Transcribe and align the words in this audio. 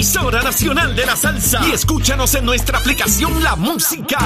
emisora 0.00 0.40
nacional 0.40 0.96
de 0.96 1.04
la 1.04 1.14
salsa. 1.14 1.60
Y 1.68 1.72
escúchanos 1.72 2.34
en 2.34 2.46
nuestra 2.46 2.78
aplicación 2.78 3.44
La 3.44 3.54
Música. 3.54 4.16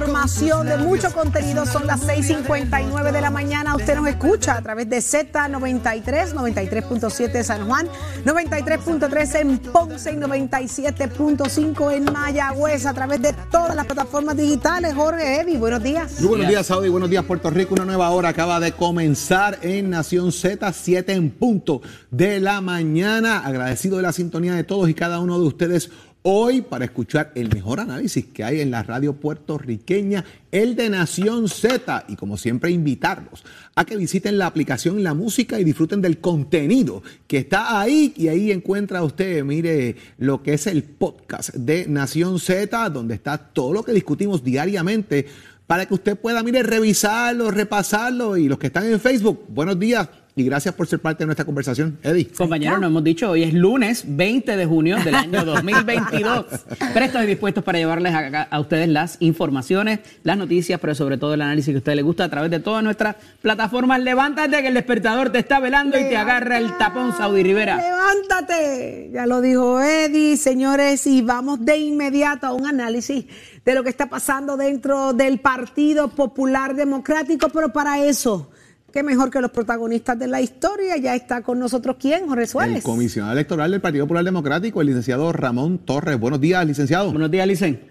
Información, 0.00 0.66
de 0.66 0.78
mucho 0.78 1.12
contenido. 1.12 1.66
Son 1.66 1.86
las 1.86 2.00
6:59 2.00 3.12
de 3.12 3.20
la 3.20 3.30
mañana. 3.30 3.76
Usted 3.76 3.96
nos 3.96 4.08
escucha 4.08 4.56
a 4.56 4.62
través 4.62 4.88
de 4.88 4.96
Z93, 4.96 6.32
93.7 6.32 7.42
San 7.42 7.66
Juan, 7.66 7.86
93.3 8.24 9.40
en 9.40 9.58
Ponce 9.58 10.12
y 10.12 10.16
97.5 10.16 11.92
en 11.92 12.04
Mayagüez, 12.04 12.86
a 12.86 12.94
través 12.94 13.20
de 13.20 13.34
todas 13.50 13.76
las 13.76 13.84
plataformas 13.84 14.38
digitales. 14.38 14.94
Jorge 14.94 15.42
Evi, 15.42 15.58
buenos 15.58 15.82
días. 15.82 16.22
Buenos 16.22 16.48
días, 16.48 16.66
Saudi. 16.66 16.88
Buenos 16.88 17.10
días, 17.10 17.24
Puerto 17.24 17.50
Rico. 17.50 17.74
Una 17.74 17.84
nueva 17.84 18.08
hora 18.08 18.30
acaba 18.30 18.58
de 18.58 18.72
comenzar 18.72 19.58
en 19.60 19.90
Nación 19.90 20.32
Z, 20.32 20.72
7 20.72 21.12
en 21.12 21.30
punto 21.30 21.82
de 22.10 22.40
la 22.40 22.62
mañana. 22.62 23.40
Agradecido 23.40 23.98
de 23.98 24.04
la 24.04 24.12
sintonía 24.12 24.54
de 24.54 24.64
todos 24.64 24.88
y 24.88 24.94
cada 24.94 25.20
uno 25.20 25.38
de 25.38 25.46
ustedes 25.46 25.90
hoy 26.22 26.60
para 26.60 26.84
escuchar 26.84 27.32
el 27.34 27.48
mejor 27.52 27.80
análisis 27.80 28.26
que 28.26 28.44
hay 28.44 28.60
en 28.60 28.70
la 28.70 28.82
radio 28.82 29.14
puertorriqueña, 29.14 30.24
el 30.50 30.76
de 30.76 30.90
Nación 30.90 31.48
Z. 31.48 32.04
Y 32.08 32.16
como 32.16 32.36
siempre, 32.36 32.70
invitarlos 32.70 33.44
a 33.74 33.84
que 33.84 33.96
visiten 33.96 34.38
la 34.38 34.46
aplicación 34.46 35.02
La 35.02 35.14
Música 35.14 35.58
y 35.58 35.64
disfruten 35.64 36.00
del 36.00 36.18
contenido 36.18 37.02
que 37.26 37.38
está 37.38 37.80
ahí. 37.80 38.12
Y 38.16 38.28
ahí 38.28 38.50
encuentra 38.50 39.02
usted, 39.02 39.44
mire, 39.44 39.96
lo 40.18 40.42
que 40.42 40.54
es 40.54 40.66
el 40.66 40.82
podcast 40.82 41.54
de 41.54 41.86
Nación 41.86 42.38
Z, 42.38 42.90
donde 42.90 43.14
está 43.14 43.38
todo 43.38 43.72
lo 43.72 43.82
que 43.82 43.92
discutimos 43.92 44.44
diariamente 44.44 45.26
para 45.66 45.86
que 45.86 45.94
usted 45.94 46.18
pueda, 46.18 46.42
mire, 46.42 46.64
revisarlo, 46.64 47.50
repasarlo. 47.50 48.36
Y 48.36 48.48
los 48.48 48.58
que 48.58 48.66
están 48.66 48.86
en 48.86 48.98
Facebook, 48.98 49.44
buenos 49.48 49.78
días 49.78 50.08
y 50.40 50.44
gracias 50.44 50.74
por 50.74 50.86
ser 50.86 51.00
parte 51.00 51.22
de 51.22 51.26
nuestra 51.26 51.44
conversación. 51.44 51.98
Eddie. 52.02 52.28
Compañeros, 52.28 52.80
nos 52.80 52.88
hemos 52.88 53.04
dicho, 53.04 53.30
hoy 53.30 53.42
es 53.42 53.52
lunes 53.52 54.04
20 54.06 54.56
de 54.56 54.66
junio 54.66 54.96
del 55.04 55.14
año 55.14 55.44
2022. 55.44 56.46
Prestos 56.94 57.24
y 57.24 57.26
dispuestos 57.26 57.62
para 57.62 57.78
llevarles 57.78 58.14
a, 58.14 58.42
a 58.42 58.60
ustedes 58.60 58.88
las 58.88 59.18
informaciones, 59.20 60.00
las 60.22 60.38
noticias, 60.38 60.80
pero 60.80 60.94
sobre 60.94 61.18
todo 61.18 61.34
el 61.34 61.42
análisis 61.42 61.72
que 61.72 61.76
a 61.76 61.78
usted 61.78 61.94
le 61.94 62.02
gusta 62.02 62.24
a 62.24 62.28
través 62.30 62.50
de 62.50 62.58
todas 62.58 62.82
nuestras 62.82 63.16
plataformas. 63.42 64.00
Levántate 64.00 64.62
que 64.62 64.68
el 64.68 64.74
despertador 64.74 65.30
te 65.30 65.38
está 65.38 65.60
velando 65.60 65.98
y 65.98 66.04
te 66.04 66.16
agarra 66.16 66.58
el 66.58 66.76
tapón, 66.78 67.12
Saudi 67.16 67.42
Rivera. 67.42 67.76
Levántate, 67.76 69.10
ya 69.12 69.26
lo 69.26 69.42
dijo 69.42 69.80
Eddie, 69.82 70.38
señores, 70.38 71.06
y 71.06 71.20
vamos 71.20 71.64
de 71.64 71.76
inmediato 71.76 72.46
a 72.46 72.52
un 72.54 72.66
análisis 72.66 73.26
de 73.64 73.74
lo 73.74 73.82
que 73.82 73.90
está 73.90 74.08
pasando 74.08 74.56
dentro 74.56 75.12
del 75.12 75.38
Partido 75.38 76.08
Popular 76.08 76.74
Democrático, 76.74 77.48
pero 77.50 77.72
para 77.72 78.02
eso, 78.02 78.50
qué 78.92 79.02
mejor 79.02 79.30
que 79.30 79.40
los 79.40 79.50
protagonistas 79.50 80.18
de 80.18 80.26
la 80.28 80.40
historia, 80.40 80.96
ya 80.96 81.14
está 81.14 81.42
con 81.42 81.58
nosotros 81.58 81.96
quién, 82.00 82.26
Jorge 82.28 82.46
Suárez. 82.46 82.76
El 82.76 82.82
comisionado 82.82 83.32
electoral 83.32 83.70
del 83.70 83.80
Partido 83.80 84.04
Popular 84.04 84.24
Democrático, 84.24 84.80
el 84.80 84.88
licenciado 84.88 85.32
Ramón 85.32 85.78
Torres. 85.78 86.18
Buenos 86.18 86.40
días, 86.40 86.64
licenciado. 86.66 87.10
Buenos 87.10 87.30
días, 87.30 87.46
Licen. 87.46 87.90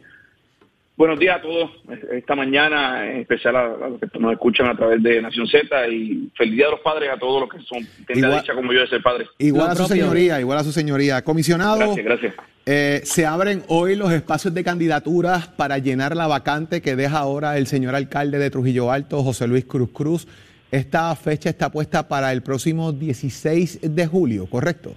Buenos 0.97 1.17
días 1.17 1.37
a 1.37 1.41
todos. 1.41 1.71
Esta 2.11 2.35
mañana, 2.35 3.09
en 3.09 3.21
especial 3.21 3.55
a, 3.55 3.61
a 3.67 3.87
los 3.89 3.99
que 4.01 4.19
nos 4.19 4.33
escuchan 4.33 4.67
a 4.67 4.75
través 4.75 5.01
de 5.01 5.21
Nación 5.21 5.47
Z 5.47 5.87
y 5.87 6.29
feliz 6.35 6.55
día 6.55 6.65
de 6.65 6.71
los 6.71 6.81
padres 6.81 7.09
a 7.09 7.17
todos 7.17 7.39
los 7.39 7.49
que 7.49 7.59
son 7.59 7.87
tienen 8.05 8.21
la 8.23 8.27
Igual- 8.27 8.41
dicha 8.41 8.53
como 8.53 8.73
yo 8.73 8.81
de 8.81 8.87
ser 8.87 9.01
padre. 9.01 9.25
Igual 9.37 9.67
a 9.69 9.75
su 9.75 9.77
propio. 9.87 9.95
señoría, 9.95 10.41
igual 10.41 10.57
a 10.57 10.63
su 10.65 10.73
señoría. 10.73 11.23
Comisionado, 11.23 11.77
Gracias, 11.95 12.05
gracias. 12.05 12.33
eh, 12.65 12.99
se 13.05 13.25
abren 13.25 13.63
hoy 13.69 13.95
los 13.95 14.11
espacios 14.11 14.53
de 14.53 14.61
candidaturas 14.65 15.47
para 15.47 15.77
llenar 15.77 16.17
la 16.17 16.27
vacante 16.27 16.81
que 16.81 16.97
deja 16.97 17.19
ahora 17.19 17.57
el 17.57 17.67
señor 17.67 17.95
alcalde 17.95 18.37
de 18.37 18.49
Trujillo 18.49 18.91
Alto, 18.91 19.23
José 19.23 19.47
Luis 19.47 19.63
Cruz 19.63 19.91
Cruz. 19.93 20.27
Esta 20.71 21.15
fecha 21.15 21.49
está 21.49 21.71
puesta 21.71 22.07
para 22.07 22.31
el 22.31 22.43
próximo 22.43 22.91
16 22.91 23.95
de 23.95 24.05
julio, 24.05 24.45
¿correcto? 24.47 24.93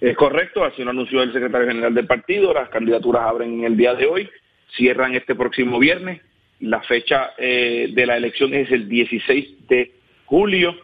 Es 0.00 0.16
correcto, 0.16 0.64
así 0.64 0.82
lo 0.82 0.90
anunció 0.90 1.22
el 1.22 1.32
secretario 1.32 1.68
general 1.68 1.94
del 1.94 2.06
partido. 2.06 2.52
Las 2.52 2.68
candidaturas 2.70 3.22
abren 3.22 3.64
el 3.64 3.76
día 3.76 3.94
de 3.94 4.06
hoy, 4.06 4.28
cierran 4.76 5.14
este 5.14 5.34
próximo 5.34 5.78
viernes. 5.78 6.20
La 6.60 6.80
fecha 6.82 7.30
eh, 7.38 7.90
de 7.92 8.06
la 8.06 8.16
elección 8.16 8.52
es 8.54 8.70
el 8.72 8.88
16 8.88 9.68
de 9.68 9.92
julio. 10.24 10.74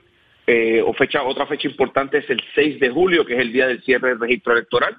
eh, 0.46 0.82
o 0.84 0.92
fecha, 0.92 1.22
otra 1.22 1.46
fecha 1.46 1.68
importante 1.68 2.18
es 2.18 2.30
el 2.30 2.40
6 2.54 2.80
de 2.80 2.90
julio, 2.90 3.24
que 3.24 3.34
es 3.34 3.40
el 3.40 3.52
día 3.52 3.66
del 3.66 3.82
cierre 3.82 4.10
del 4.10 4.20
registro 4.20 4.52
electoral. 4.52 4.96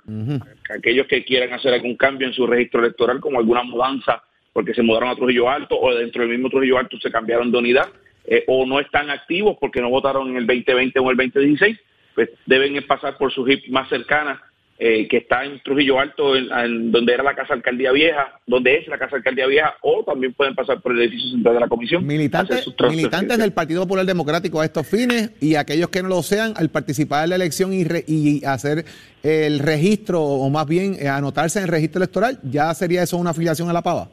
Aquellos 0.69 1.07
que 1.07 1.23
quieran 1.23 1.53
hacer 1.53 1.73
algún 1.73 1.95
cambio 1.95 2.27
en 2.27 2.33
su 2.33 2.45
registro 2.45 2.81
electoral, 2.81 3.19
como 3.19 3.39
alguna 3.39 3.63
mudanza, 3.63 4.21
porque 4.51 4.73
se 4.73 4.83
mudaron 4.83 5.09
a 5.09 5.15
Trujillo 5.15 5.49
Alto, 5.49 5.79
o 5.79 5.93
dentro 5.95 6.21
del 6.21 6.31
mismo 6.31 6.49
Trujillo 6.49 6.77
Alto 6.77 6.97
se 6.99 7.11
cambiaron 7.11 7.51
de 7.51 7.57
unidad, 7.57 7.87
eh, 8.25 8.43
o 8.47 8.65
no 8.65 8.79
están 8.79 9.09
activos 9.09 9.57
porque 9.59 9.81
no 9.81 9.89
votaron 9.89 10.29
en 10.29 10.37
el 10.37 10.47
2020 10.47 10.99
o 10.99 11.11
el 11.11 11.17
2016, 11.17 11.77
pues 12.15 12.29
deben 12.45 12.81
pasar 12.87 13.17
por 13.17 13.31
su 13.33 13.45
HIP 13.47 13.69
más 13.69 13.89
cercana, 13.89 14.41
eh, 14.79 15.07
que 15.07 15.17
está 15.17 15.45
en 15.45 15.61
Trujillo 15.61 15.99
Alto, 15.99 16.35
en, 16.35 16.51
en 16.51 16.91
donde 16.91 17.13
era 17.13 17.23
la 17.23 17.35
Casa 17.35 17.53
Alcaldía 17.53 17.91
Vieja, 17.91 18.39
donde 18.47 18.75
es 18.77 18.87
la 18.87 18.97
Casa 18.97 19.15
Alcaldía 19.15 19.45
Vieja, 19.47 19.75
o 19.81 20.03
también 20.03 20.33
pueden 20.33 20.55
pasar 20.55 20.81
por 20.81 20.91
el 20.93 21.01
edificio 21.03 21.29
central 21.31 21.53
de 21.55 21.59
la 21.61 21.67
comisión. 21.67 22.05
Militantes, 22.05 22.65
militantes 22.97 23.37
del 23.37 23.53
Partido 23.53 23.83
Popular 23.83 24.05
Democrático 24.05 24.59
a 24.59 24.65
estos 24.65 24.85
fines 24.87 25.31
y 25.39 25.55
aquellos 25.55 25.89
que 25.89 26.01
no 26.01 26.09
lo 26.09 26.23
sean 26.23 26.53
al 26.57 26.69
participar 26.69 27.23
en 27.25 27.29
la 27.29 27.35
elección 27.35 27.71
y, 27.71 27.83
re- 27.83 28.03
y 28.07 28.43
hacer 28.45 28.83
el 29.21 29.59
registro 29.59 30.21
o 30.21 30.49
más 30.49 30.67
bien 30.67 30.97
eh, 30.99 31.07
anotarse 31.07 31.59
en 31.59 31.65
el 31.65 31.71
registro 31.71 31.99
electoral, 31.99 32.39
¿ya 32.43 32.73
sería 32.73 33.03
eso 33.03 33.15
una 33.17 33.29
afiliación 33.29 33.69
a 33.69 33.73
la 33.73 33.83
pava? 33.83 34.09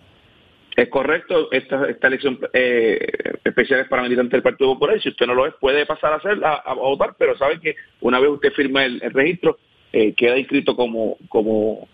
Es 0.77 0.89
correcto, 0.89 1.51
esta, 1.53 1.89
esta 1.91 2.07
elección 2.07 2.39
eh, 2.53 2.99
especial 3.45 3.81
es 3.81 3.89
para 3.89 4.03
militantes 4.03 4.33
del 4.33 4.43
Partido 4.43 4.73
Popular. 4.75 4.97
y 4.97 5.01
Si 5.01 5.09
usted 5.11 5.27
no 5.27 5.35
lo 5.35 5.47
es, 5.47 5.55
puede 5.61 5.85
pasar 5.85 6.13
a, 6.13 6.17
hacer, 6.17 6.43
a, 6.45 6.55
a 6.55 6.75
votar, 6.75 7.15
pero 7.19 7.37
sabe 7.37 7.61
que 7.61 7.75
una 8.01 8.19
vez 8.21 8.31
usted 8.31 8.53
firma 8.53 8.85
el, 8.85 9.03
el 9.03 9.13
registro, 9.13 9.59
eh, 9.93 10.15
queda 10.15 10.39
inscrito 10.39 10.77
como, 10.77 11.17
como, 11.29 11.89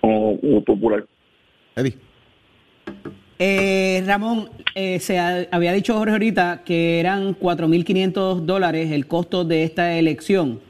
como- 0.00 0.40
como 0.40 0.64
popular. 0.64 1.04
Eddie. 1.76 1.94
Eh, 3.38 4.02
Ramón, 4.06 4.48
eh, 4.74 4.98
se 4.98 5.18
ha- 5.18 5.46
había 5.52 5.72
dicho 5.72 5.94
Jorge 5.94 6.12
ahorita 6.12 6.62
que 6.64 6.98
eran 6.98 7.34
4.500 7.34 8.46
dólares 8.46 8.90
el 8.90 9.06
costo 9.06 9.44
de 9.44 9.62
esta 9.62 9.96
elección. 9.98 10.60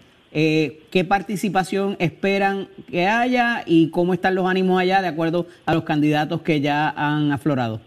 Eh, 0.41 0.83
¿Qué 0.93 1.03
participación 1.03 1.97
esperan 1.99 2.69
que 2.89 3.07
haya 3.09 3.65
y 3.67 3.91
cómo 3.91 4.15
están 4.15 4.37
los 4.37 4.47
ánimos 4.47 4.81
allá 4.81 5.03
de 5.03 5.09
acuerdo 5.09 5.49
a 5.67 5.75
los 5.75 5.83
candidatos 5.83 6.43
que 6.43 6.61
ya 6.61 6.91
han 6.91 7.33
aflorado? 7.33 7.81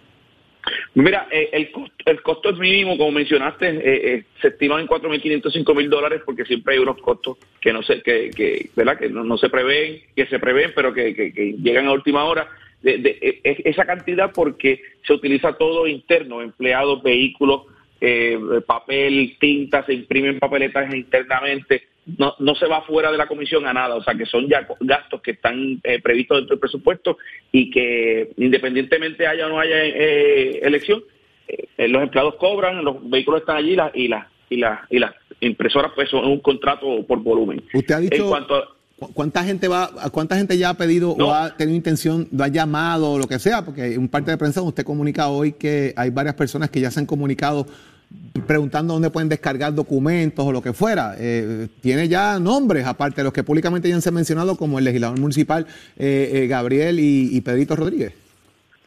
Mira, 0.93 1.29
eh, 1.31 1.47
el, 1.53 1.71
costo, 1.71 1.95
el 2.05 2.21
costo 2.21 2.49
es 2.49 2.57
mínimo, 2.57 2.97
como 2.97 3.11
mencionaste, 3.11 3.69
eh, 3.69 3.81
eh, 3.85 4.23
se 4.41 4.49
estiman 4.49 4.81
en 4.81 4.87
4.500, 4.87 5.43
5.000 5.43 5.87
dólares 5.87 6.23
porque 6.25 6.43
siempre 6.43 6.73
hay 6.73 6.81
unos 6.81 6.97
costos 6.99 7.37
que 7.61 7.71
no 7.71 7.83
se, 7.83 8.01
que, 8.01 8.31
que, 8.31 8.69
¿verdad? 8.75 8.99
que 8.99 9.07
no, 9.07 9.37
se 9.37 9.47
prevén, 9.47 10.01
que 10.13 10.25
se 10.25 10.37
prevén, 10.37 10.73
pero 10.75 10.93
que, 10.93 11.55
llegan 11.63 11.87
a 11.87 11.93
última 11.93 12.25
hora. 12.25 12.49
De, 12.81 12.97
de- 12.97 13.17
eh, 13.45 13.61
esa 13.63 13.85
cantidad 13.85 14.33
porque 14.33 14.81
se 15.07 15.13
utiliza 15.13 15.53
todo 15.53 15.87
interno, 15.87 16.41
empleados, 16.41 17.01
vehículos, 17.01 17.61
eh, 18.01 18.37
papel, 18.67 19.37
tinta, 19.39 19.85
se 19.85 19.93
imprimen 19.93 20.37
papeletas 20.39 20.93
internamente, 20.93 21.83
no, 22.17 22.35
no 22.39 22.55
se 22.55 22.65
va 22.67 22.81
fuera 22.83 23.11
de 23.11 23.17
la 23.17 23.27
comisión 23.27 23.65
a 23.67 23.73
nada, 23.73 23.95
o 23.95 24.03
sea 24.03 24.15
que 24.15 24.25
son 24.25 24.47
ya 24.47 24.67
gastos 24.79 25.21
que 25.21 25.31
están 25.31 25.79
eh, 25.83 25.99
previstos 26.01 26.37
dentro 26.37 26.55
del 26.55 26.59
presupuesto 26.59 27.17
y 27.51 27.69
que 27.71 28.31
independientemente 28.37 29.27
haya 29.27 29.47
o 29.47 29.49
no 29.49 29.59
haya 29.59 29.75
eh, 29.83 30.59
elección, 30.63 31.03
eh, 31.47 31.87
los 31.87 32.03
empleados 32.03 32.35
cobran, 32.35 32.83
los 32.83 33.09
vehículos 33.09 33.41
están 33.41 33.57
allí 33.57 33.75
las 33.75 33.95
y 33.95 34.07
las 34.07 34.27
y 34.49 34.57
las 34.57 34.79
y 34.89 34.99
las 34.99 35.13
impresoras 35.39 35.91
pues 35.95 36.09
son 36.09 36.25
un 36.25 36.39
contrato 36.39 37.05
por 37.07 37.19
volumen. 37.21 37.63
Usted 37.73 37.95
ha 37.95 37.99
dicho 37.99 38.23
En 38.23 38.29
cuanto 38.29 38.55
a- 38.55 38.67
¿cu- 38.99 39.13
cuánta 39.13 39.43
gente 39.43 39.67
va, 39.67 39.89
cuánta 40.11 40.35
gente 40.37 40.57
ya 40.57 40.69
ha 40.69 40.73
pedido 40.77 41.15
No. 41.17 41.27
o 41.29 41.33
ha 41.33 41.55
tenido 41.57 41.75
intención, 41.75 42.27
lo 42.31 42.43
ha 42.43 42.47
llamado 42.47 43.13
o 43.13 43.17
lo 43.17 43.27
que 43.27 43.39
sea, 43.39 43.63
porque 43.65 43.93
en 43.93 44.07
parte 44.07 44.29
de 44.31 44.37
prensa 44.37 44.61
usted 44.61 44.83
comunica 44.83 45.29
hoy 45.29 45.53
que 45.53 45.93
hay 45.95 46.09
varias 46.11 46.35
personas 46.35 46.69
que 46.69 46.79
ya 46.81 46.91
se 46.91 46.99
han 46.99 47.05
comunicado 47.05 47.65
preguntando 48.47 48.93
dónde 48.93 49.09
pueden 49.09 49.29
descargar 49.29 49.73
documentos 49.73 50.45
o 50.45 50.51
lo 50.51 50.61
que 50.61 50.73
fuera. 50.73 51.15
Eh, 51.17 51.67
tiene 51.81 52.07
ya 52.07 52.39
nombres, 52.39 52.85
aparte 52.85 53.17
de 53.17 53.23
los 53.23 53.33
que 53.33 53.43
públicamente 53.43 53.89
ya 53.89 53.99
se 54.01 54.09
han 54.09 54.15
mencionado, 54.15 54.57
como 54.57 54.79
el 54.79 54.85
legislador 54.85 55.19
municipal 55.19 55.67
eh, 55.97 56.47
Gabriel 56.49 56.99
y, 56.99 57.35
y, 57.35 57.41
Pedrito 57.41 57.75
Rodríguez. 57.75 58.13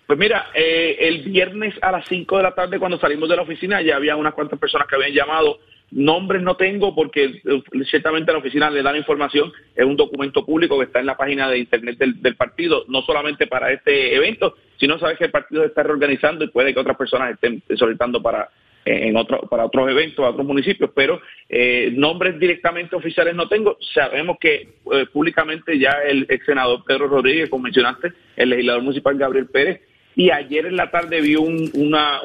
Pues 0.07 0.19
mira, 0.19 0.47
el 0.55 1.23
viernes 1.23 1.75
a 1.81 1.91
las 1.91 2.07
5 2.09 2.37
de 2.37 2.43
la 2.43 2.55
tarde, 2.55 2.79
cuando 2.79 2.99
salimos 2.99 3.29
de 3.29 3.37
la 3.37 3.43
oficina, 3.43 3.81
ya 3.81 3.97
había 3.97 4.17
unas 4.17 4.35
cuantas 4.35 4.59
personas 4.59 4.87
que 4.87 4.97
habían 4.97 5.13
llamado 5.13 5.59
Nombres 5.95 6.43
no 6.43 6.57
tengo 6.57 6.93
porque 6.93 7.41
eh, 7.45 7.63
ciertamente 7.89 8.33
la 8.33 8.39
oficina 8.39 8.69
le 8.69 8.83
da 8.83 8.91
la 8.91 8.99
información, 8.99 9.53
es 9.77 9.85
un 9.85 9.97
documento 9.97 10.45
público 10.45 10.77
que 10.77 10.87
está 10.87 10.99
en 10.99 11.07
la 11.07 11.17
página 11.17 11.49
de 11.49 11.59
internet 11.59 11.99
del, 11.99 12.35
partido, 12.35 12.85
no 12.89 13.03
solamente 13.03 13.47
para 13.47 13.71
este 13.71 14.17
evento, 14.17 14.57
sino 14.77 14.99
sabes 14.99 15.19
que 15.19 15.27
el 15.27 15.31
partido 15.31 15.63
se 15.63 15.69
está 15.69 15.85
reorganizando 15.85 16.45
y 16.45 16.49
puede 16.49 16.75
que 16.75 16.81
otras 16.81 16.97
personas 16.97 17.35
estén 17.35 17.63
solicitando 17.77 18.21
para 18.21 18.43
eh, 18.43 18.49
en 18.85 19.17
otro, 19.17 19.41
para 19.49 19.67
otros 19.67 19.91
eventos, 19.91 20.25
a 20.25 20.31
otros 20.31 20.47
municipios, 20.47 20.91
pero 20.95 21.21
eh, 21.49 21.93
nombres 21.95 22.39
directamente 22.39 22.97
oficiales 22.97 23.35
no 23.35 23.49
tengo. 23.49 23.79
Sabemos 23.95 24.37
que 24.41 24.69
públicamente 25.13 25.79
ya 25.79 25.93
el 26.07 26.27
ex 26.29 26.45
senador 26.45 26.85
Pedro 26.85 27.09
Rodríguez, 27.09 27.49
como 27.49 27.65
mencionaste, 27.65 28.13
el 28.37 28.51
legislador 28.51 28.83
municipal 28.83 29.17
Gabriel 29.17 29.47
Pérez, 29.47 29.81
y 30.17 30.31
ayer 30.31 30.67
en 30.67 30.77
la 30.77 30.91
tarde 30.91 31.21
vio 31.21 31.43
una, 31.43 32.21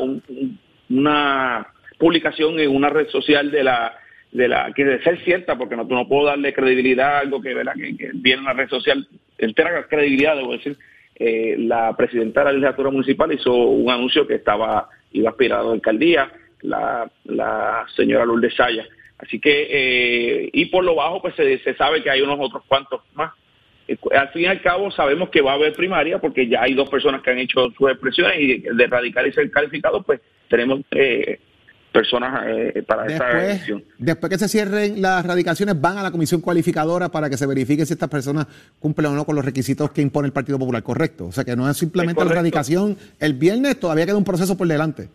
una 0.90 1.68
publicación 1.98 2.60
en 2.60 2.76
una 2.76 2.90
red 2.90 3.08
social 3.10 3.52
de 3.52 3.64
la 3.64 3.98
de 4.32 4.48
la 4.48 4.72
que 4.76 4.86
de 4.86 5.02
ser 5.02 5.20
cierta 5.24 5.58
porque 5.58 5.76
no, 5.76 5.86
no 5.86 6.08
puedo 6.08 6.28
darle 6.28 6.54
credibilidad 6.54 7.16
a 7.16 7.20
algo 7.20 7.42
que, 7.42 7.54
¿verdad? 7.54 7.74
que, 7.74 8.12
viene 8.14 8.42
en 8.42 8.46
una 8.46 8.54
red 8.54 8.70
social 8.70 9.08
entera 9.40 9.88
credibilidad 9.88 10.36
debo 10.36 10.54
decir 10.54 10.78
eh, 11.16 11.56
la 11.58 11.96
presidenta 11.98 12.42
de 12.42 12.46
la 12.46 12.52
legislatura 12.52 12.92
municipal 12.92 13.34
hizo 13.34 13.54
un 13.54 13.90
anuncio 13.90 14.28
que 14.28 14.36
estaba 14.36 14.88
iba 15.12 15.32
aspirado 15.32 15.72
a 15.72 15.74
alcaldía 15.74 16.32
la, 16.62 17.10
la 17.26 17.86
señora 17.96 18.26
Lourdes 18.26 18.56
Saya 18.56 18.86
así 19.18 19.40
que 19.40 19.68
eh, 19.70 20.50
y 20.54 20.66
por 20.66 20.84
lo 20.84 20.96
bajo 20.96 21.22
pues 21.22 21.36
se, 21.36 21.60
se 21.60 21.76
sabe 21.76 22.04
que 22.04 22.10
hay 22.10 22.22
unos 22.22 22.38
otros 22.40 22.64
cuantos 22.68 23.02
más 23.14 23.34
eh, 23.88 23.98
al 24.18 24.30
fin 24.30 24.44
y 24.44 24.46
al 24.46 24.62
cabo 24.62 24.92
sabemos 24.92 25.30
que 25.30 25.42
va 25.42 25.52
a 25.52 25.56
haber 25.56 25.74
primaria 25.74 26.20
porque 26.20 26.48
ya 26.48 26.62
hay 26.62 26.74
dos 26.74 26.90
personas 26.90 27.22
que 27.22 27.32
han 27.32 27.40
hecho 27.40 27.70
sus 27.78 27.90
expresiones 27.90 28.40
y 28.40 28.58
de 28.60 28.88
radical 28.88 29.28
y 29.28 29.34
ser 29.34 29.50
calificado 29.52 30.04
pues 30.04 30.22
tenemos 30.50 30.82
eh, 30.92 31.40
personas 31.92 32.44
eh, 32.48 32.84
para 32.86 33.06
esta 33.08 33.46
elección. 33.46 33.84
Después 33.98 34.30
que 34.30 34.38
se 34.38 34.48
cierren 34.48 35.02
las 35.02 35.26
radicaciones, 35.26 35.80
van 35.80 35.98
a 35.98 36.04
la 36.04 36.12
comisión 36.12 36.42
cualificadora 36.42 37.10
para 37.10 37.30
que 37.30 37.38
se 37.38 37.46
verifique 37.46 37.86
si 37.86 37.94
estas 37.94 38.10
personas 38.10 38.48
cumplen 38.80 39.12
o 39.12 39.16
no 39.16 39.26
con 39.26 39.36
los 39.36 39.46
requisitos 39.46 39.92
que 39.92 40.02
impone 40.02 40.28
el 40.28 40.34
Partido 40.34 40.60
Popular, 40.60 40.84
¿correcto? 40.84 41.28
O 41.28 41.32
sea, 41.32 41.44
que 41.44 41.56
no 41.56 41.70
es 41.70 41.78
simplemente 41.78 42.24
la 42.24 42.32
radicación 42.32 42.98
el 43.20 43.34
viernes, 43.34 43.80
todavía 43.80 44.06
queda 44.06 44.18
un 44.18 44.24
proceso 44.24 44.58
por 44.58 44.68
delante. 44.68 45.10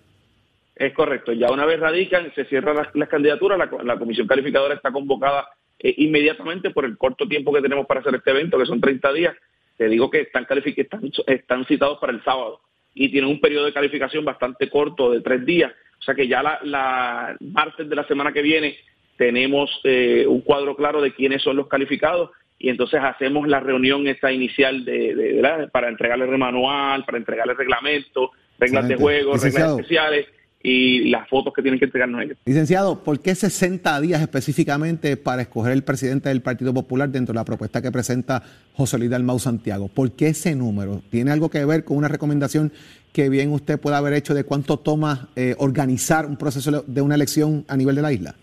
Es 0.77 0.93
correcto, 0.93 1.33
ya 1.33 1.53
una 1.53 1.67
vez 1.67 1.79
radican, 1.79 2.33
se 2.35 2.47
cierran 2.47 2.77
las, 2.77 3.09
candidaturas, 3.09 3.59
la, 3.85 3.97
comisión 3.97 4.27
calificadora 4.27 4.75
está 4.75 4.91
convocada 4.91 5.49
eh, 5.79 5.95
inmediatamente 5.99 6.71
por 6.71 6.85
el 6.85 6.99
corto 6.99 7.29
tiempo 7.29 7.53
que 7.53 7.63
tenemos 7.63 7.87
para 7.87 8.01
hacer 8.01 8.15
este 8.17 8.33
evento, 8.33 8.59
que 8.59 8.67
son 8.67 8.81
30 8.81 9.13
días. 9.13 9.37
Te 9.77 9.89
digo 9.89 10.11
que 10.11 10.23
están, 10.23 10.47
están, 10.51 11.13
están 11.27 11.65
citados 11.67 11.99
para 11.99 12.13
el 12.13 12.25
sábado 12.25 12.61
y 12.93 13.09
tienen 13.09 13.31
un 13.31 13.41
periodo 13.41 13.67
de 13.67 13.73
calificación 13.73 14.25
bastante 14.25 14.69
corto, 14.69 15.13
de 15.13 15.21
tres 15.21 15.45
días. 15.47 15.73
O 16.01 16.03
sea 16.03 16.15
que 16.15 16.27
ya 16.27 16.43
la, 16.43 17.37
martes 17.41 17.89
de 17.89 17.97
la 17.97 18.07
semana 18.07 18.33
que 18.33 18.43
viene 18.43 18.77
tenemos 19.17 19.71
eh, 19.85 20.27
un 20.29 20.41
cuadro 20.41 20.75
claro 20.75 21.01
de 21.01 21.15
quiénes 21.15 21.43
son 21.43 21.57
los 21.57 21.69
calificados 21.69 22.31
y 22.59 22.69
entonces 22.69 23.01
hacemos 23.03 23.47
la 23.47 23.61
reunión 23.61 24.09
esta 24.09 24.33
inicial 24.33 24.85
de, 24.85 25.69
para 25.73 25.89
entregarle 25.89 26.25
el 26.25 26.39
manual, 26.39 27.05
para 27.05 27.19
entregarle 27.19 27.55
reglamento, 27.55 28.33
reglas 28.59 28.89
de 28.89 28.97
juego, 28.97 29.37
reglas 29.37 29.71
especiales 29.71 30.27
y 30.67 31.11
las 31.11 31.29
fotos 31.29 31.53
que 31.53 31.61
tienen 31.61 31.79
que 31.79 31.85
entregarnos 31.85 32.23
ellos. 32.23 32.39
Licenciado, 32.47 33.05
¿por 33.05 33.21
qué 33.21 33.35
60 33.35 34.01
días 34.01 34.23
específicamente 34.23 35.19
para 35.19 35.43
escoger 35.43 35.73
el 35.73 35.85
presidente 35.85 36.31
del 36.31 36.41
Partido 36.41 36.73
Popular 36.73 37.11
dentro 37.11 37.35
de 37.35 37.37
la 37.37 37.45
propuesta 37.45 37.83
que 37.83 37.93
presenta 37.93 38.43
José 38.73 38.97
Luis 38.97 39.11
Dalmau 39.11 39.39
Santiago? 39.39 39.89
¿Por 39.89 40.13
qué 40.13 40.29
ese 40.29 40.57
número? 40.57 41.03
¿Tiene 41.11 41.33
algo 41.33 41.51
que 41.51 41.63
ver 41.67 41.85
con 41.85 41.99
una 41.99 42.09
recomendación 42.09 42.73
que 43.13 43.29
bien 43.29 43.53
usted 43.53 43.79
puede 43.79 43.97
haber 43.97 44.15
hecho 44.15 44.33
de 44.33 44.45
cuánto 44.45 44.79
toma 44.79 45.29
eh, 45.37 45.55
organizar 45.59 46.25
un 46.25 46.39
proceso 46.39 46.83
de 46.87 47.01
una 47.03 47.15
elección 47.15 47.67
a 47.69 47.77
nivel 47.77 47.95
de 47.95 48.03
la 48.03 48.13
isla? 48.13 48.35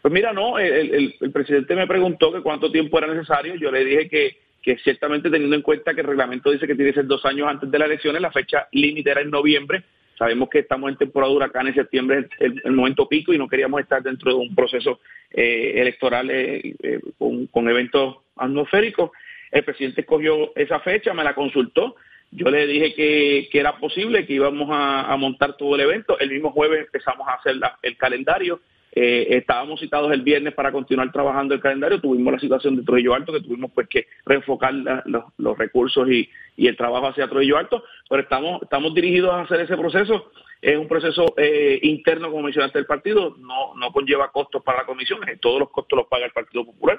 Pues 0.00 0.14
mira, 0.14 0.32
no, 0.32 0.58
el, 0.58 1.14
presidente 1.30 1.74
me 1.74 1.86
preguntó 1.86 2.32
que 2.32 2.40
cuánto 2.40 2.72
tiempo 2.72 2.96
era 2.96 3.06
necesario, 3.06 3.54
yo 3.56 3.70
le 3.70 3.84
dije 3.84 4.08
que, 4.08 4.36
que 4.62 4.78
ciertamente 4.78 5.28
teniendo 5.28 5.56
en 5.56 5.62
cuenta 5.62 5.92
que 5.92 6.00
el 6.00 6.06
reglamento 6.06 6.50
dice 6.50 6.66
que 6.66 6.74
tiene 6.74 6.90
que 6.92 7.00
ser 7.00 7.06
dos 7.06 7.24
años 7.26 7.48
antes 7.48 7.70
de 7.70 7.78
las 7.78 7.86
elecciones, 7.86 8.22
la 8.22 8.32
fecha 8.32 8.66
límite 8.72 9.10
era 9.10 9.20
en 9.20 9.30
noviembre, 9.30 9.84
sabemos 10.18 10.48
que 10.48 10.60
estamos 10.60 10.90
en 10.90 10.96
temporada 10.96 11.30
de 11.30 11.36
huracán 11.36 11.66
en 11.66 11.74
septiembre 11.74 12.28
es 12.38 12.52
el, 12.64 12.72
momento 12.72 13.08
pico 13.08 13.32
y 13.32 13.38
no 13.38 13.48
queríamos 13.48 13.80
estar 13.80 14.02
dentro 14.02 14.30
de 14.30 14.36
un 14.36 14.54
proceso 14.54 15.00
eh, 15.30 15.74
electoral 15.76 16.28
eh, 16.30 16.74
con, 17.18 17.46
con 17.46 17.68
eventos 17.68 18.16
atmosféricos. 18.36 19.10
El 19.50 19.64
presidente 19.64 20.02
escogió 20.02 20.54
esa 20.56 20.80
fecha, 20.80 21.14
me 21.14 21.24
la 21.24 21.34
consultó, 21.34 21.96
yo 22.36 22.50
le 22.50 22.66
dije 22.66 22.94
que, 22.94 23.48
era 23.52 23.78
posible, 23.78 24.26
que 24.26 24.32
íbamos 24.32 24.68
a, 24.72 25.16
montar 25.16 25.56
todo 25.56 25.76
el 25.76 25.82
evento. 25.82 26.18
El 26.18 26.30
mismo 26.30 26.50
jueves 26.50 26.80
empezamos 26.80 27.28
a 27.28 27.34
hacer 27.34 27.54
el 27.82 27.96
calendario. 27.96 28.60
Eh, 28.96 29.38
estábamos 29.38 29.80
citados 29.80 30.12
el 30.12 30.22
viernes 30.22 30.54
para 30.54 30.70
continuar 30.70 31.10
trabajando 31.10 31.52
el 31.52 31.60
calendario. 31.60 32.00
Tuvimos 32.00 32.32
la 32.32 32.38
situación 32.38 32.76
de 32.76 32.84
Trujillo 32.84 33.14
Alto, 33.14 33.32
que 33.32 33.40
tuvimos 33.40 33.72
pues 33.74 33.88
que 33.88 34.06
reenfocar 34.24 34.72
los, 35.04 35.58
recursos 35.58 36.08
y, 36.08 36.28
el 36.56 36.76
trabajo 36.76 37.08
hacia 37.08 37.26
Trujillo 37.26 37.58
Alto. 37.58 37.82
Pero 38.08 38.22
estamos, 38.22 38.62
estamos 38.62 38.94
dirigidos 38.94 39.32
a 39.32 39.40
hacer 39.40 39.60
ese 39.60 39.76
proceso. 39.76 40.30
Es 40.62 40.78
un 40.78 40.86
proceso 40.86 41.34
eh, 41.36 41.80
interno, 41.82 42.30
como 42.30 42.44
mencionaste, 42.44 42.78
del 42.78 42.86
partido. 42.86 43.34
No, 43.40 43.74
no 43.74 43.90
conlleva 43.90 44.30
costos 44.30 44.62
para 44.62 44.78
la 44.78 44.86
comisión. 44.86 45.18
Todos 45.40 45.58
los 45.58 45.70
costos 45.70 45.96
los 45.98 46.06
paga 46.06 46.26
el 46.26 46.32
Partido 46.32 46.64
Popular. 46.64 46.98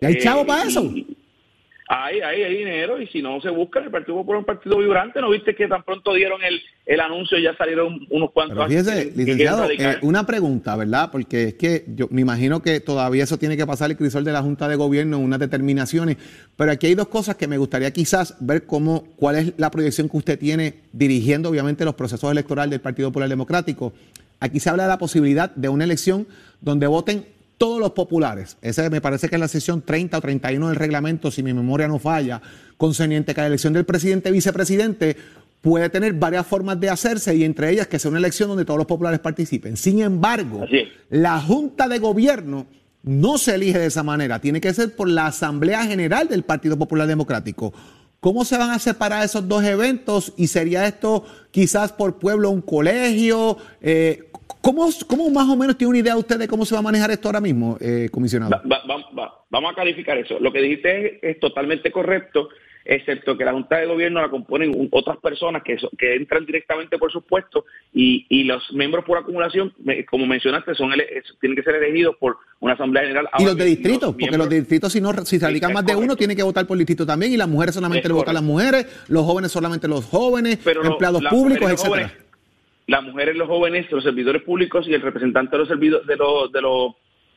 ¿Y 0.00 0.06
hay 0.06 0.18
chavo 0.18 0.46
para 0.46 0.64
eh, 0.64 0.68
eso? 0.68 0.82
Hay, 1.86 2.20
hay, 2.20 2.42
hay 2.42 2.56
dinero 2.56 3.00
y 3.00 3.06
si 3.08 3.20
no 3.20 3.40
se 3.42 3.50
busca, 3.50 3.78
el 3.80 3.90
Partido 3.90 4.16
Popular 4.16 4.38
un 4.38 4.46
partido 4.46 4.78
vibrante. 4.78 5.20
¿No 5.20 5.30
viste 5.30 5.54
que 5.54 5.68
tan 5.68 5.82
pronto 5.82 6.14
dieron 6.14 6.42
el, 6.42 6.62
el 6.86 7.00
anuncio 7.00 7.36
y 7.38 7.42
ya 7.42 7.54
salieron 7.56 8.06
unos 8.10 8.30
cuantos 8.30 8.56
Pero 8.56 8.68
fíjese, 8.68 9.12
licenciado, 9.14 9.70
eh, 9.70 9.98
una 10.00 10.24
pregunta, 10.24 10.76
¿verdad? 10.76 11.10
Porque 11.12 11.44
es 11.44 11.54
que 11.54 11.84
yo 11.88 12.08
me 12.10 12.22
imagino 12.22 12.62
que 12.62 12.80
todavía 12.80 13.24
eso 13.24 13.38
tiene 13.38 13.58
que 13.58 13.66
pasar 13.66 13.90
el 13.90 13.98
crisol 13.98 14.24
de 14.24 14.32
la 14.32 14.40
Junta 14.40 14.66
de 14.66 14.76
Gobierno 14.76 15.18
en 15.18 15.24
unas 15.24 15.38
determinaciones. 15.38 16.16
Pero 16.56 16.72
aquí 16.72 16.86
hay 16.86 16.94
dos 16.94 17.08
cosas 17.08 17.36
que 17.36 17.48
me 17.48 17.58
gustaría 17.58 17.90
quizás 17.90 18.36
ver 18.40 18.64
cómo, 18.64 19.04
cuál 19.16 19.36
es 19.36 19.52
la 19.58 19.70
proyección 19.70 20.08
que 20.08 20.16
usted 20.16 20.38
tiene 20.38 20.76
dirigiendo, 20.92 21.50
obviamente, 21.50 21.84
los 21.84 21.94
procesos 21.94 22.32
electorales 22.32 22.70
del 22.70 22.80
Partido 22.80 23.10
Popular 23.10 23.28
Democrático. 23.28 23.92
Aquí 24.40 24.58
se 24.58 24.70
habla 24.70 24.84
de 24.84 24.88
la 24.88 24.98
posibilidad 24.98 25.54
de 25.54 25.68
una 25.68 25.84
elección 25.84 26.26
donde 26.62 26.86
voten 26.86 27.26
todos 27.58 27.80
los 27.80 27.92
populares. 27.92 28.56
Ese 28.62 28.88
me 28.90 29.00
parece 29.00 29.28
que 29.28 29.36
es 29.36 29.40
la 29.40 29.48
sesión 29.48 29.82
30 29.82 30.18
o 30.18 30.20
31 30.20 30.68
del 30.68 30.76
reglamento, 30.76 31.30
si 31.30 31.42
mi 31.42 31.54
memoria 31.54 31.88
no 31.88 31.98
falla, 31.98 32.40
concerniente 32.76 33.34
que 33.34 33.40
la 33.40 33.46
elección 33.46 33.72
del 33.72 33.84
presidente 33.84 34.28
y 34.28 34.32
vicepresidente 34.32 35.16
puede 35.60 35.88
tener 35.88 36.12
varias 36.12 36.46
formas 36.46 36.78
de 36.78 36.90
hacerse 36.90 37.34
y 37.34 37.42
entre 37.42 37.70
ellas 37.70 37.86
que 37.86 37.98
sea 37.98 38.10
una 38.10 38.18
elección 38.18 38.50
donde 38.50 38.66
todos 38.66 38.78
los 38.78 38.86
populares 38.86 39.20
participen. 39.20 39.76
Sin 39.76 40.00
embargo, 40.00 40.66
la 41.08 41.40
Junta 41.40 41.88
de 41.88 41.98
Gobierno 41.98 42.66
no 43.02 43.38
se 43.38 43.54
elige 43.54 43.78
de 43.78 43.86
esa 43.86 44.02
manera, 44.02 44.40
tiene 44.40 44.60
que 44.60 44.74
ser 44.74 44.94
por 44.94 45.08
la 45.08 45.26
Asamblea 45.26 45.84
General 45.84 46.28
del 46.28 46.42
Partido 46.42 46.78
Popular 46.78 47.06
Democrático. 47.06 47.72
¿Cómo 48.20 48.44
se 48.46 48.56
van 48.56 48.70
a 48.70 48.78
separar 48.78 49.22
esos 49.22 49.46
dos 49.48 49.62
eventos? 49.64 50.32
¿Y 50.38 50.46
sería 50.46 50.86
esto 50.86 51.24
quizás 51.50 51.92
por 51.92 52.18
pueblo 52.18 52.48
un 52.50 52.62
colegio? 52.62 53.58
Eh, 53.82 54.30
¿Cómo, 54.64 54.88
¿Cómo, 55.06 55.28
más 55.28 55.46
o 55.46 55.56
menos 55.56 55.76
tiene 55.76 55.90
una 55.90 55.98
idea 55.98 56.16
usted 56.16 56.38
de 56.38 56.48
cómo 56.48 56.64
se 56.64 56.74
va 56.74 56.78
a 56.78 56.82
manejar 56.82 57.10
esto 57.10 57.28
ahora 57.28 57.40
mismo, 57.42 57.76
eh, 57.82 58.08
comisionado? 58.10 58.62
vamos 58.64 59.72
a 59.72 59.74
calificar 59.74 60.16
eso. 60.16 60.40
Lo 60.40 60.50
que 60.54 60.62
dijiste 60.62 61.18
es, 61.20 61.38
totalmente 61.38 61.92
correcto, 61.92 62.48
excepto 62.82 63.36
que 63.36 63.44
la 63.44 63.52
Junta 63.52 63.76
de 63.76 63.86
Gobierno 63.86 64.22
la 64.22 64.30
componen 64.30 64.88
otras 64.90 65.18
personas 65.18 65.62
que, 65.62 65.76
que 65.98 66.14
entran 66.14 66.46
directamente 66.46 66.96
por 66.96 67.12
sus 67.12 67.22
puestos 67.24 67.64
y, 67.92 68.24
y 68.30 68.44
los 68.44 68.62
miembros 68.72 69.04
por 69.04 69.18
acumulación, 69.18 69.74
como 70.10 70.24
mencionaste, 70.24 70.74
son 70.74 70.92
tienen 71.42 71.56
que 71.56 71.62
ser 71.62 71.74
elegidos 71.74 72.16
por 72.16 72.38
una 72.60 72.72
Asamblea 72.72 73.02
General. 73.02 73.28
y 73.38 73.44
los 73.44 73.56
de 73.58 73.66
distrito, 73.66 74.16
porque 74.18 74.38
los 74.38 74.48
de 74.48 74.60
distritos, 74.60 74.90
si, 74.90 75.00
no, 75.02 75.12
si 75.26 75.38
se 75.38 75.46
radican 75.46 75.74
más 75.74 75.84
de 75.84 75.94
uno, 75.94 76.16
tienen 76.16 76.38
que 76.38 76.42
votar 76.42 76.66
por 76.66 76.78
distrito 76.78 77.04
también 77.04 77.32
y 77.32 77.36
las 77.36 77.48
mujeres 77.48 77.74
solamente 77.74 78.08
le 78.08 78.14
votan 78.14 78.32
las 78.32 78.42
mujeres, 78.42 79.04
los 79.08 79.24
jóvenes 79.26 79.52
solamente 79.52 79.88
los 79.88 80.06
jóvenes, 80.06 80.58
empleados 80.66 81.22
públicos, 81.30 81.70
etcétera 81.70 82.23
las 82.86 83.02
mujeres, 83.02 83.36
los 83.36 83.48
jóvenes, 83.48 83.90
los 83.90 84.04
servidores 84.04 84.42
públicos 84.42 84.86
y 84.88 84.94
el 84.94 85.02
representante 85.02 85.52
de 85.52 85.58
los 85.58 85.68
servidores, 85.68 86.06
de 86.06 86.16
los, 86.16 86.52
de 86.52 86.60
los, 86.60 86.92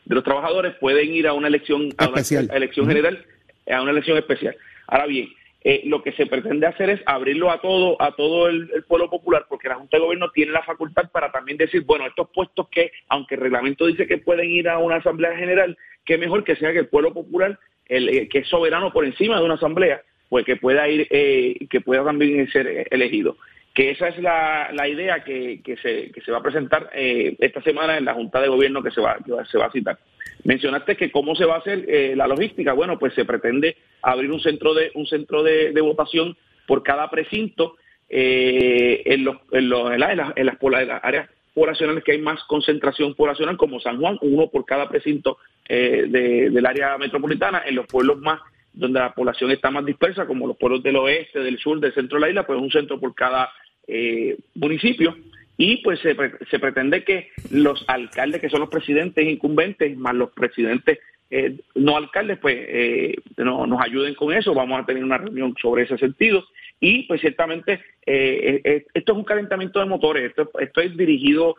de 0.05 0.15
los 0.15 0.23
trabajadores 0.23 0.75
pueden 0.75 1.13
ir 1.13 1.27
a 1.27 1.33
una 1.33 1.47
elección, 1.47 1.89
a 1.97 2.07
una 2.07 2.21
elección 2.55 2.87
general, 2.87 3.25
a 3.69 3.81
una 3.81 3.91
elección 3.91 4.17
especial. 4.17 4.55
Ahora 4.87 5.05
bien, 5.05 5.29
eh, 5.69 5.81
lo 5.85 6.01
que 6.01 6.13
se 6.13 6.27
pretende 6.27 6.67
hacer 6.67 6.89
es 6.89 7.01
abrirlo 7.05 7.51
a 7.51 7.59
todo, 7.59 8.01
a 8.01 8.11
todo 8.15 8.47
el, 8.47 8.69
pueblo 8.87 9.09
popular, 9.09 9.47
porque 9.49 9.67
la 9.67 9.75
Junta 9.75 9.97
de 9.97 10.03
Gobierno 10.03 10.29
tiene 10.31 10.51
la 10.51 10.63
facultad 10.63 11.09
para 11.11 11.31
también 11.31 11.57
decir, 11.57 11.83
bueno, 11.83 12.05
estos 12.05 12.29
puestos 12.29 12.69
que, 12.69 12.91
aunque 13.09 13.35
el 13.35 13.41
reglamento 13.41 13.85
dice 13.85 14.07
que 14.07 14.17
pueden 14.17 14.49
ir 14.49 14.69
a 14.69 14.77
una 14.77 14.97
asamblea 14.97 15.35
general, 15.35 15.77
que 16.05 16.17
mejor 16.17 16.43
que 16.43 16.55
sea 16.55 16.71
que 16.71 16.79
el 16.79 16.87
pueblo 16.87 17.13
popular, 17.13 17.59
el, 17.87 18.07
eh, 18.07 18.29
que 18.29 18.39
es 18.39 18.47
soberano 18.47 18.93
por 18.93 19.03
encima 19.03 19.39
de 19.39 19.45
una 19.45 19.55
asamblea, 19.55 20.01
pues 20.29 20.45
que 20.45 20.55
pueda 20.55 20.87
ir, 20.87 21.07
eh, 21.09 21.57
que 21.69 21.81
pueda 21.81 22.05
también 22.05 22.49
ser 22.49 22.87
elegido. 22.91 23.35
Que 23.77 23.91
esa 23.91 24.07
es 24.07 24.17
la, 24.17 24.71
la 24.73 24.87
idea 24.87 25.23
que, 25.23 25.61
que, 25.63 25.77
se, 25.77 26.11
que 26.11 26.21
se 26.21 26.31
va 26.31 26.39
a 26.39 26.41
presentar 26.41 26.89
eh, 26.95 27.35
esta 27.37 27.61
semana 27.61 27.95
en 27.95 28.05
la 28.05 28.15
Junta 28.15 28.41
de 28.41 28.47
Gobierno 28.47 28.81
que 28.81 28.89
se 28.89 28.99
va, 28.99 29.19
que 29.23 29.31
se 29.51 29.57
va 29.59 29.67
a 29.67 29.71
citar. 29.71 29.99
Mencionaste 30.45 30.97
que 30.97 31.11
cómo 31.11 31.35
se 31.35 31.45
va 31.45 31.57
a 31.57 31.59
hacer 31.59 31.85
eh, 31.87 32.15
la 32.15 32.25
logística. 32.25 32.73
Bueno, 32.73 32.97
pues 32.97 33.13
se 33.13 33.23
pretende 33.23 33.77
abrir 34.01 34.31
un 34.31 34.39
centro 34.39 34.73
de 34.73 34.89
un 34.95 35.05
centro 35.05 35.43
de, 35.43 35.79
votación 35.79 36.35
por 36.65 36.81
cada 36.81 37.07
precinto 37.11 37.75
eh, 38.09 39.03
en, 39.05 39.23
los, 39.23 39.37
en, 39.51 39.69
los, 39.69 39.91
en, 39.91 39.99
las, 39.99 40.33
en, 40.35 40.45
las, 40.47 40.57
áreas 41.03 41.29
poblacionales 41.53 42.03
que 42.03 42.13
hay 42.13 42.19
más 42.19 42.43
concentración 42.45 43.13
poblacional, 43.13 43.57
como 43.57 43.79
San 43.79 43.99
Juan, 43.99 44.17
uno 44.21 44.47
por 44.47 44.65
cada 44.65 44.89
precinto 44.89 45.37
de, 45.69 46.49
del 46.51 46.65
área 46.65 46.97
metropolitana, 46.97 47.61
en 47.63 47.75
los 47.75 47.85
pueblos 47.85 48.17
más 48.17 48.41
donde 48.73 48.99
la 48.99 49.13
población 49.13 49.51
está 49.51 49.69
más 49.69 49.85
dispersa, 49.85 50.25
como 50.25 50.47
los 50.47 50.57
pueblos 50.57 50.81
del 50.81 50.95
oeste, 50.95 51.39
del 51.39 51.59
sur, 51.59 51.79
del 51.79 51.93
centro 51.93 52.17
de 52.17 52.21
la 52.21 52.29
isla, 52.29 52.45
pues 52.45 52.59
un 52.59 52.71
centro 52.71 52.99
por 52.99 53.13
cada 53.15 53.51
eh, 53.87 54.37
municipio. 54.55 55.17
Y 55.57 55.77
pues 55.77 55.99
se, 56.01 56.15
se, 56.51 56.59
pretende 56.59 57.03
que 57.03 57.29
los 57.49 57.83
alcaldes, 57.87 58.41
que 58.41 58.49
son 58.49 58.59
los 58.59 58.69
presidentes 58.69 59.27
incumbentes, 59.27 59.97
más 59.97 60.13
los 60.13 60.29
presidentes 60.31 60.99
eh, 61.29 61.57
no 61.75 61.97
alcaldes, 61.97 62.37
pues 62.39 62.55
eh, 62.57 63.15
no, 63.37 63.67
nos 63.67 63.81
ayuden 63.81 64.15
con 64.15 64.33
eso. 64.33 64.53
Vamos 64.53 64.79
a 64.79 64.85
tener 64.85 65.03
una 65.03 65.17
reunión 65.17 65.53
sobre 65.61 65.83
ese 65.83 65.97
sentido. 65.97 66.43
Y 66.79 67.03
pues 67.03 67.21
ciertamente 67.21 67.81
eh, 68.05 68.61
eh 68.63 68.85
esto 68.93 69.11
es 69.11 69.17
un 69.17 69.23
calentamiento 69.23 69.79
de 69.79 69.85
motores. 69.85 70.29
Esto, 70.29 70.49
esto 70.59 70.81
es 70.81 70.95
dirigido 70.95 71.55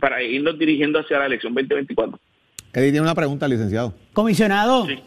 para 0.00 0.22
irnos 0.22 0.56
dirigiendo 0.58 1.00
hacia 1.00 1.18
la 1.18 1.26
elección 1.26 1.52
2024. 1.54 2.18
Eddie 2.72 2.90
tiene 2.90 3.00
una 3.00 3.14
pregunta, 3.14 3.48
licenciado. 3.48 3.94
Comisionado. 4.12 4.86
Sí. 4.86 4.98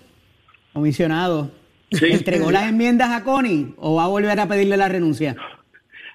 Comisionado. 0.74 1.52
Sí. 1.92 2.06
¿Entregó 2.12 2.52
las 2.52 2.70
enmiendas 2.70 3.12
a 3.12 3.24
Connie 3.24 3.74
o 3.78 3.96
va 3.96 4.06
a 4.06 4.08
volver 4.08 4.40
a 4.40 4.48
pedirle 4.48 4.78
la 4.78 4.88
renuncia? 4.88 5.36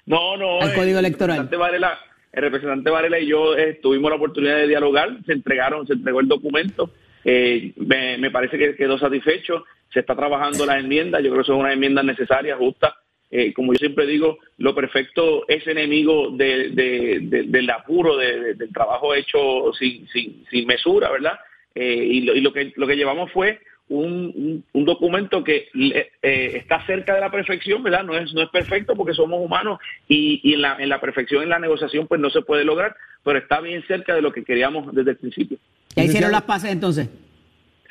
No, 0.07 0.37
no. 0.37 0.61
Al 0.61 0.73
código 0.73 0.99
electoral. 0.99 1.37
El 1.37 1.43
representante 1.43 1.57
Varela, 1.57 1.99
el 2.31 2.41
representante 2.41 2.89
Varela 2.89 3.19
y 3.19 3.27
yo 3.27 3.55
eh, 3.55 3.79
tuvimos 3.81 4.09
la 4.09 4.15
oportunidad 4.15 4.55
de 4.55 4.67
dialogar. 4.67 5.09
Se 5.25 5.33
entregaron, 5.33 5.85
se 5.85 5.93
entregó 5.93 6.21
el 6.21 6.27
documento. 6.27 6.91
Eh, 7.23 7.73
me, 7.75 8.17
me, 8.17 8.31
parece 8.31 8.57
que 8.57 8.75
quedó 8.75 8.97
satisfecho. 8.97 9.65
Se 9.93 9.99
está 9.99 10.15
trabajando 10.15 10.65
las 10.65 10.79
enmiendas. 10.79 11.21
Yo 11.21 11.29
creo 11.29 11.43
que 11.43 11.47
son 11.47 11.57
unas 11.57 11.73
enmiendas 11.73 12.05
necesarias, 12.05 12.57
justas. 12.57 12.93
Eh, 13.29 13.53
como 13.53 13.73
yo 13.73 13.79
siempre 13.79 14.05
digo, 14.05 14.37
lo 14.57 14.73
perfecto 14.73 15.43
es 15.49 15.67
enemigo 15.67 16.31
de, 16.31 16.69
de, 16.69 17.19
de, 17.23 17.43
del 17.43 17.69
apuro, 17.69 18.15
del 18.15 18.71
trabajo 18.73 19.13
hecho 19.13 19.73
sin, 19.77 20.07
sin, 20.07 20.45
sin 20.49 20.65
mesura, 20.65 21.11
¿verdad? 21.11 21.37
y, 21.75 22.21
lo, 22.21 22.33
y 22.33 22.41
lo, 22.41 22.53
que, 22.53 22.73
lo 22.75 22.87
que 22.87 22.95
llevamos 22.95 23.31
fue 23.31 23.59
un, 23.89 24.33
un, 24.35 24.63
un, 24.73 24.85
documento 24.85 25.43
que 25.43 25.69
eh, 25.73 26.11
está 26.55 26.85
cerca 26.85 27.15
de 27.15 27.21
la 27.21 27.31
perfección, 27.31 27.83
¿verdad? 27.83 28.03
No 28.03 28.17
es, 28.17 28.33
no 28.33 28.43
es 28.43 28.49
perfecto 28.49 28.95
porque 28.95 29.13
somos 29.13 29.39
humanos 29.39 29.79
y, 30.07 30.41
y 30.43 30.53
en, 30.53 30.61
la, 30.61 30.75
en 30.79 30.89
la 30.89 30.99
perfección, 30.99 31.43
en 31.43 31.49
la 31.49 31.59
negociación, 31.59 32.07
pues 32.07 32.19
no 32.19 32.29
se 32.29 32.41
puede 32.41 32.65
lograr, 32.65 32.95
pero 33.23 33.39
está 33.39 33.61
bien 33.61 33.83
cerca 33.87 34.13
de 34.13 34.21
lo 34.21 34.31
que 34.31 34.43
queríamos 34.43 34.93
desde 34.93 35.11
el 35.11 35.17
principio. 35.17 35.57
¿Ya 35.95 36.03
hicieron 36.03 36.31
las 36.31 36.43
pases 36.43 36.71
entonces? 36.71 37.09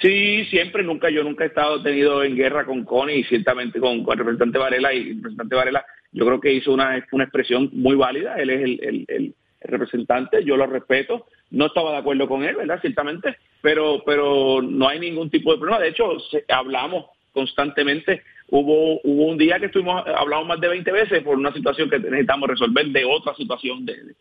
Sí, 0.01 0.45
siempre, 0.51 0.83
nunca, 0.83 1.09
yo 1.09 1.25
nunca 1.25 1.45
he 1.45 1.49
estado 1.49 1.83
tenido 1.83 2.23
en 2.23 2.37
guerra 2.37 2.67
con 2.67 2.85
Connie 2.85 3.21
y 3.21 3.25
ciertamente 3.25 3.81
con, 3.81 4.05
con 4.05 4.13
el 4.13 4.19
representante 4.19 4.59
Varela 4.59 4.93
y 4.93 4.99
el 4.99 5.17
representante 5.17 5.55
Varela 5.55 5.87
yo 6.13 6.27
creo 6.27 6.41
que 6.41 6.53
hizo 6.53 6.73
una, 6.73 7.05
una 7.13 7.25
expresión 7.25 7.71
muy 7.73 7.97
válida, 7.97 8.37
él 8.37 8.51
es 8.51 8.63
el, 8.63 8.81
el, 8.83 9.07
el 9.09 9.35
representante, 9.61 10.45
yo 10.45 10.57
lo 10.57 10.67
respeto, 10.67 11.27
no 11.51 11.67
estaba 11.67 11.93
de 11.93 11.99
acuerdo 11.99 12.29
con 12.29 12.43
él, 12.45 12.57
¿verdad? 12.57 12.81
Ciertamente, 12.81 13.37
pero, 13.63 14.03
pero 14.05 14.63
no 14.63 14.89
hay 14.89 14.99
ningún 14.99 15.31
tipo 15.31 15.53
de 15.53 15.59
problema. 15.59 15.81
De 15.81 15.89
hecho, 15.89 16.17
hablamos 16.49 17.07
constantemente. 17.33 18.23
Hubo, 18.49 19.01
hubo 19.03 19.27
un 19.27 19.39
día 19.39 19.59
que 19.59 19.67
estuvimos, 19.67 20.03
hablamos 20.07 20.47
más 20.47 20.61
de 20.61 20.69
20 20.69 20.93
veces 20.93 21.23
por 21.23 21.37
una 21.37 21.53
situación 21.53 21.91
que 21.91 21.99
necesitamos 21.99 22.49
resolver 22.49 22.87
de 22.87 23.05
otra 23.05 23.35
situación 23.35 23.85
de, 23.85 24.15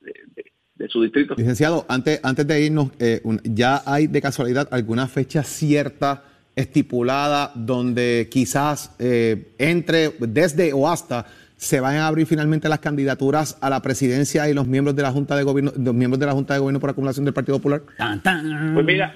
su 0.89 1.01
distrito. 1.01 1.35
Licenciado, 1.37 1.85
antes, 1.87 2.19
antes 2.23 2.45
de 2.45 2.61
irnos, 2.61 2.91
eh, 2.99 3.21
¿ya 3.43 3.81
hay 3.85 4.07
de 4.07 4.21
casualidad 4.21 4.67
alguna 4.71 5.07
fecha 5.07 5.43
cierta, 5.43 6.23
estipulada, 6.55 7.51
donde 7.55 8.27
quizás 8.29 8.95
eh, 8.99 9.53
entre 9.57 10.11
desde 10.19 10.73
o 10.73 10.87
hasta 10.87 11.25
se 11.57 11.79
van 11.79 11.95
a 11.97 12.07
abrir 12.07 12.27
finalmente 12.27 12.69
las 12.69 12.79
candidaturas 12.79 13.57
a 13.61 13.69
la 13.69 13.81
presidencia 13.81 14.49
y 14.49 14.53
los 14.53 14.67
miembros 14.67 14.95
de 14.95 15.03
la 15.03 15.11
Junta 15.11 15.35
de 15.35 15.43
Gobierno, 15.43 15.71
los 15.77 15.93
miembros 15.93 16.19
de 16.19 16.25
la 16.25 16.33
Junta 16.33 16.53
de 16.53 16.59
Gobierno 16.59 16.79
por 16.79 16.89
acumulación 16.89 17.25
del 17.25 17.33
Partido 17.33 17.57
Popular? 17.57 17.81
Tan, 17.97 18.21
tan. 18.21 18.73
Pues 18.73 18.85
mira, 18.85 19.15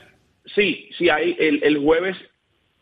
sí, 0.55 0.89
sí 0.97 1.09
hay 1.09 1.35
el, 1.39 1.63
el 1.63 1.77
jueves, 1.79 2.17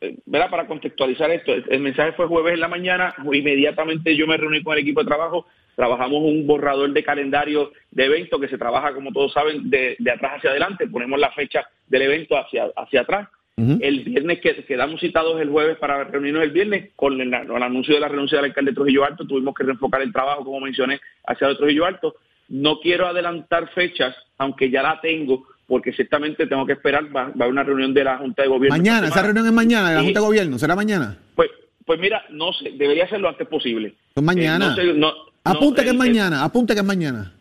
eh, 0.01 0.17
¿verdad? 0.25 0.49
Para 0.49 0.67
contextualizar 0.67 1.31
esto, 1.31 1.53
el, 1.53 1.65
el, 1.69 1.79
mensaje 1.79 2.13
fue 2.13 2.27
jueves 2.27 2.53
en 2.53 2.59
la 2.59 2.67
mañana, 2.67 3.15
inmediatamente 3.31 4.15
yo 4.15 4.27
me 4.27 4.37
reuní 4.37 4.63
con 4.63 4.73
el 4.73 4.83
equipo 4.83 5.01
de 5.01 5.07
trabajo, 5.07 5.47
trabajamos 5.75 6.21
un 6.23 6.45
borrador 6.45 6.91
de 6.93 7.03
calendario 7.03 7.71
de 7.91 8.05
evento 8.05 8.39
que 8.39 8.47
se 8.47 8.57
trabaja, 8.57 8.93
como 8.93 9.11
todos 9.11 9.33
saben, 9.33 9.69
de, 9.69 9.95
de 9.97 10.11
atrás 10.11 10.37
hacia 10.37 10.51
adelante, 10.51 10.87
ponemos 10.87 11.19
la 11.19 11.31
fecha 11.31 11.67
del 11.87 12.03
evento 12.03 12.37
hacia, 12.37 12.67
hacia 12.75 13.01
atrás 13.01 13.27
Uh 13.59 13.63
-huh. 13.63 13.79
El 13.81 14.03
viernes 14.03 14.39
que 14.39 14.63
quedamos 14.65 14.99
citados 14.99 15.41
el 15.41 15.49
jueves 15.49 15.77
para 15.77 16.03
reunirnos 16.03 16.43
el 16.43 16.51
viernes 16.51 16.91
con 16.95 17.19
el, 17.19 17.33
el, 17.33 17.63
anuncio 17.63 17.95
de 17.95 17.99
la 17.99 18.07
renuncia 18.07 18.37
del 18.37 18.45
alcalde 18.45 18.71
de 18.71 18.75
Trujillo 18.75 19.03
Alto, 19.03 19.25
tuvimos 19.25 19.55
que 19.55 19.63
reenfocar 19.63 20.01
el 20.03 20.13
trabajo, 20.13 20.45
como 20.45 20.59
mencioné, 20.59 20.99
hacia 21.25 21.47
el 21.47 21.57
Trujillo 21.57 21.85
Alto. 21.85 22.15
No 22.49 22.79
quiero 22.79 23.07
adelantar 23.07 23.69
fechas, 23.73 24.15
aunque 24.37 24.69
ya 24.69 24.83
la 24.83 25.01
tengo, 25.01 25.47
porque 25.67 25.91
ciertamente 25.91 26.45
tengo 26.45 26.65
que 26.65 26.73
esperar, 26.73 27.05
va, 27.05 27.23
va 27.23 27.29
a 27.29 27.33
haber 27.33 27.49
una 27.49 27.63
reunión 27.63 27.93
de 27.93 28.03
la 28.03 28.17
Junta 28.17 28.43
de 28.43 28.47
Gobierno. 28.47 28.77
Mañana, 28.77 29.07
esa 29.07 29.23
reunión 29.23 29.47
es 29.47 29.51
mañana 29.51 29.89
de 29.89 29.95
la 29.95 30.01
Junta 30.03 30.19
de 30.19 30.25
Gobierno, 30.25 30.59
¿será 30.59 30.75
mañana? 30.75 31.17
Pues, 31.35 31.49
pues 31.83 31.99
mira, 31.99 32.23
no 32.29 32.53
sé, 32.53 32.71
debería 32.77 33.09
ser 33.09 33.19
lo 33.19 33.29
antes 33.29 33.47
posible. 33.47 33.95
Pues 34.13 34.25
mañana. 34.25 34.65
Eh, 34.65 34.69
no 34.69 34.75
sé, 34.75 34.93
no, 34.93 35.13
apunte 35.43 35.81
no, 35.81 35.85
que 35.85 35.89
es 35.89 35.95
mañana, 35.95 36.43
apunte 36.43 36.73
que 36.73 36.81
es 36.81 36.85
mañana. 36.85 37.33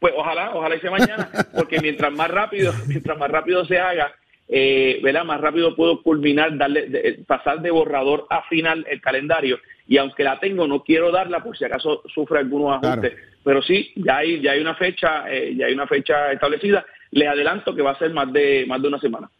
Pues 0.00 0.14
ojalá, 0.16 0.52
ojalá 0.54 0.80
sea 0.80 0.90
mañana, 0.90 1.30
porque 1.54 1.78
mientras 1.80 2.12
más 2.12 2.30
rápido, 2.30 2.72
mientras 2.88 3.18
más 3.18 3.30
rápido 3.30 3.64
se 3.66 3.78
haga, 3.78 4.12
eh, 4.52 5.00
¿verdad? 5.02 5.24
más 5.24 5.40
rápido 5.40 5.76
puedo 5.76 6.02
culminar, 6.02 6.58
darle, 6.58 6.88
de, 6.88 7.20
pasar 7.26 7.60
de 7.62 7.70
borrador 7.70 8.26
a 8.30 8.42
final 8.48 8.84
el 8.90 9.00
calendario. 9.00 9.60
Y 9.86 9.96
aunque 9.96 10.24
la 10.24 10.40
tengo, 10.40 10.66
no 10.66 10.82
quiero 10.82 11.12
darla 11.12 11.42
por 11.42 11.56
si 11.56 11.64
acaso 11.64 12.02
sufre 12.12 12.40
algunos 12.40 12.76
ajustes. 12.76 13.12
Claro. 13.12 13.26
Pero 13.44 13.62
sí, 13.62 13.92
ya 13.96 14.18
hay, 14.18 14.40
ya 14.40 14.52
hay 14.52 14.60
una 14.60 14.74
fecha, 14.74 15.30
eh, 15.32 15.54
ya 15.56 15.66
hay 15.66 15.72
una 15.72 15.86
fecha 15.86 16.32
establecida. 16.32 16.84
Les 17.12 17.28
adelanto 17.28 17.74
que 17.74 17.82
va 17.82 17.92
a 17.92 17.98
ser 17.98 18.12
más 18.12 18.32
de 18.32 18.64
más 18.66 18.82
de 18.82 18.88
una 18.88 18.98
semana. 18.98 19.30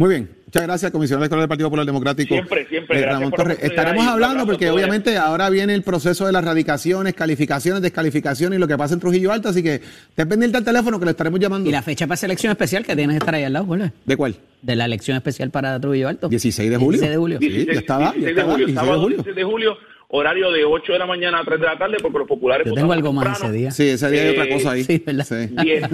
Muy 0.00 0.08
bien, 0.08 0.30
muchas 0.46 0.62
gracias, 0.62 0.90
comisionado 0.92 1.24
escolar 1.24 1.42
del 1.42 1.48
Partido 1.50 1.68
Popular 1.68 1.84
Democrático. 1.84 2.34
Siempre, 2.34 2.66
siempre. 2.68 3.00
Eh, 3.00 3.04
Ramón 3.04 3.32
Torres. 3.32 3.58
Estaremos 3.60 4.06
hablando 4.06 4.46
porque 4.46 4.70
obviamente 4.70 5.18
ahora 5.18 5.50
viene 5.50 5.74
el 5.74 5.82
proceso 5.82 6.24
de 6.24 6.32
las 6.32 6.42
radicaciones, 6.42 7.12
calificaciones, 7.12 7.82
descalificaciones 7.82 8.56
y 8.56 8.60
lo 8.60 8.66
que 8.66 8.78
pasa 8.78 8.94
en 8.94 9.00
Trujillo 9.00 9.30
Alto, 9.30 9.50
así 9.50 9.62
que 9.62 9.74
esté 9.74 10.24
pendiente 10.24 10.56
al 10.56 10.64
teléfono 10.64 10.98
que 10.98 11.04
le 11.04 11.10
estaremos 11.10 11.38
llamando. 11.38 11.68
Y 11.68 11.72
la 11.72 11.82
fecha 11.82 12.06
para 12.06 12.14
esa 12.14 12.24
elección 12.24 12.50
especial 12.50 12.82
que 12.82 12.96
tienes 12.96 13.12
que 13.12 13.18
estar 13.18 13.34
ahí 13.34 13.44
al 13.44 13.52
lado, 13.52 13.66
¿verdad? 13.66 13.92
¿De 14.06 14.16
cuál? 14.16 14.36
De 14.62 14.74
la 14.74 14.86
elección 14.86 15.18
especial 15.18 15.50
para 15.50 15.78
Trujillo 15.78 16.08
Alto. 16.08 16.30
16 16.30 16.70
de 16.70 16.76
julio. 16.78 16.92
16 16.92 17.10
de 17.10 17.16
julio. 17.18 17.38
Sí, 17.38 17.48
16, 17.48 17.74
ya 17.74 17.80
estaba, 17.80 18.12
16 18.12 18.24
ya 18.24 18.32
estaba, 18.32 18.46
de 18.46 18.52
julio. 18.54 18.66
16 18.68 18.86
de 18.86 19.00
julio. 19.02 19.16
16 19.16 19.36
de 19.36 19.44
julio 19.44 19.76
horario 20.12 20.50
de 20.50 20.64
8 20.64 20.92
de 20.94 20.98
la 20.98 21.06
mañana 21.06 21.40
a 21.40 21.44
3 21.44 21.60
de 21.60 21.66
la 21.66 21.78
tarde, 21.78 21.96
porque 22.00 22.18
los 22.18 22.28
populares. 22.28 22.66
Yo 22.66 22.74
tengo 22.74 22.92
algo 22.92 23.12
más 23.12 23.38
ese 23.38 23.52
día. 23.52 23.70
Sí, 23.70 23.88
ese 23.88 24.10
día 24.10 24.24
eh, 24.24 24.28
hay 24.28 24.38
otra 24.38 24.48
cosa 24.48 24.70
ahí. 24.72 24.84
Sí, 24.90 25.02
¿verdad? 25.04 25.24
Sí. 25.24 25.54
10, 25.62 25.88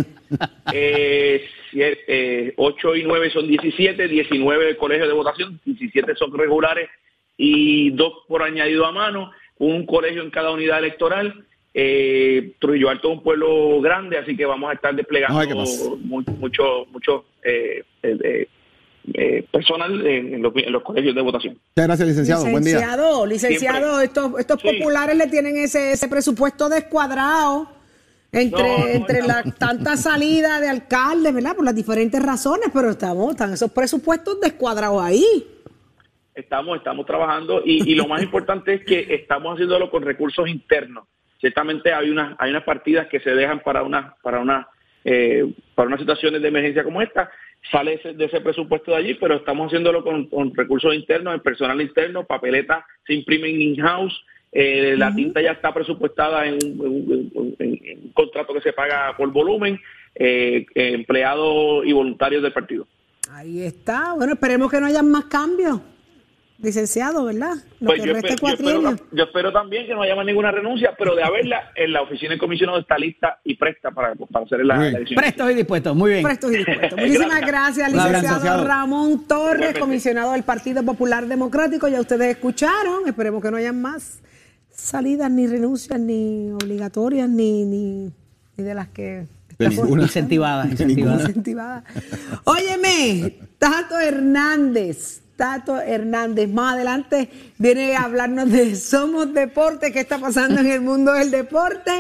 eh, 0.73 1.43
eh, 1.83 2.55
8 2.57 2.97
y 2.97 3.03
9 3.05 3.31
son 3.31 3.49
17, 3.49 4.09
19 4.09 4.65
del 4.65 4.77
colegio 4.77 5.07
de 5.07 5.13
votación, 5.13 5.61
17 5.65 6.15
son 6.17 6.37
regulares 6.37 6.89
y 7.37 7.91
dos 7.91 8.13
por 8.29 8.43
añadido 8.43 8.87
a 8.87 8.93
mano, 8.93 9.31
un 9.59 9.87
colegio 9.87 10.23
en 10.23 10.31
cada 10.31 10.51
unidad 10.51 10.79
electoral. 10.79 11.45
Eh, 11.75 12.55
Trujillo 12.59 12.89
Alto 12.89 13.09
es 13.09 13.19
un 13.19 13.23
pueblo 13.23 13.81
grande, 13.83 14.19
así 14.19 14.35
que 14.37 14.47
vamos 14.47 14.71
a 14.71 14.75
estar 14.75 14.95
desplegando 14.95 15.45
no, 15.45 15.97
mucho, 15.99 16.33
mucho, 16.33 16.87
mucho 16.91 17.25
eh, 17.45 17.85
eh, 18.03 18.49
eh, 19.15 19.47
personal 19.53 20.05
en 20.07 20.43
los, 20.43 20.53
en 20.57 20.73
los, 20.73 20.83
colegios 20.83 21.15
de 21.15 21.21
votación. 21.21 21.55
Muchas 21.55 21.87
gracias, 21.87 22.09
licenciado. 22.09 22.45
Licenciado, 22.47 23.19
Buen 23.19 23.31
día. 23.31 23.49
licenciado, 23.51 24.01
estos, 24.01 24.41
estos 24.41 24.61
sí. 24.61 24.69
populares 24.69 25.17
le 25.17 25.27
tienen 25.29 25.57
ese, 25.59 25.93
ese 25.93 26.09
presupuesto 26.09 26.69
descuadrado 26.69 27.76
entre, 28.33 28.63
no, 28.63 28.87
entre 28.89 29.21
no. 29.21 29.29
la 29.29 29.43
tanta 29.43 29.97
salida 29.97 30.61
de 30.61 30.69
alcaldes, 30.69 31.35
¿verdad? 31.35 31.57
Por 31.57 31.65
las 31.65 31.75
diferentes 31.75 32.23
razones, 32.23 32.71
pero 32.73 32.91
estamos, 32.91 33.31
están 33.31 33.53
esos 33.53 33.71
presupuestos 33.73 34.41
descuadrados 34.41 35.03
ahí. 35.03 35.25
Estamos, 36.35 36.77
estamos 36.77 37.07
trabajando 37.07 37.63
y, 37.65 37.91
y 37.91 37.95
lo 37.95 38.07
más 38.07 38.23
importante 38.23 38.75
es 38.75 38.85
que 38.85 39.15
estamos 39.15 39.55
haciéndolo 39.55 39.91
con 39.91 40.03
recursos 40.03 40.49
internos. 40.49 41.07
Ciertamente 41.41 41.93
hay 41.93 42.11
unas, 42.11 42.35
hay 42.39 42.51
unas 42.51 42.65
partidas 42.65 43.07
que 43.09 43.21
se 43.21 43.31
dejan 43.31 43.61
para 43.61 43.83
una, 43.83 44.15
para 44.23 44.41
una, 44.41 44.69
eh, 45.05 45.51
para 45.75 45.89
unas 45.89 46.01
situaciones 46.01 46.43
de 46.43 46.49
emergencia 46.49 46.85
como 46.85 47.03
esta 47.03 47.31
sale 47.71 47.95
ese, 47.95 48.15
de 48.15 48.25
ese 48.27 48.41
presupuesto 48.41 48.93
de 48.93 48.99
allí, 48.99 49.15
pero 49.15 49.37
estamos 49.37 49.67
haciéndolo 49.67 50.03
con, 50.03 50.29
con 50.29 50.55
recursos 50.55 50.95
internos, 50.95 51.35
el 51.35 51.41
personal 51.41 51.81
interno, 51.81 52.25
papeletas 52.25 52.85
se 53.07 53.15
imprimen 53.15 53.61
in-house, 53.61 54.25
eh, 54.59 54.93
uh 54.93 54.95
-huh. 54.95 54.99
la 54.99 55.15
tinta 55.15 55.43
ya 55.43 55.53
está 55.53 55.75
presupuestada 55.75 56.47
en 56.47 56.55
un, 56.55 57.31
en, 57.39 57.57
en, 57.59 57.81
en 57.85 57.99
un, 58.05 58.11
contrato 58.13 58.55
que 58.55 58.63
se 58.63 58.73
paga 58.73 59.15
por 59.17 59.31
volumen, 59.31 59.79
eh, 60.15 60.65
empleados 60.75 61.85
y 61.85 61.93
voluntarios 61.93 62.43
del 62.43 62.53
partido. 62.55 62.87
Ahí 63.31 63.61
está, 63.63 64.15
bueno, 64.15 64.33
esperemos 64.33 64.71
que 64.71 64.81
no 64.81 64.87
haya 64.87 65.03
más 65.03 65.25
cambios. 65.27 65.81
licenciado, 66.59 67.27
¿verdad? 67.27 67.53
Lo 67.81 67.87
Pues 67.89 68.01
que 68.01 68.07
yo, 68.09 68.15
resta 68.15 68.29
espero, 68.29 68.49
yo, 68.49 68.55
espero, 68.55 68.81
cuatrienio. 68.81 69.07
yo 69.13 69.25
espero 69.25 69.53
también 69.53 69.87
que 69.87 69.93
no 69.95 70.01
haya 70.01 70.17
más 70.17 70.25
ninguna 70.25 70.51
renuncia, 70.51 70.95
pero 70.99 71.15
de 71.15 71.23
haberla, 71.23 71.71
en 71.77 71.93
la 71.93 72.01
oficina 72.01 72.31
del 72.31 72.39
comisionado 72.39 72.79
está 72.79 72.97
lista 72.97 73.39
y 73.45 73.57
presta 73.57 73.91
para, 73.91 74.15
para 74.15 74.47
hacer 74.47 74.65
la, 74.65 74.77
la 74.79 74.89
elección. 74.89 75.21
Prestos 75.21 75.51
y 75.51 75.55
dispuestos, 75.55 75.95
muy 75.95 76.11
bien. 76.13 76.23
Prestos 76.23 76.51
y 76.53 76.57
dispuestos. 76.57 76.93
Muchísimas 76.99 77.41
gracias, 77.43 77.89
abrazo, 77.93 78.23
licenciado. 78.23 78.65
Ramón 78.67 79.29
Torres, 79.29 79.79
comisionado 79.79 80.33
del 80.33 80.45
Partido 80.45 80.83
Popular 80.83 81.27
Democrático. 81.27 81.89
Ya 81.89 82.01
ustedes 82.01 82.29
escucharon, 82.37 83.07
esperemos 83.07 83.43
que 83.43 83.51
no 83.51 83.59
hayan 83.59 83.79
más 83.83 84.23
salidas, 84.77 85.31
ni 85.31 85.47
renuncias, 85.47 85.99
ni 85.99 86.51
obligatorias, 86.53 87.29
ni, 87.29 87.65
ni, 87.65 88.13
ni 88.57 88.65
de 88.65 88.75
las 88.75 88.89
que 88.89 89.27
De 89.59 89.65
estamos 89.65 89.85
ninguna. 89.85 90.03
Incentivadas, 90.05 90.71
incentivadas. 90.71 91.21
incentivadas. 91.29 91.85
Óyeme, 92.45 93.39
Tato 93.59 93.99
Hernández. 93.99 95.23
Tato 95.37 95.79
Hernández. 95.81 96.49
Más 96.49 96.75
adelante 96.75 97.29
viene 97.59 97.95
a 97.97 98.05
hablarnos 98.05 98.51
de 98.51 98.75
Somos 98.77 99.35
Deporte, 99.35 99.93
qué 99.93 100.01
está 100.01 100.19
pasando 100.19 100.61
en 100.61 100.67
el 100.67 100.81
mundo 100.81 101.13
del 101.13 101.31
deporte. 101.31 101.93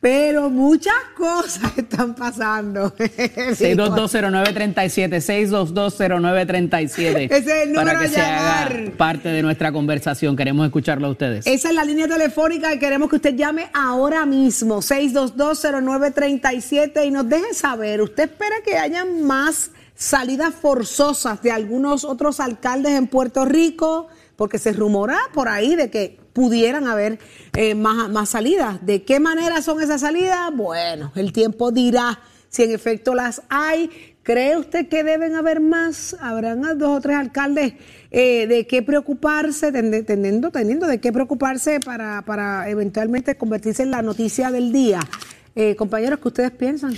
Pero 0.00 0.48
muchas 0.48 0.94
cosas 1.16 1.76
están 1.78 2.14
pasando. 2.14 2.94
6220937, 2.96 5.20
6220937. 5.48 7.28
Ese 7.30 7.38
es 7.38 7.46
el 7.48 7.72
número 7.72 7.86
Para 7.86 7.98
que 8.00 8.06
a 8.06 8.10
se 8.10 8.20
haga 8.20 8.70
parte 8.96 9.28
de 9.30 9.42
nuestra 9.42 9.72
conversación. 9.72 10.36
Queremos 10.36 10.64
escucharlo 10.66 11.08
a 11.08 11.10
ustedes. 11.10 11.44
Esa 11.46 11.70
es 11.70 11.74
la 11.74 11.84
línea 11.84 12.06
telefónica 12.06 12.70
que 12.70 12.78
queremos 12.78 13.10
que 13.10 13.16
usted 13.16 13.34
llame 13.34 13.70
ahora 13.74 14.24
mismo, 14.24 14.82
6220937 14.82 17.04
y 17.04 17.10
nos 17.10 17.28
deje 17.28 17.52
saber, 17.54 18.00
¿usted 18.00 18.30
espera 18.30 18.54
que 18.64 18.78
haya 18.78 19.04
más 19.04 19.72
salidas 19.96 20.54
forzosas 20.54 21.42
de 21.42 21.50
algunos 21.50 22.04
otros 22.04 22.38
alcaldes 22.38 22.92
en 22.92 23.08
Puerto 23.08 23.44
Rico? 23.44 24.06
Porque 24.36 24.58
se 24.58 24.72
rumora 24.72 25.18
por 25.34 25.48
ahí 25.48 25.74
de 25.74 25.90
que 25.90 26.17
pudieran 26.32 26.86
haber 26.86 27.18
eh, 27.54 27.74
más, 27.74 28.08
más 28.10 28.30
salidas. 28.30 28.84
¿De 28.84 29.02
qué 29.02 29.20
manera 29.20 29.62
son 29.62 29.82
esas 29.82 30.00
salidas? 30.00 30.50
Bueno, 30.54 31.12
el 31.14 31.32
tiempo 31.32 31.70
dirá 31.70 32.20
si 32.48 32.62
en 32.64 32.72
efecto 32.72 33.14
las 33.14 33.42
hay. 33.48 33.90
¿Cree 34.22 34.58
usted 34.58 34.88
que 34.88 35.04
deben 35.04 35.36
haber 35.36 35.58
más? 35.58 36.14
¿Habrán 36.20 36.60
dos 36.78 36.98
o 36.98 37.00
tres 37.00 37.16
alcaldes 37.16 37.72
eh, 38.10 38.46
de 38.46 38.66
qué 38.66 38.82
preocuparse, 38.82 39.72
teniendo, 39.72 40.50
teniendo 40.50 40.86
de 40.86 41.00
qué 41.00 41.12
preocuparse 41.12 41.80
para, 41.80 42.22
para 42.22 42.68
eventualmente 42.68 43.36
convertirse 43.36 43.84
en 43.84 43.90
la 43.90 44.02
noticia 44.02 44.50
del 44.50 44.70
día? 44.70 45.00
Eh, 45.54 45.76
compañeros, 45.76 46.20
¿qué 46.20 46.28
ustedes 46.28 46.50
piensan? 46.50 46.94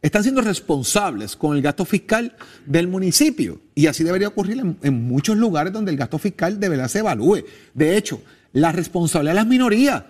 están 0.00 0.22
siendo 0.22 0.40
responsables 0.40 1.36
con 1.36 1.54
el 1.56 1.62
gasto 1.62 1.84
fiscal 1.84 2.32
del 2.64 2.88
municipio. 2.88 3.60
Y 3.74 3.88
así 3.88 4.04
debería 4.04 4.28
ocurrir 4.28 4.58
en, 4.58 4.76
en 4.82 5.02
muchos 5.06 5.36
lugares 5.36 5.72
donde 5.72 5.90
el 5.90 5.98
gasto 5.98 6.18
fiscal 6.18 6.58
de 6.58 6.68
verdad 6.70 6.88
se 6.88 7.00
evalúe. 7.00 7.44
De 7.74 7.98
hecho, 7.98 8.22
la 8.54 8.72
responsabilidad 8.72 9.32
de 9.32 9.36
las 9.36 9.46
minorías. 9.46 10.02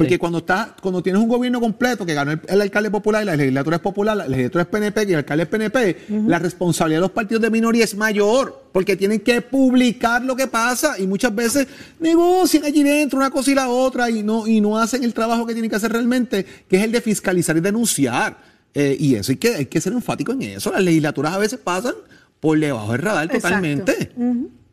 Porque 0.00 0.14
Sí. 0.14 0.18
cuando 0.18 0.38
está, 0.38 0.74
cuando 0.80 1.02
tienes 1.02 1.20
un 1.22 1.28
gobierno 1.28 1.60
completo 1.60 2.06
que 2.06 2.14
ganó 2.14 2.30
el, 2.30 2.40
el 2.48 2.60
alcalde 2.62 2.90
popular 2.90 3.22
y 3.22 3.26
la 3.26 3.36
legislatura 3.36 3.76
es 3.76 3.82
popular, 3.82 4.16
la 4.16 4.26
legislatura 4.26 4.62
es 4.62 4.68
PNP 4.68 5.02
y 5.02 5.12
el 5.12 5.18
alcalde 5.18 5.42
es 5.42 5.48
PNP, 5.50 5.96
la 6.26 6.38
responsabilidad 6.38 6.96
de 6.96 7.02
los 7.02 7.10
partidos 7.10 7.42
de 7.42 7.50
minoría 7.50 7.84
es 7.84 7.94
mayor, 7.94 8.64
porque 8.72 8.96
tienen 8.96 9.20
que 9.20 9.42
publicar 9.42 10.24
lo 10.24 10.34
que 10.34 10.46
pasa 10.46 10.98
y 10.98 11.06
muchas 11.06 11.34
veces 11.34 11.66
negocian 11.98 12.64
allí 12.64 12.82
dentro 12.82 13.18
una 13.18 13.30
cosa 13.30 13.50
y 13.50 13.54
la 13.54 13.68
otra 13.68 14.08
y 14.08 14.22
no, 14.22 14.46
y 14.46 14.62
no 14.62 14.78
hacen 14.78 15.04
el 15.04 15.12
trabajo 15.12 15.44
que 15.46 15.52
tienen 15.52 15.68
que 15.68 15.76
hacer 15.76 15.92
realmente, 15.92 16.46
que 16.66 16.78
es 16.78 16.82
el 16.84 16.92
de 16.92 17.02
fiscalizar 17.02 17.54
y 17.58 17.60
denunciar. 17.60 18.38
Eh, 18.72 18.96
y 18.98 19.16
eso 19.16 19.32
hay 19.32 19.36
que, 19.36 19.54
hay 19.54 19.66
que 19.66 19.80
ser 19.82 19.92
enfático 19.92 20.32
en 20.32 20.40
eso. 20.42 20.72
Las 20.72 20.82
legislaturas 20.82 21.34
a 21.34 21.38
veces 21.38 21.58
pasan 21.62 21.94
por 22.40 22.58
debajo 22.58 22.92
del 22.92 23.02
radar 23.02 23.24
Exacto. 23.24 23.48
totalmente. 23.48 24.12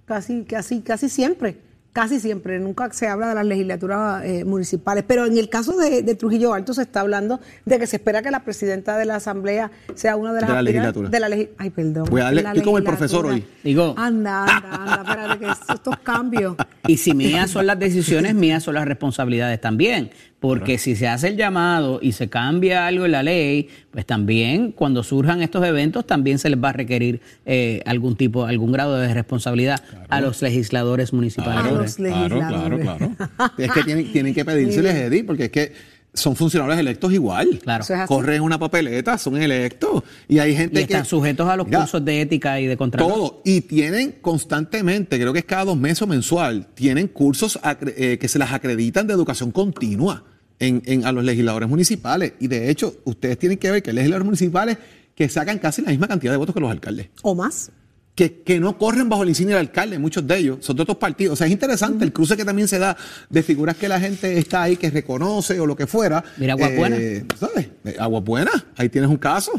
Casi, 0.05 0.43
casi, 0.43 0.79
casi 0.79 1.09
siempre. 1.09 1.57
Casi 1.97 2.19
siempre, 2.19 2.59
nunca 2.59 2.91
se 2.93 3.07
habla 3.07 3.29
de 3.29 3.33
las 3.33 3.43
legislaturas 3.47 4.23
eh, 4.23 4.45
municipales, 4.45 5.03
pero 5.07 5.25
en 5.25 5.35
el 5.35 5.49
caso 5.49 5.75
de, 5.75 6.03
de 6.03 6.13
Trujillo 6.13 6.53
Alto 6.53 6.71
se 6.75 6.83
está 6.83 7.01
hablando 7.01 7.39
de 7.65 7.79
que 7.79 7.87
se 7.87 7.95
espera 7.95 8.21
que 8.21 8.29
la 8.29 8.43
presidenta 8.43 8.99
de 8.99 9.05
la 9.05 9.15
Asamblea 9.15 9.71
sea 9.95 10.15
una 10.15 10.31
de 10.31 10.41
las 10.41 10.49
De 10.51 10.55
la 10.55 10.61
legislatura. 10.61 11.09
De 11.09 11.19
la 11.19 11.27
legi- 11.27 11.49
Ay, 11.57 11.71
perdón. 11.71 12.05
Voy 12.11 12.21
a 12.21 12.25
darle- 12.25 12.41
estoy 12.45 12.61
como 12.61 12.77
el 12.77 12.83
profesor 12.83 13.25
hoy. 13.25 13.43
Digo. 13.63 13.95
Anda, 13.97 14.43
anda, 14.43 14.69
anda, 14.75 15.01
espérate, 15.09 15.39
que 15.39 15.51
es- 15.51 15.69
estos 15.73 15.97
cambios. 16.03 16.55
Y 16.87 16.97
si 16.97 17.15
mías 17.15 17.49
son 17.49 17.65
las 17.65 17.79
decisiones, 17.79 18.35
mías 18.35 18.61
son 18.61 18.75
las 18.75 18.85
responsabilidades 18.85 19.59
también. 19.59 20.11
Porque 20.39 20.77
si 20.77 20.95
se 20.95 21.07
hace 21.07 21.29
el 21.29 21.35
llamado 21.35 21.97
y 21.99 22.11
se 22.11 22.29
cambia 22.29 22.85
algo 22.85 23.05
en 23.05 23.11
la 23.11 23.23
ley, 23.23 23.69
pues 23.89 24.05
también 24.05 24.71
cuando 24.71 25.01
surjan 25.01 25.41
estos 25.41 25.65
eventos 25.65 26.05
también 26.05 26.37
se 26.37 26.51
les 26.51 26.63
va 26.63 26.69
a 26.69 26.73
requerir 26.73 27.21
eh, 27.47 27.81
algún 27.87 28.15
tipo, 28.15 28.45
algún 28.45 28.71
grado 28.71 28.97
de 28.97 29.11
responsabilidad 29.15 29.81
a 30.09 30.21
los 30.21 30.43
legisladores 30.43 31.11
municipales. 31.11 31.86
Los 31.87 31.95
Claro, 31.95 32.37
claro, 32.37 32.77
legisladores. 32.77 33.15
claro. 33.17 33.53
Es 33.57 33.71
que 33.71 33.83
tienen, 33.83 34.11
tienen 34.11 34.33
que 34.33 34.45
pedírseles, 34.45 34.95
Eddie, 34.95 35.23
porque 35.23 35.45
es 35.45 35.51
que 35.51 35.97
son 36.13 36.35
funcionarios 36.35 36.79
electos 36.79 37.13
igual. 37.13 37.59
Claro. 37.61 37.85
Corren 38.07 38.41
una 38.41 38.57
papeleta, 38.57 39.17
son 39.19 39.37
electos. 39.37 40.01
Y 40.27 40.39
hay 40.39 40.55
gente 40.55 40.79
Y 40.79 40.83
están 40.83 41.03
que. 41.03 41.09
sujetos 41.09 41.47
a 41.47 41.55
los 41.55 41.67
Mira, 41.67 41.79
cursos 41.81 42.03
de 42.03 42.21
ética 42.21 42.59
y 42.59 42.65
de 42.65 42.75
control. 42.75 43.07
Todo. 43.07 43.41
Y 43.45 43.61
tienen 43.61 44.15
constantemente, 44.21 45.19
creo 45.19 45.31
que 45.33 45.39
es 45.39 45.45
cada 45.45 45.65
dos 45.65 45.77
meses 45.77 46.01
o 46.01 46.07
mensual, 46.07 46.67
tienen 46.73 47.07
cursos 47.07 47.59
eh, 47.97 48.17
que 48.19 48.27
se 48.27 48.39
las 48.39 48.51
acreditan 48.51 49.05
de 49.05 49.13
educación 49.13 49.51
continua 49.51 50.23
en, 50.59 50.81
en- 50.85 51.05
a 51.05 51.11
los 51.11 51.23
legisladores 51.23 51.69
municipales. 51.69 52.33
Y 52.39 52.47
de 52.47 52.71
hecho, 52.71 52.95
ustedes 53.03 53.37
tienen 53.37 53.59
que 53.59 53.69
ver 53.69 53.83
que 53.83 53.91
hay 53.91 53.95
legisladores 53.97 54.25
municipales 54.25 54.77
que 55.13 55.29
sacan 55.29 55.59
casi 55.59 55.83
la 55.83 55.89
misma 55.91 56.07
cantidad 56.07 56.31
de 56.31 56.37
votos 56.37 56.55
que 56.55 56.61
los 56.61 56.71
alcaldes. 56.71 57.09
O 57.21 57.35
más. 57.35 57.69
Que, 58.17 58.41
que 58.41 58.59
no 58.59 58.79
corren 58.79 59.07
bajo 59.09 59.21
el 59.21 59.29
insignia 59.29 59.57
del 59.57 59.67
alcalde, 59.67 59.99
muchos 59.99 60.25
de 60.25 60.37
ellos, 60.37 60.57
son 60.61 60.75
de 60.75 60.81
otros 60.81 60.97
partidos. 60.97 61.33
O 61.33 61.35
sea, 61.35 61.45
es 61.45 61.53
interesante 61.53 62.03
el 62.03 62.11
cruce 62.11 62.35
que 62.35 62.43
también 62.43 62.67
se 62.67 62.79
da 62.79 62.97
de 63.29 63.43
figuras 63.43 63.77
que 63.77 63.87
la 63.87 63.99
gente 63.99 64.39
está 64.39 64.63
ahí, 64.63 64.75
que 64.75 64.89
reconoce 64.89 65.59
o 65.59 65.67
lo 65.67 65.75
que 65.75 65.85
fuera. 65.85 66.23
Mira, 66.37 66.53
Aguas 66.53 66.75
Buenas. 66.75 66.99
Eh, 66.99 67.25
¿Sabes? 67.39 67.69
Eh, 67.85 67.95
Aguas 67.99 68.23
Buenas, 68.23 68.65
ahí 68.75 68.89
tienes 68.89 69.09
un 69.11 69.17
caso 69.17 69.51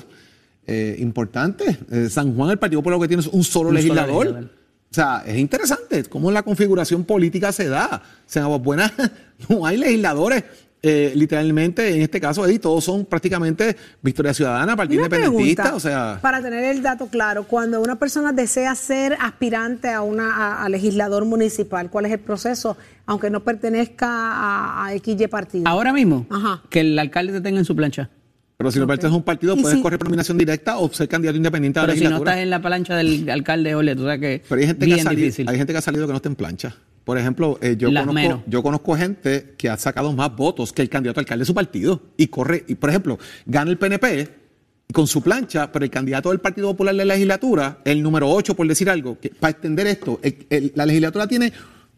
eh, 0.67 0.97
importante. 0.99 1.79
Eh, 1.91 2.09
San 2.11 2.35
Juan, 2.35 2.51
el 2.51 2.59
Partido 2.59 2.81
Popular 2.83 3.01
que 3.01 3.07
tiene 3.09 3.23
un 3.23 3.25
solo 3.25 3.39
Un 3.39 3.45
solo 3.45 3.73
legislador. 3.73 4.27
legislador. 4.27 4.51
O 4.91 4.95
sea, 4.95 5.23
es 5.25 5.37
interesante 5.39 6.03
cómo 6.05 6.31
la 6.33 6.43
configuración 6.43 7.05
política 7.05 7.53
se 7.53 7.69
da. 7.69 8.03
O 8.03 8.23
sea, 8.27 8.41
en 8.41 8.47
Aguas 8.47 8.63
Buenas 8.63 8.93
no 9.49 9.65
hay 9.67 9.77
legisladores. 9.77 10.43
Eh, 10.83 11.13
literalmente, 11.17 11.95
en 11.95 12.03
este 12.03 12.21
caso, 12.21 12.45
ahí 12.45 12.59
todos 12.59 12.85
son 12.85 13.05
prácticamente 13.05 13.77
Victoria 14.03 14.33
Ciudadana, 14.33 14.77
Partido 14.77 15.03
Independentista. 15.05 15.63
pregunta, 15.65 15.77
O 15.77 15.81
sea, 15.81 16.19
para 16.23 16.41
tener 16.41 16.65
el 16.65 16.83
dato 16.83 17.09
claro, 17.09 17.45
cuando 17.45 17.81
una 17.83 17.97
persona 17.99 18.33
desea 18.33 18.75
ser 18.77 19.17
aspirante 19.21 19.89
a 19.91 20.03
una 20.03 20.35
a, 20.35 20.65
a 20.65 20.69
legislador 20.69 21.25
municipal, 21.25 21.91
¿cuál 21.91 22.07
es 22.07 22.13
el 22.13 22.21
proceso? 22.21 22.77
Aunque 23.07 23.29
no 23.31 23.43
pertenezca 23.43 24.07
a, 24.09 24.87
a 24.87 24.93
XY 24.99 25.27
partido. 25.29 25.65
Ahora 25.67 25.93
mismo, 25.93 26.27
Ajá. 26.31 26.63
que 26.71 26.81
el 26.81 26.99
alcalde 26.99 27.33
te 27.33 27.41
tenga 27.41 27.59
en 27.59 27.65
su 27.65 27.75
plancha. 27.75 28.09
pero 28.57 28.71
si 28.71 28.79
no 28.79 28.87
perteneces 28.87 29.15
a 29.15 29.17
un 29.17 29.23
partido, 29.25 29.57
¿Y 29.57 29.63
puedes 29.63 29.79
si- 29.79 29.83
correr 29.83 29.99
por 29.99 30.09
nominación 30.09 30.39
directa 30.39 30.79
o 30.79 30.93
ser 30.93 31.09
candidato 31.09 31.37
independiente 31.37 31.79
a 31.81 31.83
la 31.83 31.87
Pero 31.89 31.99
si 31.99 32.09
no 32.09 32.19
estás 32.19 32.37
en 32.39 32.51
la 32.51 32.61
plancha 32.63 32.95
del 32.97 33.29
alcalde, 33.31 33.75
ole, 33.75 33.97
tú 33.97 34.03
sabes 34.03 34.21
que 34.21 34.43
Pero 34.49 34.61
hay 34.61 34.67
gente, 34.69 34.85
bien 34.87 34.97
que 34.97 35.01
ha 35.01 35.05
salido, 35.05 35.25
difícil. 35.25 35.49
hay 35.49 35.57
gente 35.57 35.73
que 35.73 35.79
ha 35.79 35.83
salido 35.83 36.07
que 36.07 36.13
no 36.13 36.17
está 36.17 36.29
en 36.29 36.35
plancha. 36.37 36.77
Por 37.09 37.17
ejemplo, 37.17 37.59
eh, 37.63 37.75
yo, 37.79 37.91
Las 37.91 38.03
conozco, 38.03 38.21
menos. 38.21 38.41
yo 38.47 38.63
conozco 38.63 38.95
gente 38.95 39.55
que 39.57 39.71
ha 39.71 39.79
sacado 39.79 40.13
más 40.13 40.37
votos 40.37 40.75
que 40.75 40.83
el 40.83 40.91
candidato 40.91 41.21
alcalde 41.21 41.41
de 41.41 41.47
su 41.47 41.55
partido. 41.55 42.03
Y 42.19 42.27
corre, 42.27 42.65
y 42.69 42.75
por 42.75 42.91
ejemplo, 42.91 43.19
gana 43.47 43.71
el 43.71 43.79
PNP 43.79 44.29
con 44.93 45.07
su 45.07 45.23
plancha, 45.23 45.73
pero 45.73 45.87
el 45.87 45.91
candidato 45.91 46.29
del 46.29 46.41
Partido 46.41 46.69
Popular 46.69 46.95
de 46.95 47.07
la 47.07 47.15
legislatura, 47.15 47.79
el 47.87 48.03
número 48.03 48.29
8, 48.29 48.55
por 48.55 48.69
decir 48.69 48.91
algo, 48.91 49.19
que, 49.19 49.31
para 49.31 49.53
extender 49.53 49.87
esto, 49.87 50.21
el- 50.23 50.47
el- 50.51 50.73
la 50.75 50.85
legislatura 50.85 51.27
tiene 51.27 51.51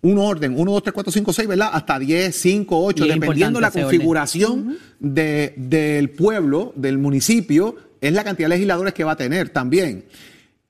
un 0.02 0.16
orden, 0.18 0.54
1, 0.56 0.70
2, 0.70 0.82
3, 0.84 0.94
4, 0.94 1.12
5, 1.12 1.32
6, 1.32 1.48
¿verdad? 1.48 1.70
Hasta 1.72 1.98
10, 1.98 2.36
5, 2.36 2.80
8, 2.84 3.04
Y 3.04 3.08
es 3.08 3.14
dependiendo 3.16 3.58
de 3.58 3.62
la 3.62 3.72
configuración 3.72 4.78
de- 5.00 5.54
del 5.56 6.10
pueblo, 6.10 6.72
del 6.76 6.98
municipio, 6.98 7.74
es 8.00 8.12
la 8.12 8.22
cantidad 8.22 8.48
de 8.48 8.54
legisladores 8.54 8.94
que 8.94 9.02
va 9.02 9.10
a 9.12 9.16
tener 9.16 9.48
también. 9.48 10.04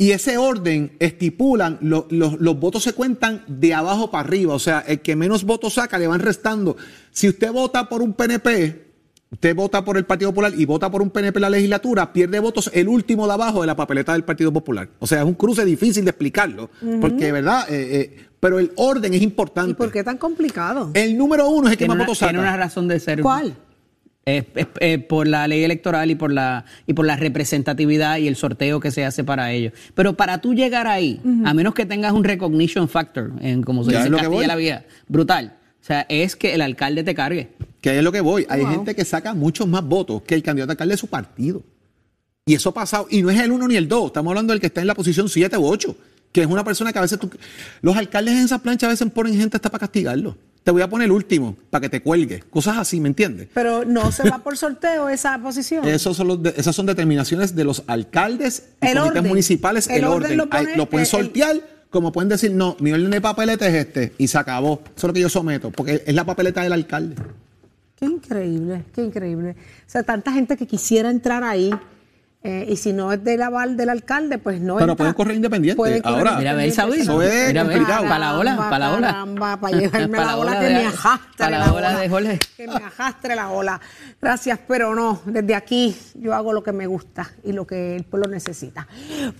Y 0.00 0.12
ese 0.12 0.38
orden 0.38 0.92
estipulan, 0.98 1.76
lo- 1.82 2.06
los- 2.10 2.40
los 2.40 2.58
votos 2.58 2.82
se 2.82 2.94
cuentan 2.94 3.42
de 3.46 3.74
abajo 3.74 4.10
para 4.10 4.26
arriba, 4.26 4.54
o 4.54 4.58
sea, 4.58 4.80
el 4.80 5.00
que 5.00 5.14
menos 5.14 5.44
votos 5.44 5.74
saca 5.74 5.98
le 5.98 6.06
van 6.06 6.20
restando. 6.20 6.76
Si 7.12 7.28
usted 7.28 7.52
vota 7.52 7.88
por 7.88 8.00
un 8.00 8.14
PNP, 8.14 8.86
usted 9.30 9.54
vota 9.54 9.84
por 9.84 9.98
el 9.98 10.06
Partido 10.06 10.30
Popular 10.30 10.52
y 10.56 10.64
vota 10.64 10.90
por 10.90 11.02
un 11.02 11.10
PNP 11.10 11.36
en 11.38 11.42
la 11.42 11.50
legislatura, 11.50 12.12
pierde 12.14 12.40
votos 12.40 12.70
el 12.72 12.88
último 12.88 13.26
de 13.26 13.32
abajo 13.34 13.60
de 13.60 13.66
la 13.66 13.76
papeleta 13.76 14.12
del 14.14 14.24
Partido 14.24 14.50
Popular. 14.52 14.88
O 15.00 15.06
sea, 15.06 15.18
es 15.20 15.24
un 15.26 15.34
cruce 15.34 15.64
difícil 15.66 16.04
de 16.04 16.10
explicarlo, 16.10 16.70
porque, 17.00 17.30
¿verdad? 17.30 17.66
Eh, 17.70 18.00
eh, 18.00 18.26
pero 18.40 18.58
el 18.58 18.72
orden 18.76 19.12
es 19.12 19.20
importante. 19.20 19.72
¿Y 19.72 19.74
por 19.74 19.92
qué 19.92 20.02
tan 20.02 20.16
complicado? 20.16 20.90
El 20.94 21.18
número 21.18 21.46
uno 21.50 21.66
es 21.68 21.72
el 21.72 21.78
que 21.78 21.86
más 21.86 21.96
una, 21.96 22.04
votos 22.04 22.16
saca. 22.18 22.30
tiene 22.32 22.42
una 22.42 22.56
razón 22.56 22.88
de 22.88 22.98
ser. 22.98 23.20
¿Cuál? 23.20 23.54
Es, 24.26 24.44
es- 24.54 24.66
eh, 24.80 24.98
por 24.98 25.26
la 25.26 25.48
ley 25.48 25.64
electoral 25.64 26.10
y 26.10 26.14
por 26.14 26.30
la 26.30 26.64
y 26.86 26.92
por 26.92 27.06
la 27.06 27.16
representatividad 27.16 28.18
y 28.18 28.28
el 28.28 28.36
sorteo 28.36 28.78
que 28.78 28.90
se 28.90 29.04
hace 29.04 29.24
para 29.24 29.52
ellos. 29.52 29.72
Pero 29.94 30.14
para 30.16 30.40
tú 30.40 30.54
llegar 30.54 30.86
ahí, 30.86 31.20
a 31.44 31.54
menos 31.54 31.74
que 31.74 31.86
tengas 31.86 32.12
un 32.12 32.22
recognition 32.24 32.88
factor, 32.88 33.32
en 33.40 33.62
como 33.62 33.82
se 33.84 33.92
Ya 33.92 33.98
dice 34.04 34.08
en 34.08 34.20
Castilla 34.20 34.46
la 34.46 34.56
Vía, 34.56 34.86
brutal. 35.08 35.56
O 35.80 35.84
sea, 35.84 36.04
es 36.10 36.36
que 36.36 36.54
el 36.54 36.60
alcalde 36.60 37.02
te 37.02 37.14
cargue. 37.14 37.48
Que 37.80 37.90
ahí 37.90 37.96
es 37.98 38.04
lo 38.04 38.12
que 38.12 38.20
voy. 38.20 38.46
Hay 38.50 38.60
Wow. 38.60 38.70
gente 38.70 38.94
que 38.94 39.04
saca 39.06 39.32
muchos 39.32 39.66
más 39.66 39.82
votos 39.82 40.20
que 40.22 40.34
el 40.34 40.42
candidato 40.42 40.70
a 40.70 40.74
alcalde 40.74 40.92
de 40.92 40.98
su 40.98 41.06
partido. 41.06 41.62
Y 42.44 42.54
eso 42.54 42.68
ha 42.68 42.74
pasado. 42.74 43.06
Y 43.10 43.22
no 43.22 43.30
es 43.30 43.40
el 43.40 43.50
uno 43.50 43.66
ni 43.66 43.76
el 43.76 43.88
dos. 43.88 44.06
Estamos 44.08 44.30
hablando 44.32 44.52
del 44.52 44.60
que 44.60 44.66
está 44.66 44.82
en 44.82 44.86
la 44.86 44.94
posición 44.94 45.28
7 45.30 45.56
u 45.56 45.64
8. 45.66 45.96
Que 46.32 46.42
es 46.42 46.46
una 46.46 46.62
persona 46.62 46.92
que 46.92 46.98
a 46.98 47.02
veces 47.02 47.18
tú. 47.18 47.30
Los 47.80 47.96
alcaldes 47.96 48.34
en 48.34 48.44
esas 48.44 48.60
planchas 48.60 48.88
a 48.88 48.90
veces 48.90 49.10
ponen 49.10 49.34
gente 49.34 49.56
hasta 49.56 49.70
para 49.70 49.80
castigarlo. 49.80 50.36
Te 50.70 50.72
voy 50.72 50.82
a 50.82 50.88
poner 50.88 51.06
el 51.06 51.10
último 51.10 51.56
para 51.68 51.80
que 51.82 51.88
te 51.88 52.00
cuelgue. 52.00 52.44
Cosas 52.48 52.78
así, 52.78 53.00
¿me 53.00 53.08
entiendes? 53.08 53.48
Pero 53.52 53.84
no 53.84 54.12
se 54.12 54.30
va 54.30 54.38
por 54.38 54.56
sorteo 54.56 55.08
esa 55.08 55.36
posición. 55.42 55.84
Esos 55.88 56.16
son 56.16 56.28
los 56.28 56.40
de- 56.44 56.54
esas 56.56 56.76
son 56.76 56.86
determinaciones 56.86 57.56
de 57.56 57.64
los 57.64 57.82
alcaldes 57.88 58.68
y 58.80 58.86
El 58.86 58.92
comités 58.98 59.16
orden. 59.18 59.28
municipales. 59.28 59.88
El, 59.88 59.96
El 59.96 60.04
orden 60.04 60.40
orden. 60.40 60.76
lo 60.76 60.86
pueden 60.88 61.06
el- 61.06 61.10
sortear, 61.10 61.56
como 61.90 62.12
pueden 62.12 62.28
decir, 62.28 62.52
no, 62.52 62.76
mi 62.78 62.92
orden 62.92 63.10
de 63.10 63.20
papeleta 63.20 63.66
es 63.66 63.74
este. 63.74 64.12
Y 64.16 64.28
se 64.28 64.38
acabó. 64.38 64.80
Eso 64.84 64.92
es 64.96 65.04
lo 65.08 65.12
que 65.12 65.20
yo 65.22 65.28
someto. 65.28 65.72
Porque 65.72 66.04
es 66.06 66.14
la 66.14 66.22
papeleta 66.24 66.62
del 66.62 66.72
alcalde. 66.72 67.16
Qué 67.96 68.06
increíble, 68.06 68.84
qué 68.94 69.02
increíble. 69.02 69.50
O 69.88 69.90
sea, 69.90 70.04
tanta 70.04 70.30
gente 70.30 70.56
que 70.56 70.68
quisiera 70.68 71.10
entrar 71.10 71.42
ahí. 71.42 71.70
Eh, 72.42 72.66
y 72.70 72.76
si 72.76 72.94
no 72.94 73.12
es 73.12 73.22
del 73.22 73.42
aval 73.42 73.76
del 73.76 73.90
alcalde, 73.90 74.38
pues 74.38 74.60
no 74.62 74.74
Pero 74.76 74.92
entra. 74.92 74.96
pueden 74.96 75.12
correr 75.14 75.36
independiente. 75.36 75.76
Pueden 75.76 76.00
correr 76.00 76.16
Ahora, 76.28 76.36
Mira, 76.38 76.54
ve 76.54 76.70
Saudi. 76.70 77.00
Eso 77.00 77.20
es 77.20 77.48
Mira, 77.48 77.64
complicado. 77.64 78.02
para 78.04 78.18
la 78.18 78.38
ola, 78.38 78.56
para 78.56 78.78
la 78.78 78.92
ola. 78.96 79.06
Caramba, 79.08 79.56
para 79.60 79.76
llevarme 79.78 80.16
Pa' 80.16 80.24
la, 80.24 80.30
la 80.32 80.36
ola, 80.38 80.58
que 80.60 80.64
de- 80.66 80.74
me 80.74 80.86
ajastre 80.86 81.36
pa' 81.36 81.50
la 81.50 81.58
la 81.58 81.72
ola 81.74 81.98
de 81.98 82.08
Jorge. 82.08 82.38
Que 82.56 82.66
me 82.66 82.74
ajastre 82.76 83.36
la 83.36 83.50
ola. 83.50 83.80
Gracias, 84.22 84.58
pero 84.66 84.94
no. 84.94 85.20
Desde 85.26 85.54
aquí 85.54 85.94
yo 86.14 86.34
hago 86.34 86.54
lo 86.54 86.62
que 86.62 86.72
me 86.72 86.86
gusta 86.86 87.30
y 87.44 87.52
lo 87.52 87.66
que 87.66 87.96
el 87.96 88.04
pueblo 88.04 88.28
necesita. 88.30 88.88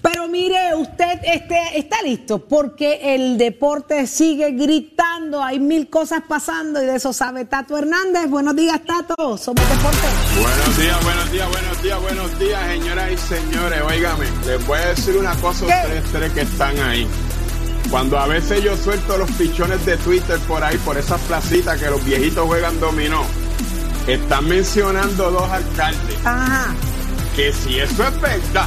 Pero 0.02 0.28
mire, 0.28 0.74
usted 0.74 1.20
este, 1.24 1.78
está 1.78 2.02
listo 2.02 2.46
porque 2.46 3.14
el 3.14 3.38
deporte 3.38 4.06
sigue 4.06 4.50
gritando. 4.50 5.42
Hay 5.42 5.58
mil 5.58 5.88
cosas 5.88 6.20
pasando 6.28 6.82
y 6.82 6.86
de 6.86 6.96
eso 6.96 7.14
sabe 7.14 7.46
Tato 7.46 7.78
Hernández. 7.78 8.28
Buenos 8.28 8.54
días, 8.56 8.78
Tato. 8.84 9.38
Somos 9.38 9.66
deporte. 9.70 9.98
Buenos 10.38 10.78
días, 10.78 11.02
buenos 11.04 11.32
días, 11.32 11.48
buenos 11.50 11.82
días, 11.82 12.00
buenos 12.02 12.38
días, 12.38 12.60
señoras 12.90 13.12
y 13.12 13.16
señores. 13.16 13.82
Óigame, 13.82 14.26
les 14.46 14.66
voy 14.66 14.78
a 14.78 14.88
decir 14.88 15.16
una 15.16 15.34
cosa 15.36 15.64
a 15.64 15.68
ustedes 15.68 16.04
tres 16.12 16.32
que 16.32 16.40
están 16.40 16.78
ahí. 16.80 17.06
Cuando 17.90 18.18
a 18.18 18.26
veces 18.26 18.62
yo 18.62 18.76
suelto 18.76 19.16
los 19.16 19.30
pichones 19.32 19.84
de 19.86 19.96
Twitter 19.98 20.38
por 20.40 20.62
ahí, 20.62 20.76
por 20.78 20.96
esas 20.96 21.20
placitas 21.22 21.80
que 21.80 21.90
los 21.90 22.04
viejitos 22.04 22.46
juegan 22.46 22.78
dominó, 22.80 23.24
están 24.06 24.48
mencionando 24.48 25.30
dos 25.30 25.48
alcaldes. 25.50 26.16
Ajá. 26.24 26.74
Que 27.36 27.52
si 27.52 27.78
eso 27.78 28.06
es 28.06 28.20
verdad, 28.20 28.66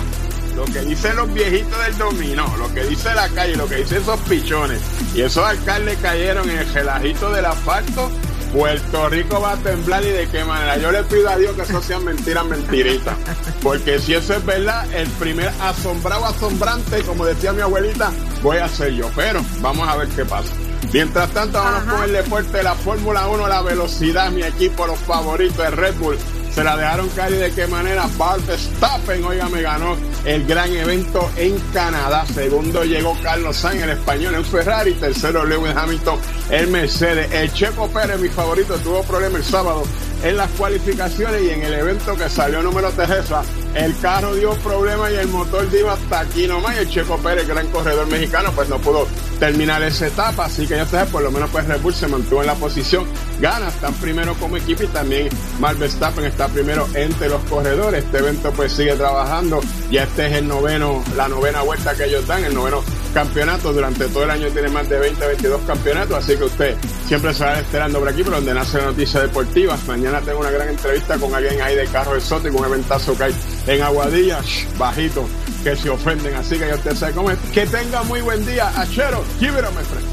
lo 0.55 0.65
que 0.65 0.81
dicen 0.81 1.15
los 1.15 1.33
viejitos 1.33 1.77
del 1.85 1.97
dominó, 1.97 2.55
lo 2.57 2.73
que 2.73 2.83
dice 2.85 3.13
la 3.13 3.27
calle, 3.29 3.55
lo 3.55 3.67
que 3.67 3.77
dicen 3.77 4.01
esos 4.01 4.19
pichones, 4.21 4.81
y 5.13 5.21
esos 5.21 5.45
alcaldes 5.45 5.97
cayeron 6.01 6.49
en 6.49 6.59
el 6.59 6.69
gelajito 6.69 7.31
del 7.31 7.45
asfalto, 7.45 8.09
Puerto 8.53 9.09
Rico 9.09 9.41
va 9.41 9.53
a 9.53 9.57
temblar 9.57 10.03
y 10.03 10.09
de 10.09 10.27
qué 10.29 10.43
manera. 10.45 10.77
Yo 10.77 10.91
le 10.91 11.03
pido 11.03 11.27
a 11.27 11.37
Dios 11.37 11.55
que 11.55 11.63
eso 11.63 11.81
sean 11.81 12.05
mentiras, 12.05 12.45
mentiritas. 12.45 13.15
Porque 13.63 13.99
si 13.99 14.13
eso 14.13 14.35
es 14.35 14.45
verdad, 14.45 14.85
el 14.93 15.07
primer 15.09 15.51
asombrado, 15.59 16.25
asombrante, 16.25 17.01
como 17.01 17.25
decía 17.25 17.51
mi 17.51 17.61
abuelita, 17.61 18.11
voy 18.43 18.57
a 18.57 18.67
ser 18.69 18.93
yo. 18.93 19.09
Pero 19.15 19.43
vamos 19.59 19.87
a 19.89 19.95
ver 19.97 20.07
qué 20.09 20.23
pasa. 20.23 20.53
Mientras 20.93 21.31
tanto, 21.31 21.57
vamos 21.57 21.81
Ajá. 21.81 21.95
con 21.95 22.03
el 22.03 22.11
deporte 22.13 22.61
la 22.61 22.75
Fórmula 22.75 23.27
1, 23.27 23.47
la 23.47 23.61
velocidad, 23.63 24.29
mi 24.29 24.43
equipo, 24.43 24.85
los 24.85 24.99
favoritos 24.99 25.57
de 25.57 25.71
Red 25.71 25.95
Bull. 25.95 26.17
Se 26.53 26.63
la 26.63 26.77
dejaron 26.77 27.09
caer 27.09 27.33
y 27.33 27.37
de 27.37 27.51
qué 27.51 27.65
manera. 27.65 28.07
Bart 28.17 28.45
Verstappen, 28.45 29.23
oiga, 29.25 29.49
me 29.49 29.61
ganó 29.61 29.95
el 30.23 30.45
gran 30.45 30.71
evento 30.71 31.29
en 31.35 31.57
Canadá. 31.73 32.25
Segundo 32.31 32.83
llegó 32.83 33.17
Carlos 33.23 33.57
Sainz, 33.57 33.83
el 33.83 33.89
español 33.89 34.35
en 34.35 34.45
Ferrari. 34.45 34.93
Tercero 34.93 35.45
Lewis 35.45 35.73
Hamilton, 35.75 36.19
el 36.51 36.67
Mercedes. 36.67 37.31
El 37.31 37.51
Checo 37.53 37.87
Pérez, 37.87 38.19
mi 38.19 38.29
favorito, 38.29 38.75
tuvo 38.77 39.01
problemas 39.03 39.41
el 39.41 39.45
sábado 39.45 39.83
en 40.23 40.37
las 40.37 40.49
cualificaciones 40.51 41.43
y 41.43 41.49
en 41.49 41.63
el 41.63 41.73
evento 41.73 42.15
que 42.15 42.29
salió 42.29 42.63
número 42.63 42.89
tercera, 42.91 43.43
el 43.75 43.97
carro 43.99 44.33
dio 44.35 44.53
problemas 44.55 45.11
y 45.11 45.15
el 45.15 45.27
motor 45.27 45.69
dio 45.69 45.91
hasta 45.91 46.21
aquí 46.21 46.47
nomás 46.47 46.75
y 46.75 46.79
el 46.79 46.89
Checo 46.89 47.17
Pérez, 47.17 47.47
gran 47.47 47.67
corredor 47.67 48.07
mexicano, 48.07 48.51
pues 48.55 48.69
no 48.69 48.79
pudo 48.79 49.05
terminar 49.39 49.83
esa 49.83 50.07
etapa, 50.07 50.45
así 50.45 50.65
que 50.65 50.77
ya 50.77 50.85
sabes, 50.85 51.11
por 51.11 51.21
lo 51.21 51.31
menos 51.31 51.49
pues 51.49 51.67
Red 51.67 51.81
se 51.91 52.07
mantuvo 52.07 52.41
en 52.41 52.47
la 52.47 52.55
posición, 52.55 53.05
gana, 53.41 53.67
están 53.67 53.93
primero 53.95 54.33
como 54.35 54.55
equipo 54.55 54.83
y 54.83 54.87
también 54.87 55.29
Max 55.59 55.77
Verstappen 55.77 56.25
está 56.25 56.47
primero 56.47 56.87
entre 56.93 57.27
los 57.27 57.43
corredores, 57.43 58.05
este 58.05 58.19
evento 58.19 58.51
pues 58.53 58.71
sigue 58.71 58.95
trabajando, 58.95 59.59
ya 59.91 60.03
este 60.03 60.27
es 60.27 60.33
el 60.33 60.47
noveno, 60.47 61.03
la 61.17 61.27
novena 61.27 61.61
vuelta 61.63 61.93
que 61.95 62.05
ellos 62.05 62.25
dan, 62.25 62.45
el 62.45 62.53
noveno 62.53 62.81
campeonato. 63.13 63.71
Durante 63.71 64.07
todo 64.07 64.23
el 64.23 64.31
año 64.31 64.47
tiene 64.49 64.69
más 64.69 64.89
de 64.89 64.99
20, 64.99 65.25
22 65.25 65.61
campeonatos, 65.61 66.17
así 66.17 66.35
que 66.35 66.43
usted 66.43 66.75
siempre 67.07 67.33
se 67.33 67.45
va 67.45 67.59
esperando 67.59 67.99
por 67.99 68.09
aquí, 68.09 68.23
por 68.23 68.33
donde 68.33 68.53
nace 68.53 68.79
la 68.79 68.85
noticia 68.85 69.21
deportiva. 69.21 69.77
Mañana 69.87 70.21
tengo 70.21 70.39
una 70.39 70.51
gran 70.51 70.69
entrevista 70.69 71.17
con 71.17 71.33
alguien 71.33 71.61
ahí 71.61 71.75
de 71.75 71.85
carro 71.87 72.15
exótico, 72.15 72.57
un 72.57 72.65
eventazo 72.65 73.17
que 73.17 73.25
hay 73.25 73.35
en 73.67 73.81
Aguadilla, 73.81 74.41
bajito, 74.77 75.27
que 75.63 75.75
se 75.75 75.89
ofenden. 75.89 76.35
Así 76.35 76.57
que 76.57 76.67
ya 76.67 76.75
usted 76.75 76.95
sabe 76.95 77.13
cómo 77.13 77.31
es. 77.31 77.37
Que 77.53 77.65
tenga 77.65 78.03
muy 78.03 78.21
buen 78.21 78.45
día. 78.45 78.71
Achero, 78.75 79.23
give 79.39 79.57
it 79.57 80.12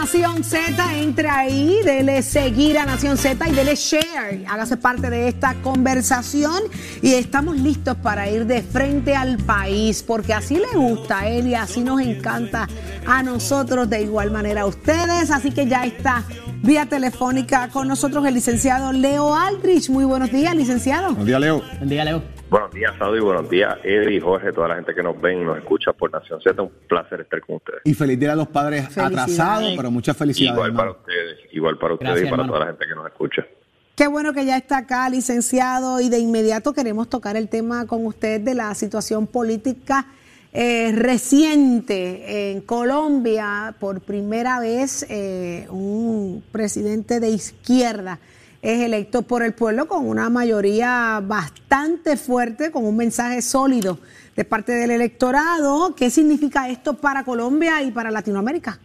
Nación 0.00 0.44
Z, 0.44 1.00
entra 1.00 1.38
ahí, 1.38 1.80
dele 1.84 2.22
seguir 2.22 2.78
a 2.78 2.86
Nación 2.86 3.16
Z 3.16 3.48
y 3.48 3.52
dele 3.52 3.74
share, 3.74 4.44
hágase 4.48 4.76
parte 4.76 5.10
de 5.10 5.26
esta 5.26 5.54
conversación 5.54 6.62
y 7.02 7.14
estamos 7.14 7.56
listos 7.56 7.96
para 7.96 8.30
ir 8.30 8.46
de 8.46 8.62
frente 8.62 9.16
al 9.16 9.38
país, 9.38 10.04
porque 10.04 10.32
así 10.32 10.54
le 10.54 10.78
gusta 10.78 11.18
a 11.18 11.28
él 11.28 11.48
y 11.48 11.56
así 11.56 11.80
nos 11.80 12.00
encanta 12.00 12.68
a 13.06 13.24
nosotros 13.24 13.90
de 13.90 14.02
igual 14.02 14.30
manera 14.30 14.60
a 14.60 14.66
ustedes, 14.66 15.32
así 15.32 15.50
que 15.50 15.66
ya 15.66 15.84
está 15.84 16.22
vía 16.62 16.86
telefónica 16.86 17.68
con 17.68 17.88
nosotros 17.88 18.24
el 18.24 18.34
licenciado 18.34 18.92
Leo 18.92 19.34
Aldrich. 19.34 19.90
Muy 19.90 20.04
buenos 20.04 20.30
días, 20.30 20.54
licenciado. 20.54 21.08
Buenos 21.08 21.26
días, 21.26 21.40
Leo. 21.40 21.62
Buen 21.78 21.88
día, 21.88 22.04
Leo. 22.04 22.37
Buenos 22.50 22.70
días, 22.72 22.94
Saudi. 22.98 23.20
Buenos 23.20 23.50
días, 23.50 23.76
Eddie 23.84 24.16
y 24.16 24.20
Jorge, 24.20 24.52
toda 24.52 24.68
la 24.68 24.76
gente 24.76 24.94
que 24.94 25.02
nos 25.02 25.20
ven 25.20 25.42
y 25.42 25.44
nos 25.44 25.58
escucha 25.58 25.92
por 25.92 26.10
Nación 26.10 26.40
Z. 26.40 26.62
Un 26.62 26.70
placer 26.88 27.20
estar 27.20 27.40
con 27.42 27.56
ustedes. 27.56 27.82
Y 27.84 27.92
feliz 27.92 28.18
día 28.18 28.32
a 28.32 28.36
los 28.36 28.48
padres 28.48 28.96
atrasados, 28.96 29.74
pero 29.76 29.90
muchas 29.90 30.16
felicidades. 30.16 30.56
Igual 30.56 30.74
para 30.74 30.90
ustedes, 30.92 31.38
igual 31.52 31.78
para 31.78 31.94
ustedes 31.94 32.12
Gracias, 32.12 32.28
y 32.28 32.30
para 32.30 32.42
hermano. 32.42 32.52
toda 32.54 32.64
la 32.64 32.72
gente 32.72 32.86
que 32.86 32.94
nos 32.94 33.06
escucha. 33.06 33.46
Qué 33.94 34.06
bueno 34.06 34.32
que 34.32 34.46
ya 34.46 34.56
está 34.56 34.78
acá, 34.78 35.10
licenciado, 35.10 36.00
y 36.00 36.08
de 36.08 36.20
inmediato 36.20 36.72
queremos 36.72 37.10
tocar 37.10 37.36
el 37.36 37.50
tema 37.50 37.86
con 37.86 38.06
usted 38.06 38.40
de 38.40 38.54
la 38.54 38.74
situación 38.74 39.26
política 39.26 40.06
eh, 40.54 40.92
reciente 40.94 42.52
en 42.52 42.62
Colombia. 42.62 43.74
Por 43.78 44.00
primera 44.00 44.58
vez, 44.58 45.04
eh, 45.10 45.66
un 45.68 46.42
presidente 46.50 47.20
de 47.20 47.28
izquierda 47.28 48.18
es 48.62 48.80
electo 48.82 49.22
por 49.22 49.42
el 49.42 49.52
pueblo 49.54 49.86
con 49.86 50.06
una 50.08 50.28
mayoría 50.30 51.20
bastante 51.22 52.16
fuerte, 52.16 52.70
con 52.72 52.84
un 52.84 52.96
mensaje 52.96 53.40
sólido 53.42 53.98
de 54.36 54.44
parte 54.44 54.72
del 54.72 54.90
electorado. 54.90 55.94
¿Qué 55.96 56.10
significa 56.10 56.68
esto 56.68 56.94
para 56.94 57.24
Colombia 57.24 57.82
y 57.82 57.90
para 57.90 58.10
Latinoamérica? 58.10 58.78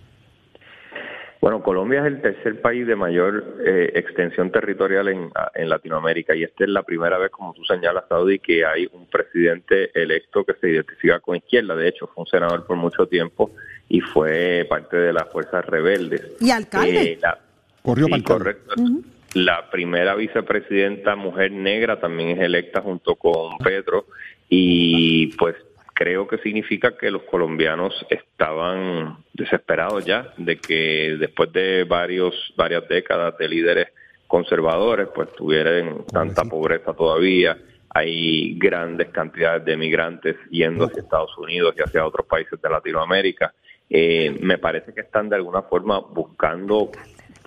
Bueno, 1.42 1.62
Colombia 1.62 2.00
es 2.00 2.06
el 2.06 2.22
tercer 2.22 2.62
país 2.62 2.88
de 2.88 2.96
mayor 2.96 3.58
eh, 3.66 3.92
extensión 3.96 4.50
territorial 4.50 5.10
en, 5.10 5.30
en 5.56 5.70
Latinoamérica 5.70 6.34
y 6.34 6.44
esta 6.44 6.64
es 6.64 6.70
la 6.70 6.84
primera 6.84 7.18
vez, 7.18 7.32
como 7.32 7.54
tú 7.54 7.66
señalas, 7.66 8.06
Saudi, 8.08 8.40
que 8.40 8.64
hay 8.66 8.88
un 8.94 9.08
presidente 9.08 9.92
electo 10.02 10.46
que 10.46 10.54
se 10.62 10.70
identifica 10.70 11.20
con 11.20 11.36
izquierda. 11.36 11.76
De 11.76 11.90
hecho, 11.90 12.08
fue 12.08 12.22
un 12.24 12.28
senador 12.28 12.66
por 12.66 12.78
mucho 12.78 13.08
tiempo 13.08 13.52
y 13.90 14.00
fue 14.00 14.66
parte 14.70 14.96
de 14.96 15.12
las 15.12 15.30
fuerzas 15.34 15.66
rebeldes. 15.66 16.22
Y 16.40 16.50
alcalde. 16.50 17.02
Eh, 17.14 17.20
la- 17.22 17.38
Corrió 17.82 18.06
Sí, 18.06 18.12
para 18.12 18.18
el 18.18 18.22
alcalde. 18.24 18.62
correcto. 18.66 19.13
La 19.34 19.70
primera 19.70 20.16
vicepresidenta 20.16 21.16
mujer 21.16 21.52
negra 21.52 22.00
también 22.00 22.30
es 22.30 22.40
electa 22.40 22.82
junto 22.82 23.16
con 23.16 23.58
Petro 23.58 24.06
y 24.48 25.28
pues 25.38 25.56
creo 25.94 26.28
que 26.28 26.38
significa 26.40 26.98
que 26.98 27.10
los 27.10 27.24
colombianos 27.24 28.06
estaban 28.10 29.18
desesperados 29.34 30.06
ya 30.06 30.34
de 30.38 30.58
que 30.58 31.18
después 31.20 31.52
de 31.52 31.84
varios 31.84 32.54
varias 32.56 32.88
décadas 32.88 33.38
de 33.38 33.48
líderes 33.48 33.88
conservadores 34.28 35.08
pues 35.16 35.32
tuvieran 35.34 36.06
tanta 36.12 36.44
pobreza 36.44 36.94
todavía 36.94 37.58
hay 37.94 38.58
grandes 38.58 39.10
cantidades 39.10 39.64
de 39.66 39.78
migrantes 39.78 40.36
yendo 40.50 40.86
hacia 40.86 41.02
Estados 41.02 41.38
Unidos 41.38 41.76
y 41.78 41.82
hacia 41.82 42.06
otros 42.06 42.26
países 42.26 42.60
de 42.60 42.70
Latinoamérica. 42.70 43.54
Eh, 43.88 44.36
me 44.42 44.58
parece 44.58 44.94
que 44.94 45.02
están 45.02 45.30
de 45.30 45.36
alguna 45.36 45.62
forma 45.62 46.00
buscando 46.00 46.90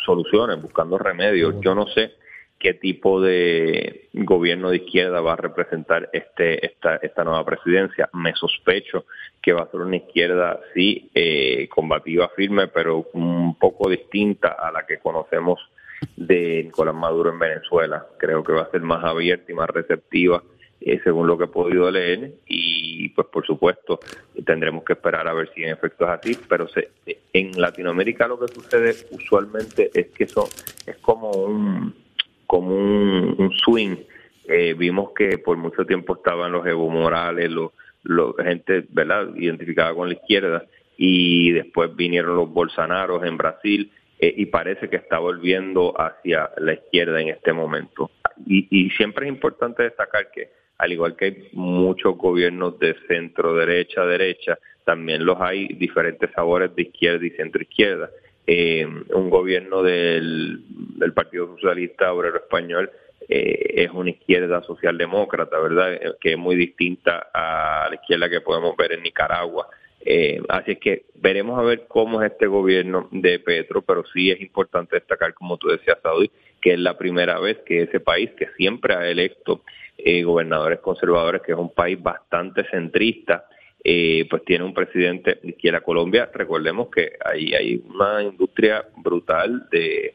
soluciones, 0.07 0.63
buscando 0.63 0.97
remedios. 0.97 1.57
Yo 1.61 1.75
no 1.75 1.87
sé 1.89 2.15
qué 2.59 2.73
tipo 2.73 3.21
de 3.21 4.09
gobierno 4.15 4.71
de 4.71 4.79
izquierda 4.79 5.21
va 5.21 5.35
a 5.35 5.37
representar 5.37 6.09
este 6.13 6.65
esta, 6.65 6.97
esta 6.97 7.25
nueva 7.25 7.45
presidencia. 7.45 8.09
Me 8.15 8.33
sospecho 8.35 9.05
que 9.43 9.53
va 9.53 9.63
a 9.63 9.71
ser 9.71 9.81
una 9.81 9.97
izquierda, 9.97 10.61
sí, 10.75 11.11
eh, 11.15 11.69
combativa, 11.69 12.31
firme, 12.35 12.69
pero 12.69 13.07
un 13.13 13.59
poco 13.59 13.91
distinta 13.91 14.57
a 14.59 14.73
la 14.73 14.87
que 14.87 14.99
conocemos 14.99 15.61
de 16.17 16.63
Nicolás 16.65 16.95
Maduro 16.95 17.31
en 17.31 17.39
Venezuela. 17.39 18.07
Creo 18.19 18.43
que 18.43 18.53
va 18.53 18.63
a 18.63 18.71
ser 18.71 18.81
más 18.81 19.05
abierta 19.05 19.53
y 19.53 19.55
más 19.55 19.69
receptiva, 19.69 20.43
eh, 20.81 21.01
según 21.03 21.27
lo 21.27 21.39
que 21.39 21.45
he 21.45 21.49
podido 21.49 21.91
leer. 21.91 22.33
Y, 22.47 23.09
pues, 23.11 23.27
por 23.29 23.45
supuesto, 23.47 23.99
tendremos 24.45 24.85
que 24.85 24.93
esperar 24.93 25.27
a 25.27 25.35
ver 25.35 25.51
si 25.55 25.63
en 25.65 25.71
efecto 25.71 26.05
es 26.05 26.11
así. 26.11 26.39
Pero 26.49 26.69
se, 26.69 26.91
en 27.33 27.53
Latinoamérica 27.61 28.29
lo 28.29 28.39
que 28.39 28.53
sucede 28.53 28.95
usualmente 29.11 29.91
es 29.95 30.09
que 30.09 30.25
eso 30.25 30.49
es 30.87 30.97
como 30.99 31.31
un, 31.31 31.95
como 32.47 32.75
un, 32.75 33.53
swing. 33.65 33.97
Eh, 34.49 34.75
vimos 34.75 35.11
que 35.13 35.39
por 35.39 35.57
mucho 35.57 35.85
tiempo 35.85 36.17
estaban 36.17 36.53
los 36.53 36.67
Evo 36.67 36.89
Morales, 36.89 37.51
los, 37.51 37.73
los 38.05 38.37
gente, 38.37 38.85
¿verdad?, 38.91 39.35
identificada 39.35 39.95
con 39.95 40.09
la 40.09 40.15
izquierda, 40.15 40.65
y 40.97 41.51
después 41.51 41.95
vinieron 41.97 42.37
los 42.37 42.49
Bolsonaros 42.49 43.25
en 43.25 43.37
Brasil, 43.37 43.91
eh, 44.19 44.33
y 44.37 44.47
parece 44.47 44.89
que 44.89 44.97
está 44.97 45.19
volviendo 45.19 45.93
hacia 46.01 46.51
la 46.59 46.75
izquierda 46.75 47.21
en 47.21 47.29
este 47.29 47.53
momento. 47.53 48.11
Y, 48.47 48.67
y 48.71 48.91
siempre 48.91 49.27
es 49.27 49.33
importante 49.33 49.83
destacar 49.83 50.31
que, 50.31 50.49
al 50.79 50.93
igual 50.93 51.17
que 51.17 51.25
hay 51.25 51.49
muchos 51.53 52.17
gobiernos 52.17 52.79
de 52.79 52.95
centro 53.09 53.55
derecha, 53.55 54.05
derecha, 54.05 54.59
también 54.85 55.25
los 55.25 55.41
hay 55.41 55.69
diferentes 55.69 56.31
sabores 56.33 56.75
de 56.77 56.83
izquierda 56.83 57.27
y 57.27 57.31
centro 57.31 57.63
izquierda. 57.63 58.11
Eh, 58.47 58.87
un 59.13 59.31
gobierno 59.31 59.83
del, 59.83 60.63
Partido 61.15 61.49
Socialista 61.55 62.13
Obrero 62.13 62.37
Español 62.37 62.91
eh, 63.29 63.83
es 63.83 63.91
una 63.91 64.11
izquierda 64.11 64.63
socialdemócrata, 64.63 65.59
¿verdad? 65.59 65.95
Eh, 65.95 66.13
Que 66.21 66.33
es 66.33 66.39
muy 66.39 66.55
distinta 66.55 67.29
a 67.33 67.89
la 67.89 67.95
izquierda 67.97 68.29
que 68.29 68.41
podemos 68.41 68.77
ver 68.77 68.93
en 68.93 69.03
Nicaragua. 69.03 69.69
Eh, 70.09 70.41
así 70.49 70.77
que 70.77 71.07
veremos 71.17 71.59
a 71.59 71.63
ver 71.63 71.87
cómo 71.89 72.23
es 72.23 72.31
este 72.31 72.47
gobierno 72.47 73.09
de 73.11 73.41
Petro, 73.41 73.83
pero 73.83 74.05
sí 74.13 74.31
es 74.31 74.41
importante 74.41 74.95
destacar, 74.95 75.35
como 75.35 75.57
tú 75.57 75.67
decías, 75.67 75.99
Saudi, 76.01 76.31
que 76.61 76.75
es 76.75 76.79
la 76.79 76.97
primera 76.97 77.41
vez 77.41 77.59
que 77.67 77.83
ese 77.83 77.99
país, 77.99 78.31
que 78.39 78.47
siempre 78.57 78.95
ha 78.95 79.11
electo 79.11 79.63
eh, 79.99 80.23
gobernadores 80.23 80.79
conservadores, 80.79 81.43
que 81.43 81.51
es 81.51 81.59
un 81.59 81.75
país 81.75 82.01
bastante 82.01 82.63
centrista, 82.71 83.47
eh, 83.83 84.29
pues 84.31 84.45
tiene 84.45 84.63
un 84.63 84.73
presidente 84.73 85.41
de 85.43 85.49
izquierda. 85.49 85.81
Colombia, 85.81 86.31
recordemos 86.33 86.89
que 86.89 87.15
hay, 87.25 87.53
hay 87.55 87.83
una 87.93 88.23
industria 88.23 88.85
brutal 88.99 89.69
de, 89.73 90.15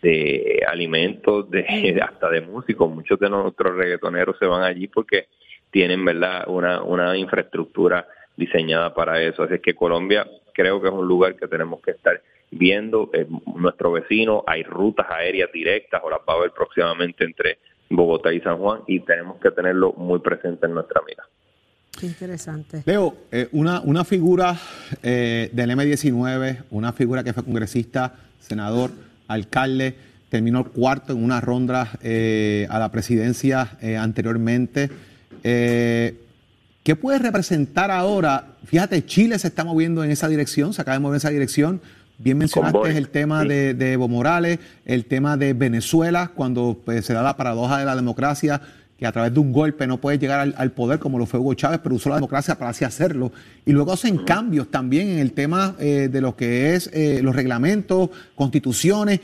de 0.00 0.64
alimentos, 0.66 1.50
de, 1.50 2.00
hasta 2.02 2.30
de 2.30 2.40
músicos. 2.40 2.90
Muchos 2.90 3.18
de 3.18 3.28
nuestros 3.28 3.76
reggaetoneros 3.76 4.38
se 4.38 4.46
van 4.46 4.62
allí 4.62 4.88
porque 4.88 5.26
tienen 5.70 6.02
verdad 6.02 6.44
una, 6.48 6.82
una 6.82 7.14
infraestructura 7.14 8.08
diseñada 8.38 8.94
para 8.94 9.20
eso. 9.20 9.42
Así 9.42 9.54
es 9.54 9.60
que 9.60 9.74
Colombia 9.74 10.26
creo 10.54 10.80
que 10.80 10.88
es 10.88 10.94
un 10.94 11.06
lugar 11.06 11.36
que 11.36 11.46
tenemos 11.46 11.82
que 11.82 11.90
estar 11.90 12.22
viendo. 12.50 13.10
Eh, 13.12 13.26
nuestro 13.56 13.92
vecino, 13.92 14.44
hay 14.46 14.62
rutas 14.62 15.06
aéreas 15.10 15.50
directas 15.52 16.00
o 16.02 16.08
las 16.08 16.20
va 16.20 16.34
a 16.34 16.36
haber 16.36 16.52
próximamente 16.52 17.24
entre 17.24 17.58
Bogotá 17.90 18.32
y 18.32 18.40
San 18.40 18.56
Juan 18.56 18.80
y 18.86 19.00
tenemos 19.00 19.38
que 19.40 19.50
tenerlo 19.50 19.92
muy 19.92 20.20
presente 20.20 20.66
en 20.66 20.74
nuestra 20.74 21.02
mira. 21.06 21.24
Qué 21.98 22.06
interesante. 22.06 22.82
Leo, 22.86 23.14
eh, 23.32 23.48
una, 23.52 23.80
una 23.80 24.04
figura 24.04 24.56
eh, 25.02 25.50
del 25.52 25.70
M19, 25.70 26.64
una 26.70 26.92
figura 26.92 27.24
que 27.24 27.32
fue 27.32 27.44
congresista, 27.44 28.14
senador, 28.38 28.92
alcalde, 29.26 29.96
terminó 30.28 30.64
cuarto 30.64 31.12
en 31.12 31.24
una 31.24 31.40
ronda 31.40 31.90
eh, 32.02 32.66
a 32.70 32.78
la 32.78 32.90
presidencia 32.90 33.78
eh, 33.80 33.96
anteriormente. 33.96 34.90
Eh, 36.88 36.92
¿Qué 36.92 36.96
puede 36.96 37.18
representar 37.18 37.90
ahora? 37.90 38.56
Fíjate, 38.64 39.04
Chile 39.04 39.38
se 39.38 39.48
está 39.48 39.62
moviendo 39.62 40.02
en 40.02 40.10
esa 40.10 40.26
dirección, 40.26 40.72
se 40.72 40.80
acaba 40.80 40.96
de 40.96 41.00
mover 41.00 41.16
en 41.16 41.18
esa 41.18 41.30
dirección. 41.30 41.80
Bien 42.16 42.38
mencionaste 42.38 42.96
el 42.96 43.10
tema 43.10 43.44
de, 43.44 43.92
Evo 43.92 44.08
Morales, 44.08 44.58
el 44.86 45.04
tema 45.04 45.36
de 45.36 45.52
Venezuela, 45.52 46.32
cuando 46.34 46.80
pues, 46.84 47.04
se 47.04 47.12
da 47.12 47.22
la 47.22 47.36
paradoja 47.36 47.78
de 47.78 47.84
la 47.84 47.94
democracia, 47.94 48.60
que 48.98 49.06
a 49.06 49.12
través 49.12 49.32
de 49.32 49.38
un 49.38 49.52
golpe 49.52 49.86
no 49.86 49.98
puede 49.98 50.18
llegar 50.18 50.52
al, 50.56 50.72
poder 50.72 50.98
como 50.98 51.18
lo 51.18 51.26
fue 51.26 51.38
Hugo 51.38 51.54
Chávez, 51.54 51.78
pero 51.80 51.94
usó 51.94 52.08
la 52.08 52.16
democracia 52.16 52.56
para 52.56 52.70
así 52.70 52.84
hacerlo. 52.84 53.30
Y 53.64 53.70
luego 53.70 53.92
hacen 53.92 54.18
cambios 54.24 54.68
también 54.68 55.10
en 55.10 55.18
el 55.18 55.32
tema 55.32 55.76
de 55.78 56.20
lo 56.20 56.34
que 56.34 56.74
es 56.74 56.90
los 57.22 57.36
reglamentos, 57.36 58.10
constituciones 58.34 59.20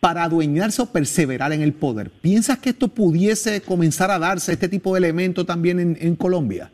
para 0.00 0.24
adueñarse 0.24 0.82
o 0.82 0.86
perseverar 0.86 1.52
en 1.52 1.62
el 1.62 1.72
poder. 1.72 2.10
¿Piensas 2.10 2.58
que 2.58 2.70
esto 2.70 2.88
pudiese 2.88 3.62
comenzar 3.62 4.10
a 4.10 4.18
darse, 4.18 4.52
este 4.52 4.68
tipo 4.68 4.94
de 4.94 4.98
elemento 4.98 5.44
también 5.44 5.96
en, 6.00 6.16
Colombia? 6.16 6.70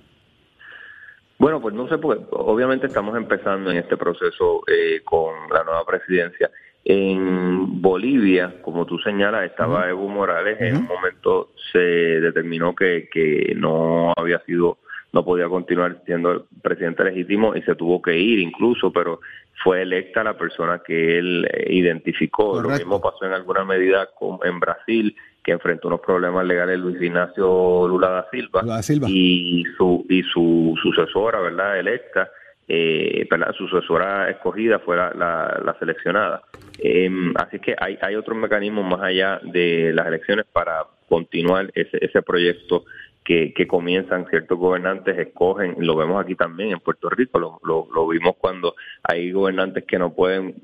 Bueno, 1.38 1.60
pues 1.60 1.74
no 1.74 1.88
sé, 1.88 1.98
porque 1.98 2.24
obviamente 2.30 2.86
estamos 2.86 3.16
empezando 3.16 3.70
en 3.70 3.78
este 3.78 3.96
proceso 3.96 4.62
eh, 4.66 5.00
con 5.04 5.34
la 5.50 5.64
nueva 5.64 5.84
presidencia. 5.84 6.50
En 6.84 7.80
Bolivia, 7.80 8.60
como 8.62 8.84
tú 8.84 8.98
señalas, 8.98 9.44
estaba 9.44 9.88
Evo 9.88 10.06
Morales, 10.08 10.60
en 10.60 10.76
un 10.76 10.86
momento 10.86 11.52
se 11.72 11.78
determinó 11.78 12.74
que, 12.74 13.08
que 13.10 13.54
no 13.56 14.12
había 14.16 14.38
sido 14.40 14.78
no 15.14 15.24
podía 15.24 15.48
continuar 15.48 16.02
siendo 16.04 16.32
el 16.32 16.42
presidente 16.60 17.04
legítimo 17.04 17.54
y 17.54 17.62
se 17.62 17.76
tuvo 17.76 18.02
que 18.02 18.18
ir 18.18 18.40
incluso, 18.40 18.92
pero 18.92 19.20
fue 19.62 19.82
electa 19.82 20.24
la 20.24 20.36
persona 20.36 20.82
que 20.84 21.18
él 21.18 21.48
eh, 21.52 21.72
identificó. 21.72 22.60
Lo 22.60 22.68
mismo 22.70 23.00
pasó 23.00 23.24
en 23.24 23.32
alguna 23.32 23.64
medida 23.64 24.10
con, 24.18 24.40
en 24.42 24.58
Brasil, 24.58 25.16
que 25.44 25.52
enfrentó 25.52 25.88
unos 25.88 26.00
problemas 26.00 26.46
legales 26.46 26.78
Luis 26.78 27.00
Ignacio 27.00 27.86
Lula 27.86 28.08
da 28.08 28.26
Silva, 28.30 28.62
y 29.08 29.64
su 29.76 30.06
y 30.08 30.22
su 30.22 30.74
sucesora, 30.82 31.40
¿verdad? 31.40 31.78
Electa, 31.78 32.30
eh, 32.66 33.28
su 33.56 33.68
sucesora 33.68 34.30
escogida 34.30 34.78
fue 34.78 34.96
la, 34.96 35.76
seleccionada. 35.78 36.42
Em, 36.78 37.34
así 37.36 37.58
que 37.58 37.76
hay, 37.78 37.98
hay 38.00 38.16
otros 38.16 38.36
mecanismos 38.38 38.86
más 38.86 39.02
allá 39.02 39.40
de 39.42 39.92
las 39.92 40.06
elecciones 40.06 40.46
para 40.50 40.86
continuar 41.08 41.70
ese, 41.74 41.98
ese 42.00 42.22
proyecto 42.22 42.84
que, 43.24 43.66
comienzan 43.66 44.26
ciertos 44.28 44.58
gobernantes, 44.58 45.18
escogen, 45.18 45.76
lo 45.78 45.96
vemos 45.96 46.22
aquí 46.22 46.34
también 46.34 46.72
en 46.72 46.80
Puerto 46.80 47.08
Rico, 47.08 47.38
lo, 47.38 47.58
lo, 47.62 48.08
vimos 48.08 48.36
cuando 48.38 48.74
hay 49.02 49.32
gobernantes 49.32 49.84
que 49.84 49.98
no 49.98 50.12
pueden 50.12 50.54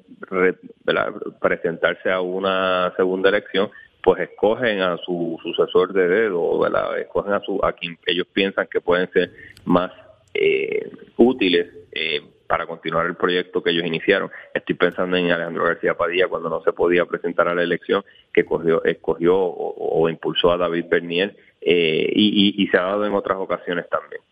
presentarse 1.41 2.11
a 2.11 2.21
una 2.21 2.93
segunda 2.97 3.31
elección, 3.31 3.71
pues 4.03 4.21
escogen 4.21 4.81
a 4.81 4.97
su 4.99 5.39
sucesor 5.43 5.93
de 5.93 6.09
dedo, 6.09 6.59
¿verdad? 6.59 6.99
escogen 6.99 7.33
a, 7.33 7.41
su, 7.41 7.61
a 7.65 7.73
quien 7.73 7.99
ellos 8.07 8.27
piensan 8.33 8.67
que 8.71 8.81
pueden 8.81 9.11
ser 9.13 9.31
más 9.65 9.91
eh, 10.35 10.91
útiles 11.17 11.67
eh, 11.93 12.21
para 12.47 12.67
continuar 12.67 13.07
el 13.07 13.15
proyecto 13.15 13.63
que 13.63 13.71
ellos 13.71 13.87
iniciaron. 13.87 14.31
Estoy 14.55 14.75
pensando 14.75 15.17
en 15.17 15.31
Alejandro 15.31 15.65
García 15.65 15.95
Padilla 15.95 16.29
cuando 16.29 16.49
no 16.49 16.63
se 16.63 16.73
podía 16.73 17.05
presentar 17.05 17.49
a 17.49 17.55
la 17.55 17.63
elección, 17.63 18.05
que 18.33 18.41
escogió, 18.41 18.83
escogió 18.85 19.37
o 19.39 20.09
impulsó 20.09 20.51
a 20.53 20.57
David 20.57 20.87
Bernier 20.91 21.37
eh, 21.61 22.11
y, 22.15 22.67
se 22.69 22.77
ha 22.77 22.83
dado 22.83 23.05
en 23.05 23.13
otras 23.13 23.39
ocasiones 23.39 23.87
también. 23.89 24.23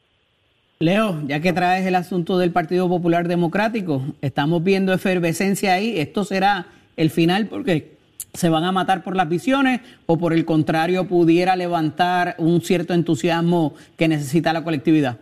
Leo, 0.81 1.21
ya 1.27 1.41
que 1.41 1.53
traes 1.53 1.85
el 1.87 1.97
asunto 1.97 2.39
del 2.39 2.53
Partido 2.53 2.89
Popular 2.89 3.27
Democrático, 3.27 4.03
estamos 4.23 4.63
viendo 4.63 4.93
efervescencia 4.93 5.75
ahí. 5.75 5.99
¿Esto 5.99 6.25
será 6.25 6.67
el 6.97 7.11
final 7.11 7.49
porque 7.49 7.98
se 8.39 8.49
van 8.49 8.63
a 8.63 8.71
matar 8.71 9.03
por 9.03 9.17
las 9.17 9.29
visiones 9.29 9.81
o 10.07 10.17
por 10.17 10.33
el 10.33 10.45
contrario 10.45 11.09
pudiera 11.09 11.57
levantar 11.57 12.37
un 12.39 12.61
cierto 12.61 12.95
entusiasmo 12.95 13.75
que 13.97 14.07
necesita 14.07 14.53
la 14.53 14.63
colectividad? 14.63 15.19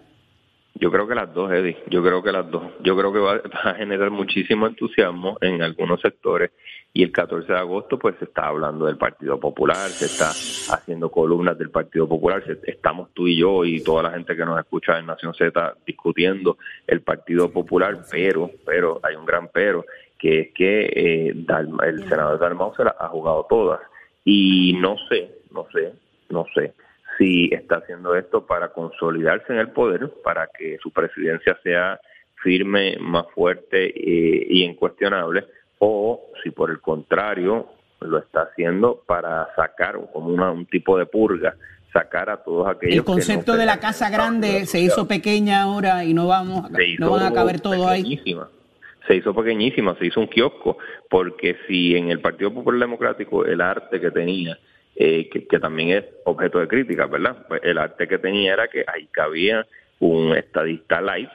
Yo 0.74 0.90
creo 0.90 1.08
que 1.08 1.14
las 1.14 1.32
dos, 1.32 1.50
Eddie. 1.50 1.78
Yo 1.88 2.02
creo 2.02 2.22
que 2.22 2.30
las 2.30 2.50
dos. 2.50 2.62
Yo 2.82 2.94
creo 2.94 3.10
que 3.10 3.18
va, 3.18 3.40
a 3.64 3.74
generar 3.74 4.10
muchísimo 4.10 4.66
entusiasmo 4.66 5.38
en 5.40 5.62
algunos 5.62 5.98
sectores 6.02 6.50
y 6.92 7.02
el 7.02 7.12
14 7.12 7.50
de 7.50 7.58
agosto 7.58 7.98
pues 7.98 8.16
se 8.18 8.26
está 8.26 8.48
hablando 8.48 8.84
del 8.84 8.98
Partido 8.98 9.40
Popular, 9.40 9.88
se 9.88 10.06
está 10.06 10.30
haciendo 10.74 11.10
columnas 11.10 11.58
del 11.58 11.70
Partido 11.70 12.06
Popular, 12.06 12.42
estamos 12.64 13.10
tú 13.14 13.26
y 13.26 13.38
yo 13.38 13.64
y 13.64 13.82
toda 13.82 14.02
la 14.02 14.10
gente 14.12 14.36
que 14.36 14.44
nos 14.44 14.58
escucha 14.58 14.98
en 14.98 15.06
Nación 15.06 15.34
Z 15.34 15.76
discutiendo 15.86 16.56
el 16.86 17.00
Partido 17.00 17.50
Popular, 17.50 17.98
pero, 18.10 18.50
pero, 18.64 19.00
hay 19.02 19.14
un 19.14 19.26
gran 19.26 19.48
pero, 19.52 19.84
que 20.18 20.40
es 20.40 20.48
que 20.54 20.86
eh, 20.86 21.28
el 21.28 22.08
senador 22.08 22.38
Dalmau 22.38 22.74
se 22.74 22.84
la 22.84 22.96
ha 22.98 23.08
jugado 23.08 23.46
todas 23.48 23.80
y 24.24 24.74
no 24.80 24.96
sé, 25.08 25.30
no 25.52 25.66
sé, 25.72 25.92
no 26.30 26.46
sé 26.54 26.74
si 27.18 27.48
está 27.52 27.76
haciendo 27.76 28.14
esto 28.14 28.46
para 28.46 28.68
consolidarse 28.72 29.52
en 29.52 29.58
el 29.58 29.70
poder, 29.70 30.10
para 30.22 30.48
que 30.48 30.78
su 30.82 30.90
presidencia 30.90 31.56
sea 31.62 32.00
firme, 32.42 32.96
más 33.00 33.26
fuerte 33.34 33.86
eh, 33.86 34.46
y 34.50 34.64
incuestionable, 34.64 35.46
o 35.78 36.20
si 36.42 36.50
por 36.50 36.70
el 36.70 36.80
contrario 36.80 37.68
lo 38.00 38.18
está 38.18 38.42
haciendo 38.42 39.02
para 39.06 39.48
sacar 39.56 39.98
como 40.12 40.28
una, 40.28 40.50
un 40.50 40.66
tipo 40.66 40.98
de 40.98 41.06
purga, 41.06 41.56
sacar 41.92 42.28
a 42.28 42.36
todos 42.36 42.68
aquellos. 42.68 42.96
El 42.96 43.04
concepto 43.04 43.56
de 43.56 43.64
la 43.64 43.80
casa 43.80 44.10
grande 44.10 44.66
se 44.66 44.80
hizo 44.80 45.08
pequeña 45.08 45.62
ahora 45.62 46.04
y 46.04 46.12
no 46.12 46.26
vamos, 46.26 46.70
no 46.98 47.10
van 47.10 47.22
a 47.22 47.32
caber 47.32 47.60
todo 47.60 47.88
ahí. 47.88 48.20
Se 49.06 49.14
hizo 49.14 49.34
pequeñísima, 49.34 49.96
se 49.96 50.06
hizo 50.06 50.20
un 50.20 50.28
kiosco, 50.28 50.78
porque 51.08 51.56
si 51.66 51.96
en 51.96 52.10
el 52.10 52.20
Partido 52.20 52.52
Popular 52.52 52.80
Democrático 52.80 53.44
el 53.44 53.60
arte 53.60 54.00
que 54.00 54.10
tenía 54.10 54.58
eh, 54.98 55.28
que, 55.28 55.58
también 55.58 55.90
es 55.90 56.04
objeto 56.24 56.58
de 56.58 56.68
crítica, 56.68 57.06
¿verdad? 57.06 57.46
Pues 57.48 57.60
el 57.64 57.76
arte 57.76 58.08
que 58.08 58.16
tenía 58.16 58.54
era 58.54 58.68
que 58.68 58.82
ahí 58.86 59.06
cabía 59.10 59.66
un 59.98 60.34
estadista 60.34 61.02
light 61.02 61.28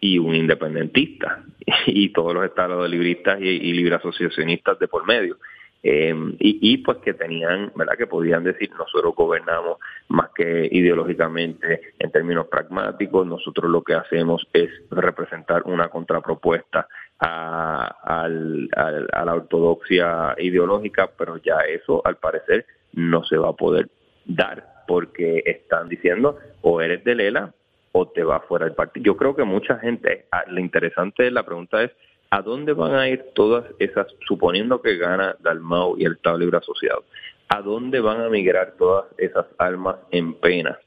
y 0.00 0.18
un 0.18 0.36
independentista 0.36 1.44
y 1.86 2.10
todos 2.10 2.32
los 2.32 2.44
estados 2.44 2.88
libristas 2.88 3.40
y, 3.40 3.48
y 3.48 3.72
libre 3.72 3.96
asociacionistas 3.96 4.78
de 4.78 4.86
por 4.86 5.04
medio. 5.04 5.36
Eh, 5.82 6.14
y, 6.40 6.78
pues 6.78 6.98
que 6.98 7.14
tenían, 7.14 7.72
¿verdad? 7.76 7.96
Que 7.96 8.06
podían 8.06 8.42
decir, 8.42 8.70
nosotros 8.76 9.14
gobernamos 9.14 9.78
más 10.08 10.30
que 10.34 10.68
ideológicamente 10.70 11.92
en 11.98 12.10
términos 12.10 12.48
pragmáticos, 12.48 13.26
nosotros 13.26 13.70
lo 13.70 13.82
que 13.82 13.94
hacemos 13.94 14.46
es 14.52 14.70
representar 14.90 15.62
una 15.66 15.88
contrapropuesta 15.88 16.88
a, 17.20 18.28
la 18.28 19.34
ortodoxia 19.34 20.34
ideológica, 20.38 21.10
pero 21.16 21.36
ya 21.38 21.58
eso 21.68 22.02
al 22.04 22.16
parecer 22.16 22.66
no 22.92 23.24
se 23.24 23.36
va 23.36 23.50
a 23.50 23.56
poder 23.56 23.88
dar 24.24 24.84
porque 24.86 25.42
están 25.46 25.88
diciendo 25.88 26.38
o 26.62 26.80
eres 26.80 27.04
de 27.04 27.14
Lela 27.14 27.54
o 27.92 28.08
te 28.08 28.24
va 28.24 28.40
fuera 28.40 28.66
del 28.66 28.74
partido. 28.74 29.04
Yo 29.04 29.16
creo 29.16 29.36
que 29.36 29.44
mucha 29.44 29.78
gente, 29.78 30.26
ah, 30.32 30.44
lo 30.48 30.60
interesante 30.60 31.24
de 31.24 31.30
la 31.30 31.44
pregunta 31.44 31.82
es, 31.82 31.92
¿a 32.30 32.42
dónde 32.42 32.72
van 32.72 32.94
a 32.94 33.08
ir 33.08 33.24
todas 33.34 33.64
esas, 33.78 34.06
suponiendo 34.26 34.80
que 34.82 34.96
gana 34.96 35.36
Dalmau 35.40 35.96
y 35.98 36.04
el 36.04 36.12
Estado 36.12 36.38
Libre 36.38 36.58
Asociado, 36.58 37.04
¿a 37.48 37.62
dónde 37.62 38.00
van 38.00 38.20
a 38.20 38.28
migrar 38.28 38.74
todas 38.78 39.06
esas 39.16 39.46
almas 39.58 39.96
en 40.10 40.34
pena 40.34 40.78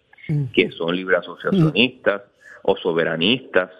que 0.53 0.71
son 0.71 0.95
libre 0.95 1.17
asociacionistas 1.17 2.21
o 2.63 2.77
soberanistas? 2.77 3.71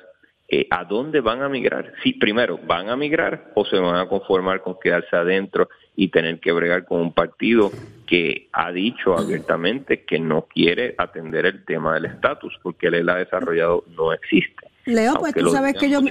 Eh, 0.50 0.68
¿A 0.70 0.84
dónde 0.84 1.22
van 1.22 1.42
a 1.44 1.48
migrar? 1.48 1.94
Sí, 2.04 2.12
primero, 2.14 2.60
¿van 2.66 2.90
a 2.90 2.98
migrar 2.98 3.52
o 3.56 3.64
se 3.64 3.78
van 3.78 3.96
a 3.96 4.10
conformar 4.10 4.62
con 4.62 4.78
quedarse 4.78 5.16
adentro 5.16 5.70
y 5.96 6.10
tener 6.10 6.40
que 6.42 6.52
bregar 6.52 6.84
con 6.86 7.00
un 7.00 7.14
partido 7.14 7.72
que 8.06 8.50
ha 8.52 8.72
dicho 8.74 9.18
abiertamente 9.18 10.04
que 10.04 10.20
no 10.20 10.48
quiere 10.54 10.96
atender 10.98 11.46
el 11.46 11.64
tema 11.64 11.94
del 11.94 12.06
estatus, 12.06 12.60
porque 12.62 12.88
él 12.88 13.08
ha 13.08 13.16
desarrollado 13.16 13.86
no 13.96 14.12
existe. 14.12 14.71
Leo, 14.86 15.14
pues 15.20 15.34
tú 15.36 15.52
sabes 15.52 15.76
que 15.76 15.90
yo, 15.90 16.02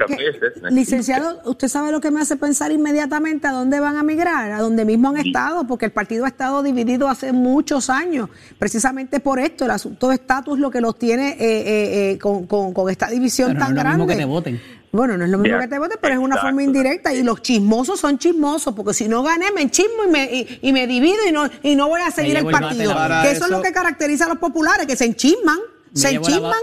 licenciado, 0.71 1.41
usted 1.45 1.67
sabe 1.67 1.91
lo 1.91 2.01
que 2.01 2.11
me 2.11 2.21
hace 2.21 2.37
pensar 2.37 2.71
inmediatamente 2.71 3.49
a 3.49 3.53
dónde 3.53 3.81
van 3.81 3.97
a 3.97 4.05
migrar, 4.05 4.53
a 4.53 4.61
dónde 4.61 4.85
mismo 4.85 5.09
han 5.09 5.17
estado, 5.17 5.67
porque 5.67 5.87
el 5.87 5.93
partido 5.93 6.25
ha 6.25 6.29
estado 6.29 6.63
dividido 6.63 7.09
hace 7.09 7.33
muchos 7.33 7.91
años, 7.91 8.29
precisamente 8.59 9.19
por 9.19 9.41
esto, 9.41 9.65
el 9.65 9.73
asunto 9.73 10.09
de 10.09 10.15
estatus 10.15 10.59
lo 10.59 10.71
que 10.71 10.81
los 10.81 10.97
tiene 10.99 11.31
eh, 11.31 11.37
eh, 11.41 12.11
eh, 12.13 12.19
con, 12.19 12.47
con, 12.47 12.91
esta 12.91 13.09
división 13.09 13.59
tan 13.59 13.75
no 13.75 13.79
es 13.81 13.85
grande. 13.85 13.99
Lo 13.99 14.07
mismo 14.07 14.07
que 14.07 14.17
te 14.17 14.25
voten. 14.25 14.61
Bueno, 14.93 15.17
no 15.17 15.25
es 15.25 15.31
lo 15.31 15.39
mismo 15.39 15.59
que 15.59 15.69
te 15.69 15.79
voten, 15.79 15.99
pero 16.01 16.15
es 16.15 16.21
una 16.21 16.37
forma 16.37 16.63
indirecta 16.63 17.13
y 17.13 17.23
los 17.23 17.43
chismosos 17.43 17.99
son 17.99 18.19
chismosos, 18.19 18.75
porque 18.75 18.95
si 18.95 19.09
no 19.09 19.23
gané 19.23 19.53
me 19.53 19.71
chismo 19.71 20.05
y 20.07 20.11
me, 20.11 20.47
y, 20.63 20.73
me 20.73 20.87
divido 20.87 21.19
y 21.29 21.33
no, 21.33 21.49
y 21.63 21.77
no 21.77 21.89
voy 21.89 22.01
a 22.01 22.11
seguir 22.11 22.37
el 22.37 22.47
partido. 22.47 22.95
Que 23.23 23.33
eso, 23.33 23.45
es 23.45 23.51
lo 23.51 23.63
que 23.63 23.73
caracteriza 23.73 24.27
a 24.27 24.29
los 24.29 24.39
populares, 24.39 24.87
que 24.87 24.97
se 24.97 25.05
enchisman 25.05 25.59
se 25.93 26.11
enchisman 26.11 26.55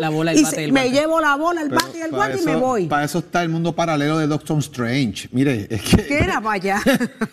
y 0.68 0.72
me 0.72 0.90
llevo 0.90 1.20
la 1.20 1.36
bola, 1.36 1.62
el 1.62 1.70
bate 1.70 1.98
y 1.98 2.02
el 2.02 2.12
guante 2.12 2.42
y 2.42 2.46
me 2.46 2.56
voy. 2.56 2.88
Para 2.88 3.06
eso 3.06 3.20
está 3.20 3.44
el 3.44 3.50
mundo 3.50 3.74
paralelo 3.74 4.18
de 4.18 4.28
Doctor 4.28 4.60
Strange. 4.60 5.30
Mire, 5.32 5.68
es 5.70 5.82
que. 5.82 6.06
¿Qué 6.06 6.20
era 6.20 6.40
vaya? 6.40 6.82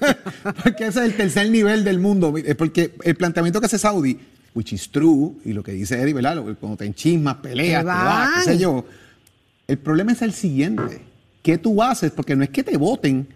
porque 0.63 0.87
ese 0.87 1.01
es 1.01 1.07
el 1.07 1.17
tercer 1.17 1.51
nivel 1.51 1.85
del 1.85 1.99
mundo. 2.01 2.35
Porque 2.59 2.95
el 3.03 3.15
planteamiento 3.17 3.61
que 3.61 3.67
hace 3.67 3.79
Saudi, 3.79 4.19
which 4.55 4.73
is 4.73 4.91
true, 4.91 5.35
y 5.45 5.53
lo 5.53 5.63
que 5.63 5.73
dice 5.73 6.01
Eddie, 6.01 6.15
¿verdad? 6.15 6.43
Cuando 6.61 6.77
te 6.77 6.85
enchismas, 6.85 7.37
peleas, 7.37 7.83
te 7.83 7.87
vas, 7.87 8.45
qué 8.45 8.53
sé 8.53 8.59
yo. 8.59 8.85
El 9.67 9.79
problema 9.79 10.13
es 10.13 10.23
el 10.23 10.33
siguiente. 10.33 11.03
¿Qué 11.43 11.59
tú 11.59 11.83
haces? 11.83 12.11
Porque 12.11 12.35
no 12.35 12.45
es 12.45 12.51
que 12.51 12.63
te 12.63 12.77
voten 12.77 13.29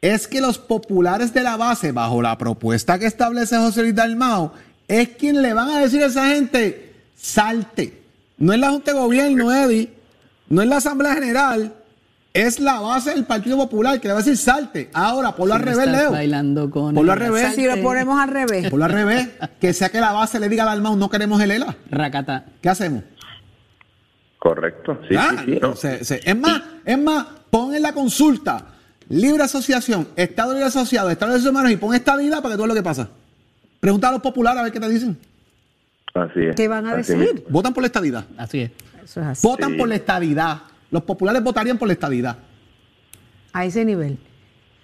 es 0.00 0.26
que 0.26 0.40
los 0.40 0.58
populares 0.58 1.34
de 1.34 1.42
la 1.42 1.56
base, 1.56 1.92
bajo 1.92 2.22
la 2.22 2.38
propuesta 2.38 2.98
que 2.98 3.06
establece 3.06 3.56
José 3.56 3.82
Luis 3.82 3.94
Dalmao, 3.94 4.52
es 4.88 5.10
quien 5.10 5.42
le 5.42 5.52
van 5.52 5.68
a 5.70 5.80
decir 5.80 6.02
a 6.02 6.06
esa 6.06 6.28
gente, 6.28 6.89
salte. 7.20 8.02
No 8.38 8.52
es 8.52 8.58
la 8.58 8.70
Junta 8.70 8.92
de 8.92 8.98
Gobierno, 8.98 9.52
Eddie, 9.52 9.92
no 10.48 10.62
es 10.62 10.68
la 10.68 10.76
Asamblea 10.78 11.14
General, 11.14 11.74
es 12.32 12.58
la 12.60 12.80
base 12.80 13.10
del 13.10 13.24
Partido 13.24 13.56
Popular 13.56 14.00
que 14.00 14.08
le 14.08 14.14
va 14.14 14.20
a 14.20 14.22
decir 14.22 14.36
salte. 14.36 14.88
Ahora, 14.94 15.34
ponlo 15.36 15.54
al 15.54 15.62
revés, 15.62 15.86
Leo. 15.88 16.12
Bailando 16.12 16.70
con 16.70 16.94
Ponlo 16.94 17.12
al 17.12 17.18
revés. 17.18 17.54
Si 17.54 17.66
lo 17.66 17.80
ponemos 17.82 18.18
al 18.18 18.28
revés. 18.30 18.70
Ponlo 18.70 18.84
al 18.84 18.92
revés. 18.92 19.28
Que 19.60 19.72
sea 19.74 19.88
que 19.90 20.00
la 20.00 20.12
base 20.12 20.38
le 20.40 20.48
diga 20.48 20.62
al 20.62 20.68
Dalmau, 20.70 20.96
no 20.96 21.10
queremos 21.10 21.40
el 21.42 21.50
ELA. 21.50 21.76
Racata. 21.90 22.44
¿Qué 22.62 22.68
hacemos? 22.68 23.02
Correcto. 24.38 24.98
Sí, 25.08 25.14
Ah, 25.18 25.34
sí, 25.44 25.52
sí, 25.52 25.58
no. 25.60 25.76
se- 25.76 26.04
se- 26.04 26.20
es 26.24 26.36
más, 26.38 26.62
es 26.84 26.98
más, 26.98 27.26
pon 27.50 27.74
en 27.74 27.82
la 27.82 27.92
consulta 27.92 28.64
libre 29.08 29.42
asociación, 29.42 30.08
Estado 30.16 30.52
libre 30.54 30.66
asociado, 30.68 31.10
Estado 31.10 31.32
de 31.32 31.38
Derechos 31.38 31.50
Humanos 31.50 31.72
y 31.72 31.76
pon 31.76 31.94
estabilidad 31.94 32.40
para 32.40 32.54
que 32.54 32.56
tú 32.56 32.62
veas 32.62 32.68
lo 32.68 32.74
que 32.74 32.82
pasa. 32.82 33.08
Pregunta 33.80 34.08
a 34.08 34.12
los 34.12 34.22
populares 34.22 34.60
a 34.60 34.62
ver 34.62 34.72
qué 34.72 34.80
te 34.80 34.88
dicen. 34.88 35.18
Así 36.14 36.40
es. 36.40 36.56
¿Qué 36.56 36.68
van 36.68 36.86
a 36.86 36.94
Así 36.96 37.14
decir? 37.14 37.44
Votan 37.48 37.72
por 37.72 37.82
la 37.82 37.86
estadidad. 37.86 38.24
Así 38.36 38.60
es. 38.62 38.70
Eso 39.04 39.20
es 39.20 39.26
así. 39.26 39.46
Votan 39.46 39.72
Sí. 39.72 39.76
por 39.78 39.88
la 39.88 39.94
estadidad. 39.94 40.58
Los 40.90 41.02
populares 41.04 41.42
votarían 41.42 41.78
por 41.78 41.88
la 41.88 41.94
estadidad. 41.94 42.36
A 43.52 43.64
ese 43.64 43.84
nivel. 43.84 44.18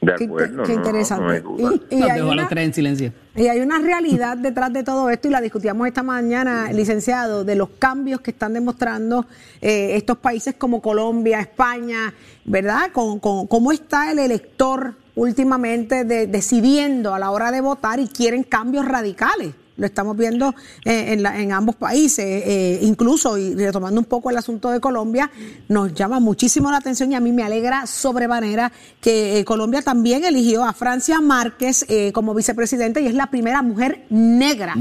De 0.00 0.14
Qué, 0.14 0.24
acuerdo. 0.24 0.62
qué 0.62 0.72
no, 0.74 0.78
interesante. 0.78 1.42
no. 1.42 1.72
Y- 1.90 1.96
y 1.96 2.02
hay 2.02 2.20
una- 2.20 2.46
en 2.48 2.74
silencio. 2.74 3.12
Y 3.34 3.48
hay 3.48 3.60
una 3.60 3.78
realidad 3.78 4.36
detrás 4.36 4.72
de 4.72 4.84
todo 4.84 5.08
esto 5.10 5.26
y 5.26 5.30
la 5.30 5.40
discutíamos 5.40 5.86
esta 5.88 6.02
mañana, 6.02 6.70
licenciado, 6.70 7.44
de 7.44 7.56
los 7.56 7.70
cambios 7.78 8.20
que 8.20 8.30
están 8.30 8.52
demostrando 8.52 9.26
eh, 9.60 9.96
estos 9.96 10.18
países 10.18 10.54
como 10.56 10.80
Colombia, 10.82 11.40
España, 11.40 12.12
¿verdad? 12.44 12.92
Con, 12.92 13.18
con- 13.18 13.46
cómo 13.46 13.72
está 13.72 14.12
el 14.12 14.18
elector 14.20 14.94
últimamente 15.16 16.04
de- 16.04 16.26
decidiendo 16.26 17.14
a 17.14 17.18
la 17.18 17.30
hora 17.30 17.50
de 17.50 17.60
votar 17.62 17.98
y 17.98 18.06
quieren 18.06 18.42
cambios 18.44 18.84
radicales. 18.86 19.54
Lo 19.76 19.84
estamos 19.86 20.16
viendo 20.16 20.54
eh, 20.84 21.12
en, 21.12 21.22
la- 21.22 21.38
en 21.40 21.52
ambos 21.52 21.76
países, 21.76 22.24
eh, 22.26 22.78
incluso, 22.82 23.36
y 23.36 23.54
retomando 23.54 24.00
un 24.00 24.06
poco 24.06 24.30
el 24.30 24.36
asunto 24.38 24.70
de 24.70 24.80
Colombia, 24.80 25.30
nos 25.68 25.92
llama 25.94 26.18
muchísimo 26.18 26.70
la 26.70 26.78
atención 26.78 27.12
y 27.12 27.14
a 27.14 27.20
mí 27.20 27.30
me 27.32 27.42
alegra 27.42 27.86
sobremanera 27.86 28.72
que 29.00 29.38
eh, 29.38 29.44
Colombia 29.44 29.82
también 29.82 30.24
eligió 30.24 30.64
a 30.64 30.72
Francia 30.72 31.20
Márquez 31.20 31.86
como 32.14 32.34
vicepresidenta 32.34 33.00
y 33.00 33.06
es 33.06 33.14
la 33.14 33.26
primera 33.30 33.60
mujer 33.62 34.06
negra 34.10 34.74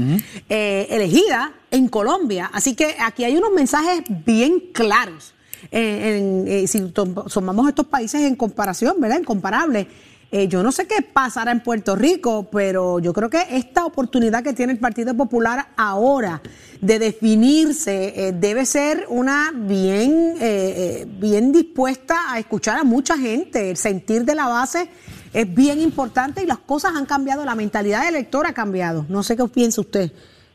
elegida 0.48 1.52
en 1.70 1.88
Colombia. 1.88 2.50
Así 2.52 2.74
que 2.74 2.96
aquí 3.04 3.24
hay 3.24 3.36
unos 3.36 3.52
mensajes 3.52 4.02
bien 4.24 4.60
claros. 4.72 5.34
En- 5.70 6.66
si 6.68 6.80
tom- 6.90 7.14
tomamos 7.32 7.68
estos 7.68 7.86
países 7.86 8.22
en 8.22 8.36
comparación, 8.36 8.96
¿verdad? 9.00 9.18
Incomparable. 9.20 9.88
Eh, 10.32 10.48
yo 10.48 10.62
no 10.62 10.72
sé 10.72 10.88
qué 10.88 11.02
pasará 11.02 11.52
en 11.52 11.60
Puerto 11.62 11.94
Rico, 11.94 12.48
pero 12.50 12.98
yo 12.98 13.12
creo 13.12 13.30
que 13.30 13.42
esta 13.50 13.84
oportunidad 13.86 14.42
que 14.42 14.52
tiene 14.52 14.72
el 14.72 14.78
Partido 14.80 15.14
Popular 15.16 15.68
ahora 15.76 16.42
de 16.80 16.98
definirse 16.98 18.28
eh, 18.28 18.32
debe 18.32 18.66
ser 18.66 19.06
una 19.08 19.52
bien, 19.54 20.34
eh, 20.40 20.74
eh, 21.02 21.06
bien 21.08 21.52
dispuesta 21.52 22.32
a 22.32 22.38
escuchar 22.40 22.78
a 22.78 22.84
mucha 22.84 23.16
gente. 23.16 23.70
El 23.70 23.76
sentir 23.76 24.24
de 24.24 24.34
la 24.34 24.48
base 24.48 24.88
es 25.32 25.54
bien 25.54 25.80
importante 25.80 26.42
y 26.42 26.46
las 26.46 26.58
cosas 26.58 26.96
han 26.96 27.06
cambiado, 27.06 27.44
la 27.44 27.54
mentalidad 27.54 28.00
del 28.04 28.16
elector 28.16 28.46
ha 28.46 28.52
cambiado. 28.52 29.06
No 29.08 29.22
sé 29.22 29.36
qué 29.36 29.44
piensa 29.46 29.80
usted 29.80 30.10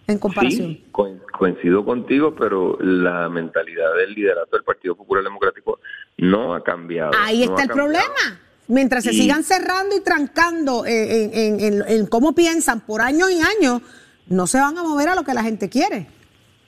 en 0.06 0.18
comparación. 0.20 0.68
Sí, 0.68 0.86
co- 0.92 1.16
coincido 1.38 1.86
contigo, 1.86 2.36
pero 2.36 2.78
la 2.82 3.30
mentalidad 3.30 3.96
del 3.96 4.14
liderato 4.14 4.58
del 4.58 4.64
Partido 4.66 4.96
Popular 4.96 5.24
Democrático 5.24 5.80
no 6.18 6.54
ha 6.56 6.62
cambiado. 6.64 7.12
Ahí 7.18 7.46
no 7.46 7.52
está 7.58 7.64
el 7.64 7.68
cambiado. 7.70 7.90
problema. 8.04 8.40
Mientras 8.72 9.04
se 9.04 9.12
Y- 9.14 9.18
sigan 9.22 9.44
cerrando 9.44 9.96
y 9.96 10.02
trancando 10.02 10.86
eh, 10.86 11.26
en, 11.26 11.34
en- 11.34 11.60
en- 11.60 11.84
en 11.88 12.06
cómo 12.08 12.34
piensan 12.34 12.82
por 12.82 13.02
años 13.02 13.30
y 13.32 13.40
años, 13.42 13.82
no 14.28 14.48
se 14.48 14.60
van 14.60 14.78
a 14.78 14.84
mover 14.84 15.10
a 15.10 15.16
lo 15.16 15.24
que 15.24 15.34
la 15.34 15.44
gente 15.44 15.70
quiere. 15.70 16.08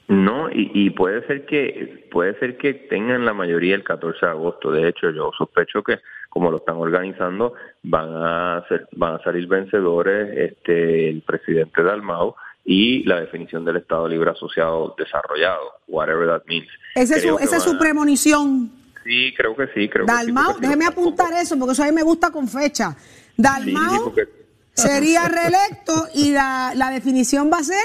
No, 0.10 0.49
y, 0.51 0.70
y 0.74 0.89
puede 0.89 1.26
ser 1.28 1.45
que 1.45 2.08
puede 2.12 2.38
ser 2.38 2.58
que 2.58 2.74
tengan 2.74 3.26
la 3.26 3.34
mayoría 3.34 3.74
el 3.74 3.84
14 3.84 4.26
de 4.26 4.32
agosto. 4.32 4.70
De 4.72 4.89
hecho, 4.89 5.10
yo 5.12 5.32
sospecho 5.38 5.82
que 5.82 5.99
como 6.30 6.51
lo 6.51 6.58
están 6.58 6.76
organizando 6.76 7.54
van 7.84 8.10
a 8.14 8.66
ser, 8.68 8.88
van 8.91 9.16
a 9.16 9.24
salir 9.24 9.47
vencedores 9.47 10.51
este 10.51 11.10
el 11.10 11.22
presidente 11.22 11.82
Dalmau 11.84 12.36
y 12.66 13.04
la 13.06 13.22
definición 13.22 13.64
del 13.66 13.78
Estado 13.78 14.08
Libre 14.10 14.32
Asociado 14.32 14.93
desarrollado, 14.97 15.62
whatever 15.88 16.28
that 16.28 16.43
means. 16.47 16.68
Esa 16.95 17.16
es 17.16 17.24
su, 17.24 17.38
esa 17.39 17.58
es 17.58 17.64
su 17.64 17.78
premonición. 17.78 18.72
Sí, 19.04 19.34
creo 19.36 19.56
que 19.56 19.68
sí, 19.74 19.89
creo 19.89 20.06
que 20.06 20.12
sí, 20.12 20.32
déjeme 20.62 20.86
apuntar 20.86 21.34
eso, 21.34 21.58
porque 21.60 21.74
eso 21.74 21.84
a 21.84 21.88
mí 21.88 21.91
me 21.91 22.04
gusta 22.04 22.32
con 22.32 22.47
fecha. 22.47 22.91
Sí, 22.97 23.34
Dalmau 23.38 24.04
porque- 24.06 24.28
sería 24.74 25.24
reelecto 25.28 26.08
y 26.16 26.32
la, 26.32 26.72
la 26.76 26.89
definición 26.91 27.51
va 27.51 27.58
a 27.58 27.64
ser 27.64 27.84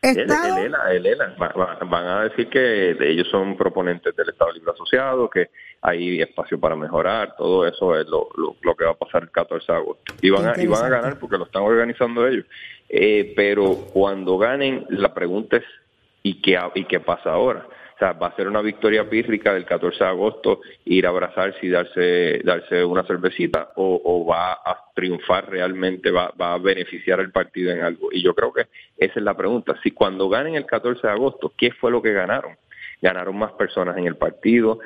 Estado. 0.00 0.58
el 0.58 0.66
ELA, 0.66 0.92
el 0.92 1.06
ELA. 1.06 1.34
Va- 1.40 1.52
va- 1.58 1.78
van 1.84 2.06
a 2.06 2.22
decir 2.24 2.48
que 2.48 2.90
ellos 3.00 3.26
son 3.30 3.56
proponentes 3.56 4.14
del 4.14 4.28
Estado 4.28 4.52
Libre 4.52 4.70
Asociado, 4.72 5.28
que 5.28 5.50
hay 5.82 6.20
espacio 6.22 6.58
para 6.58 6.76
mejorar, 6.76 7.34
todo 7.36 7.66
eso 7.66 7.96
es 7.98 8.06
lo, 8.06 8.28
lo, 8.36 8.56
lo 8.62 8.76
que 8.76 8.84
va 8.84 8.92
a 8.92 8.98
pasar 8.98 9.24
el 9.24 9.30
14 9.30 9.66
de 9.72 9.78
agosto. 9.78 10.14
Y 10.22 10.30
van, 10.30 10.46
a, 10.48 10.60
y 10.62 10.66
van 10.68 10.84
a 10.84 10.88
ganar 10.88 11.18
porque 11.18 11.36
lo 11.36 11.44
están 11.46 11.62
organizando 11.62 12.26
ellos. 12.28 12.44
Eh, 12.88 13.32
pero 13.36 13.74
cuando 13.92 14.38
ganen, 14.38 14.86
la 14.90 15.12
pregunta 15.12 15.56
es, 15.56 15.64
¿y 16.22 16.40
qué, 16.42 16.58
¿y 16.76 16.84
qué 16.84 17.00
pasa 17.00 17.30
ahora? 17.30 17.66
O 17.98 18.00
sea, 18.00 18.12
va 18.12 18.28
a 18.28 18.36
ser 18.36 18.46
una 18.46 18.62
victoria 18.62 19.10
pírrica 19.10 19.52
del 19.52 19.64
14 19.64 19.98
de 19.98 20.10
agosto, 20.10 20.60
ir 20.84 21.04
a 21.04 21.08
abrazarse 21.08 21.58
y 21.66 21.68
darse, 21.68 22.40
darse 22.44 22.84
una 22.84 23.02
cervecita, 23.02 23.72
o, 23.74 24.24
va 24.24 24.52
a 24.52 24.84
triunfar 24.94 25.50
realmente, 25.50 26.12
va, 26.12 26.32
va 26.40 26.54
a 26.54 26.58
beneficiar 26.58 27.18
al 27.18 27.32
partido 27.32 27.72
en 27.72 27.80
algo. 27.80 28.10
Y 28.12 28.22
yo 28.22 28.36
creo 28.36 28.52
que 28.52 28.66
esa 28.98 29.14
es 29.18 29.22
la 29.24 29.36
pregunta. 29.36 29.74
Si 29.82 29.90
cuando 29.90 30.28
ganen 30.28 30.54
el 30.54 30.64
14 30.64 31.08
de 31.08 31.12
agosto, 31.12 31.52
¿qué 31.56 31.72
fue 31.72 31.90
lo 31.90 32.00
que 32.00 32.12
ganaron? 32.12 32.56
¿Ganaron 33.02 33.36
más 33.36 33.50
personas 33.54 33.96
en 33.96 34.06
el 34.06 34.14
partido? 34.14 34.78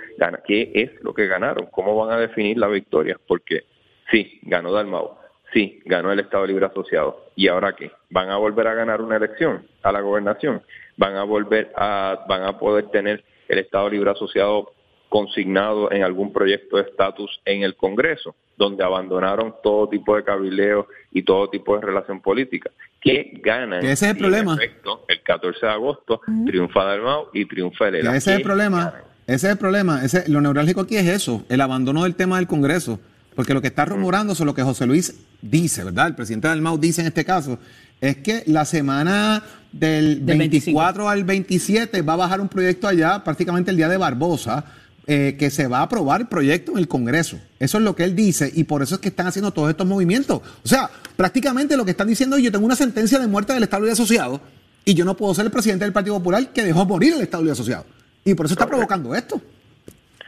¿Qué 0.46 0.72
es 0.74 1.02
lo 1.02 1.12
que 1.12 1.26
ganaron? 1.26 1.66
¿Cómo 1.66 1.94
van 1.94 2.16
a 2.16 2.18
definir 2.18 2.56
la 2.56 2.68
victoria? 2.68 3.18
Porque 3.26 3.64
sí, 4.10 4.40
ganó 4.44 4.72
Dalmau, 4.72 5.18
sí, 5.52 5.80
ganó 5.84 6.12
el 6.12 6.20
Estado 6.20 6.46
Libre 6.46 6.66
Asociado. 6.66 7.26
¿Y 7.36 7.48
ahora 7.48 7.74
qué? 7.74 7.90
¿Van 8.10 8.30
a 8.30 8.36
volver 8.36 8.66
a 8.68 8.74
ganar 8.74 9.00
una 9.00 9.16
elección 9.16 9.66
a 9.82 9.92
la 9.92 10.00
gobernación? 10.00 10.62
¿Van 10.96 11.16
a 11.16 11.24
volver 11.24 11.72
a, 11.76 12.24
van 12.28 12.42
a 12.42 12.58
poder 12.58 12.88
tener 12.90 13.24
el 13.48 13.58
Estado 13.58 13.88
Libre 13.90 14.10
Asociado 14.10 14.72
consignado 15.08 15.92
en 15.92 16.02
algún 16.02 16.32
proyecto 16.32 16.76
de 16.76 16.84
estatus 16.84 17.40
en 17.44 17.62
el 17.62 17.76
Congreso, 17.76 18.34
donde 18.56 18.82
abandonaron 18.82 19.54
todo 19.62 19.88
tipo 19.88 20.16
de 20.16 20.24
cabildeo 20.24 20.86
y 21.10 21.22
todo 21.22 21.50
tipo 21.50 21.76
de 21.76 21.82
relación 21.82 22.20
política? 22.20 22.70
¿Qué 23.00 23.32
ganan? 23.42 23.84
Ese 23.84 23.92
es 24.06 24.12
el 24.12 24.16
problema. 24.18 24.54
efecto, 24.54 25.04
el 25.08 25.22
14 25.22 25.66
de 25.66 25.72
agosto 25.72 26.20
triunfa 26.46 26.84
Dalmau 26.84 27.28
y 27.32 27.44
triunfa 27.44 27.88
el 27.88 27.96
ese 27.96 28.16
es 28.16 28.26
el 28.28 28.36
¿Qué 28.38 28.44
problema. 28.44 28.84
ganan? 28.84 29.02
Ese 29.26 29.46
es 29.46 29.52
el 29.52 29.58
problema. 29.58 30.04
Ese, 30.04 30.28
lo 30.28 30.40
neurálgico 30.40 30.80
aquí 30.80 30.96
es 30.96 31.06
eso, 31.06 31.44
el 31.48 31.60
abandono 31.60 32.04
del 32.04 32.16
tema 32.16 32.36
del 32.36 32.46
Congreso. 32.46 32.98
Porque 33.34 33.54
lo 33.54 33.62
que 33.62 33.68
está 33.68 33.84
rumorando 33.84 34.34
sobre 34.34 34.46
lo 34.46 34.54
que 34.54 34.62
José 34.62 34.86
Luis 34.86 35.14
dice, 35.40 35.84
¿verdad? 35.84 36.08
El 36.08 36.14
presidente 36.14 36.48
del 36.48 36.60
MAU 36.60 36.78
dice 36.78 37.00
en 37.00 37.06
este 37.06 37.24
caso, 37.24 37.58
es 38.00 38.18
que 38.18 38.42
la 38.46 38.64
semana 38.64 39.42
del, 39.72 40.26
Del 40.26 40.38
24 40.38 41.08
al 41.08 41.24
27 41.24 42.02
va 42.02 42.12
a 42.12 42.16
bajar 42.16 42.40
un 42.40 42.48
proyecto 42.48 42.86
allá, 42.86 43.24
prácticamente 43.24 43.70
el 43.70 43.76
día 43.76 43.88
de 43.88 43.96
Barbosa, 43.96 44.64
eh, 45.06 45.36
que 45.38 45.50
se 45.50 45.66
va 45.66 45.78
a 45.78 45.82
aprobar 45.82 46.20
el 46.20 46.28
proyecto 46.28 46.72
en 46.72 46.78
el 46.78 46.88
Congreso. 46.88 47.38
Eso 47.58 47.78
es 47.78 47.84
lo 47.84 47.96
que 47.96 48.04
él 48.04 48.14
dice 48.14 48.50
y 48.54 48.64
por 48.64 48.82
eso 48.82 48.94
es 48.96 49.00
que 49.00 49.08
están 49.08 49.26
haciendo 49.26 49.50
todos 49.50 49.70
estos 49.70 49.86
movimientos. 49.86 50.40
O 50.64 50.68
sea, 50.68 50.90
prácticamente 51.16 51.76
lo 51.76 51.84
que 51.84 51.90
están 51.90 52.06
diciendo 52.06 52.36
es 52.36 52.42
yo 52.42 52.52
tengo 52.52 52.66
una 52.66 52.76
sentencia 52.76 53.18
de 53.18 53.26
muerte 53.26 53.52
del 53.52 53.64
Estado 53.64 53.82
Libre 53.82 53.94
Asociado 53.94 54.40
y 54.84 54.94
yo 54.94 55.04
no 55.04 55.16
puedo 55.16 55.34
ser 55.34 55.46
el 55.46 55.50
presidente 55.50 55.84
del 55.84 55.92
Partido 55.92 56.16
Popular 56.18 56.52
que 56.52 56.62
dejó 56.62 56.84
morir 56.84 57.14
el 57.14 57.22
Estado 57.22 57.42
Libre 57.42 57.52
Asociado. 57.52 57.86
Y 58.24 58.34
por 58.34 58.46
eso 58.46 58.54
está 58.54 58.66
provocando 58.66 59.14
esto. 59.14 59.40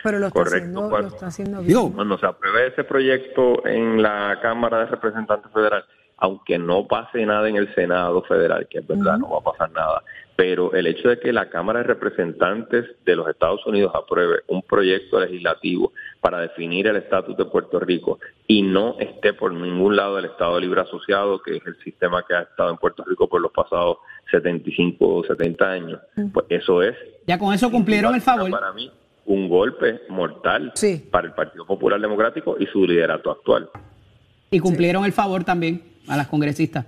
Pero 0.05 0.19
lo 0.19 0.27
está, 0.27 0.39
Correcto, 0.39 0.57
haciendo, 0.59 0.89
Juan. 0.91 1.03
lo 1.03 1.09
está 1.09 1.27
haciendo 1.27 1.57
bien. 1.59 1.69
Digo, 1.69 1.93
Cuando 1.93 2.19
se 2.19 2.27
apruebe 2.27 2.67
ese 2.69 2.85
proyecto 2.85 3.67
en 3.67 4.03
la 4.03 4.39
Cámara 4.43 4.81
de 4.81 4.87
Representantes 4.87 5.51
Federal, 5.51 5.83
aunque 6.19 6.59
no 6.59 6.87
pase 6.87 7.25
nada 7.27 7.49
en 7.49 7.57
el 7.57 7.75
Senado 7.75 8.23
Federal, 8.23 8.69
que 8.69 8.79
es 8.79 8.87
verdad, 8.87 9.19
no 9.19 9.31
va 9.31 9.39
a 9.39 9.53
pasar 9.53 9.71
nada, 9.73 10.03
pero 10.37 10.73
el 10.75 10.87
hecho 10.87 11.09
de 11.09 11.19
que 11.19 11.33
la 11.33 11.49
Cámara 11.49 11.81
de 11.81 11.87
Representantes 11.87 12.85
de 13.05 13.17
los 13.17 13.29
Estados 13.29 13.67
Unidos 13.67 13.93
apruebe 13.95 14.41
un 14.49 14.63
proyecto 14.63 15.19
legislativo 15.21 15.93
para 16.21 16.41
definir 16.41 16.87
el 16.87 16.97
estatus 16.97 17.37
de 17.37 17.45
Puerto 17.47 17.81
Rico 17.81 18.19
y 18.47 18.63
no 18.63 18.97
esté 19.01 19.33
por 19.33 19.53
ningún 19.53 19.97
lado 19.97 20.17
del 20.17 20.27
Estado 20.27 20.61
Libre 20.61 20.83
Asociado, 20.83 21.41
que 21.43 21.57
es 21.57 21.67
el 21.67 21.77
sistema 21.83 22.25
que 22.27 22.35
ha 22.35 22.43
estado 22.43 22.71
en 22.71 22.77
Puerto 22.77 23.05
Rico 23.07 23.29
por 23.29 23.41
los 23.41 23.53
pasados 23.53 23.99
75 24.31 24.97
o 25.07 25.25
70 25.25 25.65
años, 25.71 26.01
pues 26.33 26.47
eso 26.51 26.83
es 26.83 26.95
Ya 27.27 27.39
con 27.39 27.53
eso 27.55 27.71
cumplieron 27.71 28.15
el 28.15 28.21
favor. 28.21 28.51
para 28.51 28.73
mí 28.73 28.91
un 29.27 29.49
golpe 29.49 30.01
mortal 30.09 30.73
Sí. 30.75 31.03
para 31.11 31.27
el 31.29 31.35
Partido 31.35 31.67
Popular 31.67 32.01
Democrático 32.01 32.57
y 32.59 32.67
su 32.67 32.87
liderato 32.87 33.31
actual. 33.31 33.69
Y 34.51 34.59
cumplieron 34.61 35.05
el 35.05 35.13
favor 35.13 35.45
también 35.45 35.83
a 36.09 36.17
las 36.17 36.29
congresistas. 36.29 36.87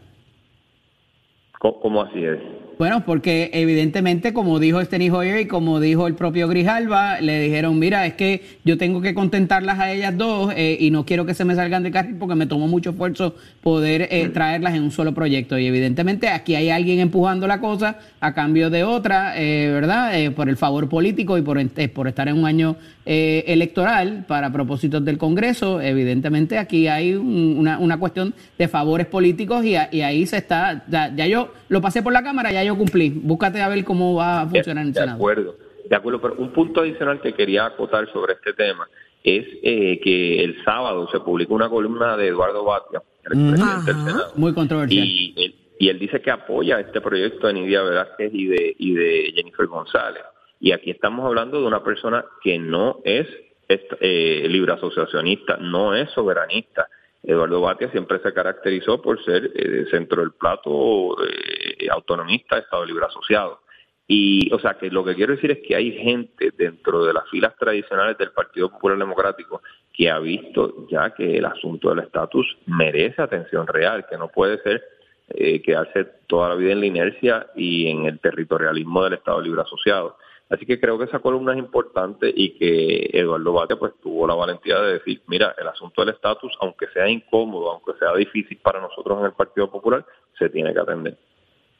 ¿Cómo, 1.58 1.80
cómo 1.80 2.02
así 2.02 2.22
es? 2.24 2.38
Bueno, 2.78 3.06
porque 3.06 3.48
evidentemente, 3.54 4.34
como 4.34 4.58
dijo 4.58 4.84
Steny 4.84 5.08
Hoyer 5.08 5.40
y 5.40 5.46
como 5.46 5.80
dijo 5.80 6.06
el 6.06 6.14
propio 6.14 6.46
Grijalva, 6.46 7.22
le 7.22 7.40
dijeron, 7.40 7.78
mira, 7.78 8.04
es 8.04 8.12
que 8.12 8.42
yo 8.66 8.76
tengo 8.76 9.00
que 9.00 9.14
contentarlas 9.14 9.78
a 9.78 9.90
ellas 9.90 10.14
dos 10.18 10.52
eh, 10.54 10.76
y 10.78 10.90
no 10.90 11.06
quiero 11.06 11.24
que 11.24 11.32
se 11.32 11.46
me 11.46 11.54
salgan 11.54 11.82
de 11.84 11.90
carril 11.90 12.16
porque 12.16 12.34
me 12.34 12.46
tomó 12.46 12.68
mucho 12.68 12.90
esfuerzo 12.90 13.34
poder 13.62 14.08
eh, 14.10 14.28
traerlas 14.28 14.74
en 14.74 14.82
un 14.82 14.90
solo 14.90 15.14
proyecto. 15.14 15.58
Y 15.58 15.66
evidentemente 15.66 16.28
aquí 16.28 16.54
hay 16.54 16.68
alguien 16.68 17.00
empujando 17.00 17.46
la 17.46 17.60
cosa 17.60 17.98
a 18.20 18.34
cambio 18.34 18.68
de 18.68 18.84
otra, 18.84 19.40
eh, 19.40 19.70
¿verdad? 19.72 20.12
por 20.32 20.50
el 20.50 20.58
favor 20.58 20.86
político 20.90 21.38
y 21.38 21.42
por, 21.42 21.58
por 21.94 22.08
estar 22.08 22.28
en 22.28 22.36
un 22.36 22.44
año 22.44 22.76
electoral 23.06 24.24
para 24.26 24.52
propósitos 24.52 25.04
del 25.04 25.16
Congreso. 25.16 25.80
Evidentemente 25.80 26.58
aquí 26.58 26.88
hay 26.88 27.14
una, 27.14 27.78
una, 27.78 27.98
cuestión 27.98 28.34
de 28.58 28.68
favores 28.68 29.06
políticos 29.06 29.64
y, 29.64 29.76
y 29.92 30.00
ahí 30.02 30.26
se 30.26 30.38
está, 30.38 30.84
ya, 30.88 31.14
ya 31.14 31.26
yo 31.26 31.52
lo 31.68 31.80
pasé 31.80 32.02
por 32.02 32.12
la 32.12 32.22
Cámara, 32.22 32.52
ya 32.52 32.64
yo 32.64 32.76
cumplí. 32.76 33.10
Búscate 33.10 33.62
a 33.62 33.68
ver 33.68 33.84
cómo 33.84 34.14
va 34.14 34.42
a 34.42 34.46
funcionar 34.46 34.82
en 34.82 34.88
el 34.88 34.94
Senado. 34.94 35.10
De 35.10 35.14
acuerdo, 35.14 35.56
de 35.88 35.96
acuerdo, 35.96 36.20
pero 36.20 36.34
un 36.38 36.52
punto 36.52 36.80
adicional 36.80 37.20
que 37.20 37.32
quería 37.32 37.66
acotar 37.66 38.10
sobre 38.12 38.34
este 38.34 38.52
tema 38.52 38.88
es 39.22 39.44
eh, 39.62 40.00
que 40.02 40.44
el 40.44 40.62
sábado 40.64 41.08
se 41.10 41.20
publicó 41.20 41.54
una 41.54 41.68
columna 41.68 42.16
de 42.16 42.28
Eduardo 42.28 42.64
Batia, 42.64 43.02
el 43.24 43.30
presidente 43.30 43.92
del 43.92 44.04
Senado. 44.04 44.32
Muy 44.36 44.54
controversial. 44.54 45.04
Y 45.04 45.34
él, 45.36 45.54
y 45.78 45.88
él 45.88 45.98
dice 45.98 46.20
que 46.20 46.30
apoya 46.30 46.80
este 46.80 47.00
proyecto 47.00 47.48
de 47.48 47.54
Nidia 47.54 47.82
Velázquez 47.82 48.32
y 48.32 48.46
de, 48.46 48.76
y 48.78 48.94
de 48.94 49.32
Jennifer 49.34 49.66
González. 49.66 50.22
Y 50.60 50.72
aquí 50.72 50.90
estamos 50.90 51.26
hablando 51.26 51.60
de 51.60 51.66
una 51.66 51.82
persona 51.82 52.24
que 52.42 52.58
no 52.58 53.00
es 53.04 53.26
eh, 53.68 54.46
libre 54.48 54.72
asociacionista, 54.72 55.56
no 55.58 55.94
es 55.94 56.10
soberanista. 56.10 56.88
Eduardo 57.22 57.60
Batia 57.60 57.90
siempre 57.90 58.20
se 58.20 58.32
caracterizó 58.32 59.02
por 59.02 59.22
ser 59.24 59.50
eh, 59.54 59.86
centro 59.90 60.22
del 60.22 60.32
plato 60.32 61.16
eh, 61.24 61.88
autonomista, 61.90 62.58
Estado 62.58 62.84
Libre 62.84 63.06
Asociado. 63.06 63.60
Y, 64.08 64.52
o 64.52 64.60
sea, 64.60 64.74
que 64.74 64.88
lo 64.88 65.04
que 65.04 65.16
quiero 65.16 65.34
decir 65.34 65.50
es 65.50 65.58
que 65.66 65.74
hay 65.74 65.90
gente 65.92 66.52
dentro 66.56 67.04
de 67.04 67.12
las 67.12 67.28
filas 67.28 67.56
tradicionales 67.58 68.16
del 68.16 68.30
Partido 68.30 68.70
Popular 68.70 68.98
Democrático 68.98 69.62
que 69.92 70.10
ha 70.10 70.18
visto 70.20 70.86
ya 70.88 71.10
que 71.10 71.38
el 71.38 71.44
asunto 71.44 71.88
del 71.88 72.04
estatus 72.04 72.56
merece 72.66 73.20
atención 73.20 73.66
real, 73.66 74.06
que 74.08 74.16
no 74.16 74.28
puede 74.28 74.62
ser 74.62 74.84
eh, 75.30 75.60
quedarse 75.62 76.04
toda 76.28 76.50
la 76.50 76.54
vida 76.54 76.72
en 76.72 76.80
la 76.80 76.86
inercia 76.86 77.46
y 77.56 77.88
en 77.88 78.04
el 78.04 78.20
territorialismo 78.20 79.02
del 79.02 79.14
Estado 79.14 79.40
Libre 79.40 79.62
Asociado. 79.62 80.16
Así 80.48 80.64
que 80.64 80.78
creo 80.78 80.96
que 80.96 81.04
esa 81.04 81.18
columna 81.18 81.52
es 81.52 81.58
importante 81.58 82.32
y 82.34 82.56
que 82.56 83.10
Eduardo 83.12 83.52
Bate 83.52 83.76
pues 83.76 83.94
tuvo 84.00 84.28
la 84.28 84.34
valentía 84.34 84.80
de 84.80 84.94
decir, 84.94 85.20
mira, 85.26 85.54
el 85.58 85.66
asunto 85.66 86.02
del 86.02 86.14
estatus, 86.14 86.52
aunque 86.60 86.86
sea 86.92 87.08
incómodo, 87.08 87.72
aunque 87.72 87.98
sea 87.98 88.14
difícil 88.14 88.56
para 88.58 88.80
nosotros 88.80 89.18
en 89.20 89.26
el 89.26 89.32
Partido 89.32 89.70
Popular, 89.70 90.06
se 90.38 90.48
tiene 90.48 90.72
que 90.72 90.78
atender. 90.78 91.18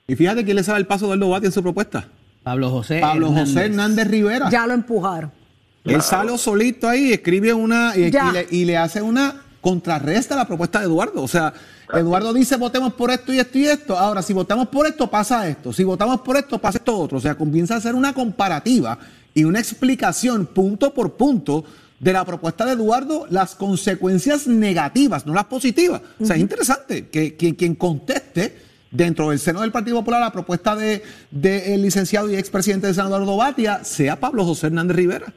Y 0.08 0.16
fíjate 0.16 0.44
quién 0.44 0.56
le 0.56 0.64
sabe 0.64 0.80
el 0.80 0.86
paso 0.86 1.06
de 1.06 1.14
Eduardo 1.14 1.30
Bate 1.30 1.46
en 1.46 1.52
su 1.52 1.62
propuesta. 1.62 2.08
Pablo 2.42 2.70
José 2.70 3.00
Pablo 3.00 3.26
Hernández. 3.26 3.54
José 3.54 3.66
Hernández 3.66 4.08
Rivera. 4.08 4.50
Ya 4.50 4.66
lo 4.66 4.74
empujaron. 4.74 5.32
Él 5.84 6.02
sale 6.02 6.36
solito 6.36 6.88
ahí, 6.88 7.12
escribe 7.12 7.54
una 7.54 7.92
y, 7.96 8.06
y, 8.06 8.10
le, 8.10 8.46
y 8.50 8.64
le 8.64 8.76
hace 8.76 9.00
una 9.00 9.45
contrarresta 9.66 10.36
la 10.36 10.46
propuesta 10.46 10.78
de 10.78 10.84
Eduardo. 10.84 11.24
O 11.24 11.26
sea, 11.26 11.52
Eduardo 11.92 12.32
dice 12.32 12.54
votemos 12.54 12.92
por 12.92 13.10
esto 13.10 13.34
y 13.34 13.40
esto 13.40 13.58
y 13.58 13.66
esto. 13.66 13.98
Ahora, 13.98 14.22
si 14.22 14.32
votamos 14.32 14.68
por 14.68 14.86
esto, 14.86 15.10
pasa 15.10 15.48
esto. 15.48 15.72
Si 15.72 15.82
votamos 15.82 16.20
por 16.20 16.36
esto, 16.36 16.60
pasa 16.60 16.78
esto 16.78 16.96
otro. 16.96 17.18
O 17.18 17.20
sea, 17.20 17.34
comienza 17.34 17.74
a 17.74 17.78
hacer 17.78 17.96
una 17.96 18.14
comparativa 18.14 18.96
y 19.34 19.42
una 19.42 19.58
explicación 19.58 20.46
punto 20.46 20.94
por 20.94 21.14
punto 21.14 21.64
de 21.98 22.12
la 22.12 22.24
propuesta 22.24 22.64
de 22.64 22.74
Eduardo, 22.74 23.26
las 23.28 23.56
consecuencias 23.56 24.46
negativas, 24.46 25.26
no 25.26 25.34
las 25.34 25.46
positivas. 25.46 26.00
O 26.20 26.24
sea, 26.24 26.36
es 26.36 26.42
interesante 26.42 27.08
que, 27.08 27.34
que 27.34 27.56
quien 27.56 27.74
conteste 27.74 28.56
dentro 28.92 29.30
del 29.30 29.40
seno 29.40 29.62
del 29.62 29.72
Partido 29.72 29.96
Popular 29.96 30.20
la 30.20 30.30
propuesta 30.30 30.76
del 30.76 31.02
de, 31.32 31.74
el 31.74 31.82
licenciado 31.82 32.30
y 32.30 32.36
expresidente 32.36 32.86
de 32.86 32.94
San 32.94 33.08
Eduardo 33.08 33.36
Batia 33.36 33.82
sea 33.82 34.20
Pablo 34.20 34.44
José 34.44 34.68
Hernández 34.68 34.96
Rivera. 34.96 35.34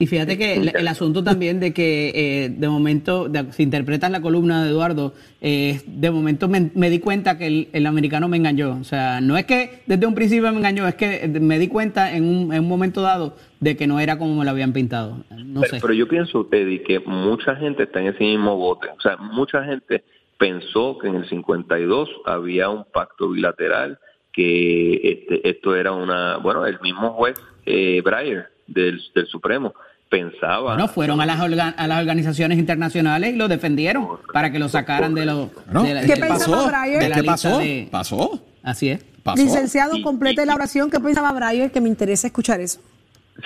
Y 0.00 0.06
fíjate 0.06 0.38
que 0.38 0.54
el, 0.54 0.72
el 0.74 0.88
asunto 0.88 1.22
también 1.22 1.60
de 1.60 1.74
que 1.74 2.10
eh, 2.14 2.48
de 2.48 2.68
momento, 2.70 3.28
de, 3.28 3.52
si 3.52 3.62
interpretas 3.62 4.10
la 4.10 4.22
columna 4.22 4.64
de 4.64 4.70
Eduardo, 4.70 5.12
eh, 5.42 5.82
de 5.86 6.10
momento 6.10 6.48
me, 6.48 6.70
me, 6.74 6.88
di 6.88 7.00
cuenta 7.00 7.36
que 7.36 7.46
el, 7.46 7.68
el, 7.74 7.84
americano 7.84 8.26
me 8.26 8.38
engañó. 8.38 8.78
O 8.80 8.84
sea, 8.84 9.20
no 9.20 9.36
es 9.36 9.44
que 9.44 9.82
desde 9.84 10.06
un 10.06 10.14
principio 10.14 10.50
me 10.52 10.56
engañó, 10.56 10.88
es 10.88 10.94
que 10.94 11.28
me 11.28 11.58
di 11.58 11.68
cuenta 11.68 12.16
en 12.16 12.24
un, 12.24 12.50
en 12.50 12.60
un 12.60 12.68
momento 12.68 13.02
dado 13.02 13.36
de 13.60 13.76
que 13.76 13.86
no 13.86 14.00
era 14.00 14.16
como 14.16 14.36
me 14.36 14.46
lo 14.46 14.52
habían 14.52 14.72
pintado. 14.72 15.18
No 15.36 15.60
pero, 15.60 15.74
sé. 15.74 15.80
pero 15.82 15.92
yo 15.92 16.08
pienso, 16.08 16.46
Teddy, 16.46 16.78
que 16.78 17.00
mucha 17.00 17.54
gente 17.56 17.82
está 17.82 18.00
en 18.00 18.06
ese 18.06 18.24
mismo 18.24 18.56
bote. 18.56 18.88
O 18.96 19.00
sea, 19.02 19.18
mucha 19.18 19.62
gente 19.64 20.02
pensó 20.38 20.96
que 20.96 21.08
en 21.08 21.16
el 21.16 21.28
52 21.28 22.08
había 22.24 22.70
un 22.70 22.86
pacto 22.90 23.28
bilateral, 23.28 23.98
que 24.32 24.94
este, 24.94 25.46
esto 25.46 25.76
era 25.76 25.92
una, 25.92 26.38
bueno, 26.38 26.64
el 26.64 26.80
mismo 26.80 27.12
juez 27.12 27.38
eh, 27.66 28.00
Breyer 28.02 28.46
del, 28.66 28.98
del 29.14 29.26
Supremo 29.26 29.74
pensaba. 30.10 30.76
No, 30.76 30.88
fueron 30.88 31.20
a 31.22 31.26
las, 31.26 31.40
orga, 31.40 31.68
a 31.68 31.86
las 31.86 32.00
organizaciones 32.00 32.58
internacionales 32.58 33.32
y 33.32 33.36
lo 33.36 33.48
defendieron 33.48 34.06
correcto, 34.06 34.32
para 34.32 34.52
que 34.52 34.58
lo 34.58 34.68
sacaran 34.68 35.14
de 35.14 35.24
lo. 35.24 35.50
No, 35.72 35.84
de 35.84 35.94
la, 35.94 36.00
¿Qué 36.02 36.16
de, 36.16 36.26
pasó? 36.26 36.66
Breyer? 36.66 37.02
¿De 37.02 37.10
¿Qué 37.12 37.22
pasó? 37.22 37.58
De, 37.58 37.88
pasó. 37.90 38.44
Así 38.62 38.90
es. 38.90 39.02
Pasó. 39.22 39.42
Licenciado, 39.42 40.02
complete 40.02 40.44
la 40.44 40.54
oración. 40.54 40.90
¿Qué 40.90 41.00
pensaba 41.00 41.32
Breyer? 41.32 41.70
Que 41.70 41.80
me 41.80 41.88
interesa 41.88 42.26
escuchar 42.26 42.60
eso. 42.60 42.80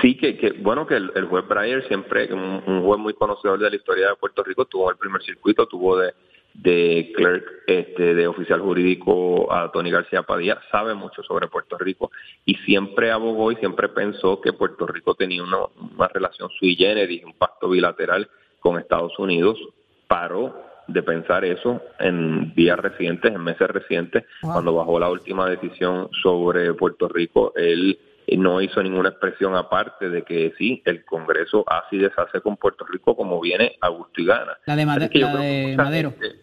Sí, 0.00 0.16
que, 0.16 0.36
que 0.36 0.52
bueno, 0.52 0.86
que 0.86 0.96
el, 0.96 1.12
el 1.14 1.26
juez 1.26 1.46
Breyer 1.46 1.86
siempre, 1.86 2.32
un, 2.32 2.62
un, 2.66 2.82
juez 2.82 2.98
muy 2.98 3.14
conocedor 3.14 3.60
de 3.60 3.70
la 3.70 3.76
historia 3.76 4.08
de 4.08 4.16
Puerto 4.16 4.42
Rico, 4.42 4.64
tuvo 4.64 4.90
el 4.90 4.96
primer 4.96 5.22
circuito, 5.22 5.66
tuvo 5.66 5.98
de, 5.98 6.14
de 6.54 7.12
clerk, 7.14 7.44
este, 7.66 8.14
de 8.14 8.26
oficial 8.28 8.60
jurídico 8.60 9.52
a 9.52 9.70
Tony 9.72 9.90
García 9.90 10.22
Padilla, 10.22 10.60
sabe 10.70 10.94
mucho 10.94 11.22
sobre 11.22 11.48
Puerto 11.48 11.76
Rico 11.76 12.10
y 12.44 12.54
siempre 12.56 13.10
abogó 13.10 13.50
y 13.52 13.56
siempre 13.56 13.88
pensó 13.88 14.40
que 14.40 14.52
Puerto 14.52 14.86
Rico 14.86 15.14
tenía 15.14 15.42
una, 15.42 15.58
una 15.96 16.08
relación 16.08 16.48
sui 16.58 16.76
generis, 16.76 17.24
un 17.24 17.34
pacto 17.34 17.68
bilateral 17.68 18.28
con 18.60 18.78
Estados 18.78 19.18
Unidos, 19.18 19.58
paró 20.06 20.54
de 20.86 21.02
pensar 21.02 21.44
eso 21.44 21.80
en 21.98 22.54
días 22.54 22.78
recientes, 22.78 23.32
en 23.32 23.42
meses 23.42 23.68
recientes, 23.68 24.24
wow. 24.42 24.52
cuando 24.52 24.74
bajó 24.74 24.98
la 25.00 25.10
última 25.10 25.48
decisión 25.48 26.08
sobre 26.22 26.72
Puerto 26.74 27.08
Rico, 27.08 27.52
él 27.56 27.98
no 28.36 28.60
hizo 28.60 28.82
ninguna 28.82 29.10
expresión 29.10 29.54
aparte 29.54 30.08
de 30.08 30.22
que 30.22 30.52
sí, 30.56 30.82
el 30.84 31.04
Congreso 31.04 31.64
así 31.66 31.98
deshace 31.98 32.40
con 32.40 32.56
Puerto 32.56 32.84
Rico 32.84 33.16
como 33.16 33.40
viene 33.40 33.76
a 33.80 33.88
gusto 33.88 34.20
y 34.20 34.26
gana. 34.26 34.56
La 34.66 34.76
de, 34.76 34.86
Made 34.86 35.10
la 35.12 35.36
de 35.36 35.74
Madero. 35.76 36.10
Gente, 36.12 36.36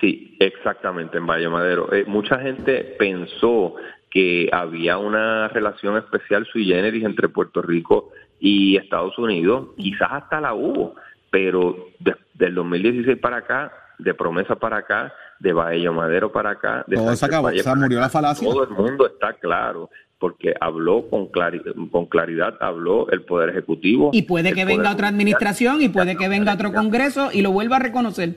sí, 0.00 0.36
exactamente, 0.40 1.18
en 1.18 1.26
Valle 1.26 1.48
Madero. 1.48 1.92
Eh, 1.92 2.04
mucha 2.06 2.38
gente 2.38 2.96
pensó 2.98 3.74
que 4.10 4.48
había 4.52 4.98
una 4.98 5.48
relación 5.48 5.96
especial 5.96 6.46
sui 6.46 6.64
generis 6.64 7.04
entre 7.04 7.28
Puerto 7.28 7.62
Rico 7.62 8.10
y 8.40 8.76
Estados 8.76 9.16
Unidos, 9.18 9.68
quizás 9.76 10.08
hasta 10.10 10.40
la 10.40 10.54
hubo, 10.54 10.94
pero 11.30 11.90
de, 11.98 12.16
del 12.34 12.54
2016 12.54 13.18
para 13.18 13.36
acá, 13.38 13.72
de 13.98 14.14
promesa 14.14 14.56
para 14.56 14.78
acá, 14.78 15.12
de 15.38 15.52
Bahía 15.52 15.92
Madero 15.92 16.32
para 16.32 16.50
acá, 16.50 16.84
de 16.86 16.96
todo 16.96 17.14
se 17.14 17.26
acabó, 17.26 17.48
murió 17.48 17.98
acá, 17.98 18.00
la 18.00 18.08
falacia. 18.08 18.48
Todo 18.48 18.64
el 18.64 18.70
mundo 18.70 19.06
está 19.06 19.34
claro 19.34 19.90
porque 20.20 20.54
habló 20.60 21.08
con, 21.08 21.26
clari 21.28 21.62
con 21.90 22.06
claridad, 22.06 22.54
habló 22.60 23.10
el 23.10 23.22
Poder 23.22 23.48
Ejecutivo. 23.48 24.10
Y 24.12 24.22
puede 24.22 24.52
que 24.52 24.66
venga 24.66 24.92
otra 24.92 25.08
administración 25.08 25.80
y 25.80 25.88
puede 25.88 26.16
que 26.16 26.28
venga 26.28 26.52
otro 26.54 26.72
Congreso 26.72 27.30
y 27.32 27.40
lo 27.40 27.50
vuelva 27.50 27.76
a 27.76 27.80
reconocer. 27.80 28.36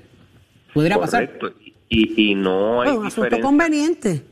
Podría 0.74 0.96
Correcto. 0.96 1.48
pasar. 1.48 1.62
Y, 1.90 2.32
y 2.32 2.36
no 2.36 2.82
hay 2.82 2.92
un 2.92 3.06
asunto 3.06 3.40
conveniente. 3.42 4.24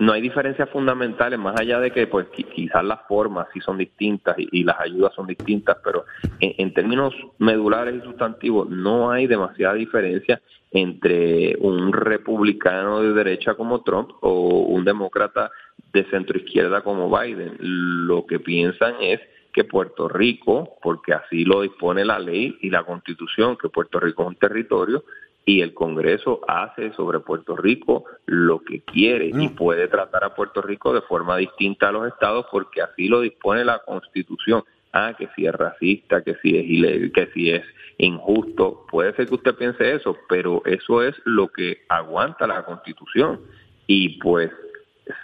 No 0.00 0.12
hay 0.12 0.22
diferencias 0.22 0.70
fundamentales, 0.70 1.38
más 1.38 1.60
allá 1.60 1.80
de 1.80 1.90
que 1.90 2.06
pues 2.06 2.28
quizás 2.54 2.84
las 2.84 3.00
formas 3.06 3.48
sí 3.52 3.60
son 3.60 3.78
distintas 3.78 4.38
y, 4.38 4.48
y 4.52 4.64
las 4.64 4.80
ayudas 4.80 5.12
son 5.14 5.26
distintas, 5.26 5.76
pero 5.84 6.04
en, 6.38 6.54
en, 6.56 6.72
términos 6.72 7.12
medulares 7.38 7.96
y 7.96 8.06
sustantivos 8.06 8.70
no 8.70 9.10
hay 9.10 9.26
demasiada 9.26 9.74
diferencia 9.74 10.40
entre 10.70 11.56
un 11.60 11.92
republicano 11.92 13.02
de 13.02 13.12
derecha 13.12 13.54
como 13.54 13.82
Trump 13.82 14.10
o 14.20 14.60
un 14.60 14.84
demócrata 14.84 15.50
de 15.92 16.04
centro 16.10 16.38
izquierda 16.38 16.82
como 16.82 17.10
Biden. 17.10 17.56
Lo 17.60 18.26
que 18.26 18.40
piensan 18.40 18.94
es 19.00 19.20
que 19.52 19.64
Puerto 19.64 20.08
Rico, 20.08 20.76
porque 20.82 21.12
así 21.12 21.44
lo 21.44 21.62
dispone 21.62 22.04
la 22.04 22.18
ley 22.18 22.56
y 22.60 22.70
la 22.70 22.84
constitución, 22.84 23.56
que 23.56 23.68
Puerto 23.68 23.98
Rico 23.98 24.22
es 24.22 24.28
un 24.28 24.36
territorio 24.36 25.04
y 25.48 25.62
el 25.62 25.72
Congreso 25.72 26.42
hace 26.46 26.92
sobre 26.92 27.20
Puerto 27.20 27.56
Rico 27.56 28.04
lo 28.26 28.60
que 28.60 28.82
quiere 28.82 29.30
y 29.34 29.48
puede 29.48 29.88
tratar 29.88 30.22
a 30.22 30.34
Puerto 30.34 30.60
Rico 30.60 30.92
de 30.92 31.00
forma 31.00 31.38
distinta 31.38 31.88
a 31.88 31.92
los 31.92 32.06
estados 32.06 32.44
porque 32.50 32.82
así 32.82 33.08
lo 33.08 33.22
dispone 33.22 33.64
la 33.64 33.78
constitución. 33.78 34.62
Ah, 34.92 35.14
que 35.18 35.28
si 35.34 35.46
es 35.46 35.54
racista, 35.54 36.22
que 36.22 36.34
si 36.42 36.56
es 36.56 36.64
ilegal, 36.66 37.12
que 37.12 37.26
si 37.32 37.50
es 37.50 37.64
injusto, 37.96 38.86
puede 38.90 39.14
ser 39.14 39.26
que 39.26 39.34
usted 39.34 39.54
piense 39.54 39.94
eso, 39.94 40.16
pero 40.28 40.62
eso 40.66 41.02
es 41.02 41.14
lo 41.24 41.48
que 41.48 41.82
aguanta 41.88 42.46
la 42.46 42.64
constitución. 42.64 43.40
Y 43.86 44.18
pues 44.20 44.50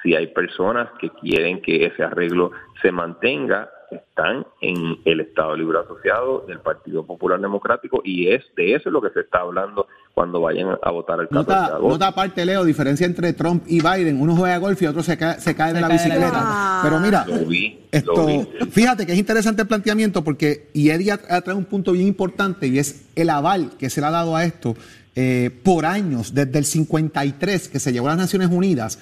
si 0.03 0.14
hay 0.14 0.28
personas 0.28 0.89
que 1.01 1.11
quieren 1.11 1.61
que 1.62 1.87
ese 1.87 2.03
arreglo 2.03 2.53
se 2.82 2.93
mantenga, 2.93 3.70
están 3.91 4.47
en 4.61 4.99
el 5.05 5.20
Estado 5.20 5.57
Libre 5.57 5.78
Asociado 5.78 6.45
del 6.47 6.61
Partido 6.61 7.07
Popular 7.07 7.41
Democrático 7.41 8.01
y 8.05 8.28
es 8.28 8.43
de 8.57 8.74
eso 8.74 8.89
es 8.89 8.93
lo 8.93 9.01
que 9.01 9.11
se 9.11 9.20
está 9.20 9.41
hablando 9.41 9.87
cuando 10.14 10.41
vayan 10.41 10.68
a 10.80 10.91
votar 10.91 11.20
el 11.20 11.28
14 11.28 11.51
Nota, 11.51 11.61
de 11.61 11.76
agosto. 11.76 11.89
nota 11.89 12.07
aparte, 12.07 12.45
Leo, 12.45 12.64
diferencia 12.64 13.05
entre 13.05 13.32
Trump 13.32 13.64
y 13.66 13.80
Biden. 13.80 14.20
Uno 14.20 14.37
juega 14.37 14.57
golf 14.59 14.80
y 14.80 14.87
otro 14.87 15.03
se 15.03 15.18
cae, 15.18 15.41
se 15.41 15.57
cae 15.57 15.72
de 15.72 15.80
la 15.80 15.89
cae 15.89 15.99
de 15.99 16.09
la 16.09 16.14
bicicleta. 16.14 16.80
Pero 16.85 17.01
mira, 17.01 17.26
Lo 17.26 17.47
vi, 17.47 17.87
esto, 17.91 18.12
lo 18.12 18.26
vi. 18.26 18.49
fíjate 18.70 19.07
que 19.07 19.12
es 19.12 19.18
interesante 19.18 19.62
el 19.62 19.68
planteamiento 19.68 20.22
porque, 20.22 20.68
y 20.72 20.91
Eddie 20.91 21.16
traído 21.16 21.57
un 21.57 21.64
punto 21.64 21.93
bien 21.93 22.07
importante 22.07 22.68
y 22.68 22.78
es 22.78 23.09
el 23.16 23.28
aval 23.30 23.72
que 23.78 23.91
se 23.91 24.01
le 24.01 24.07
ha 24.07 24.11
dado 24.11 24.37
a 24.37 24.45
esto 24.45 24.76
eh, 25.16 25.51
por 25.62 25.85
años, 25.85 26.35
desde 26.35 26.59
el 26.59 26.64
53 26.64 27.68
que 27.68 27.80
se 27.80 27.93
llevó 27.93 28.07
a 28.07 28.11
las 28.11 28.18
Naciones 28.18 28.49
Unidas. 28.51 29.01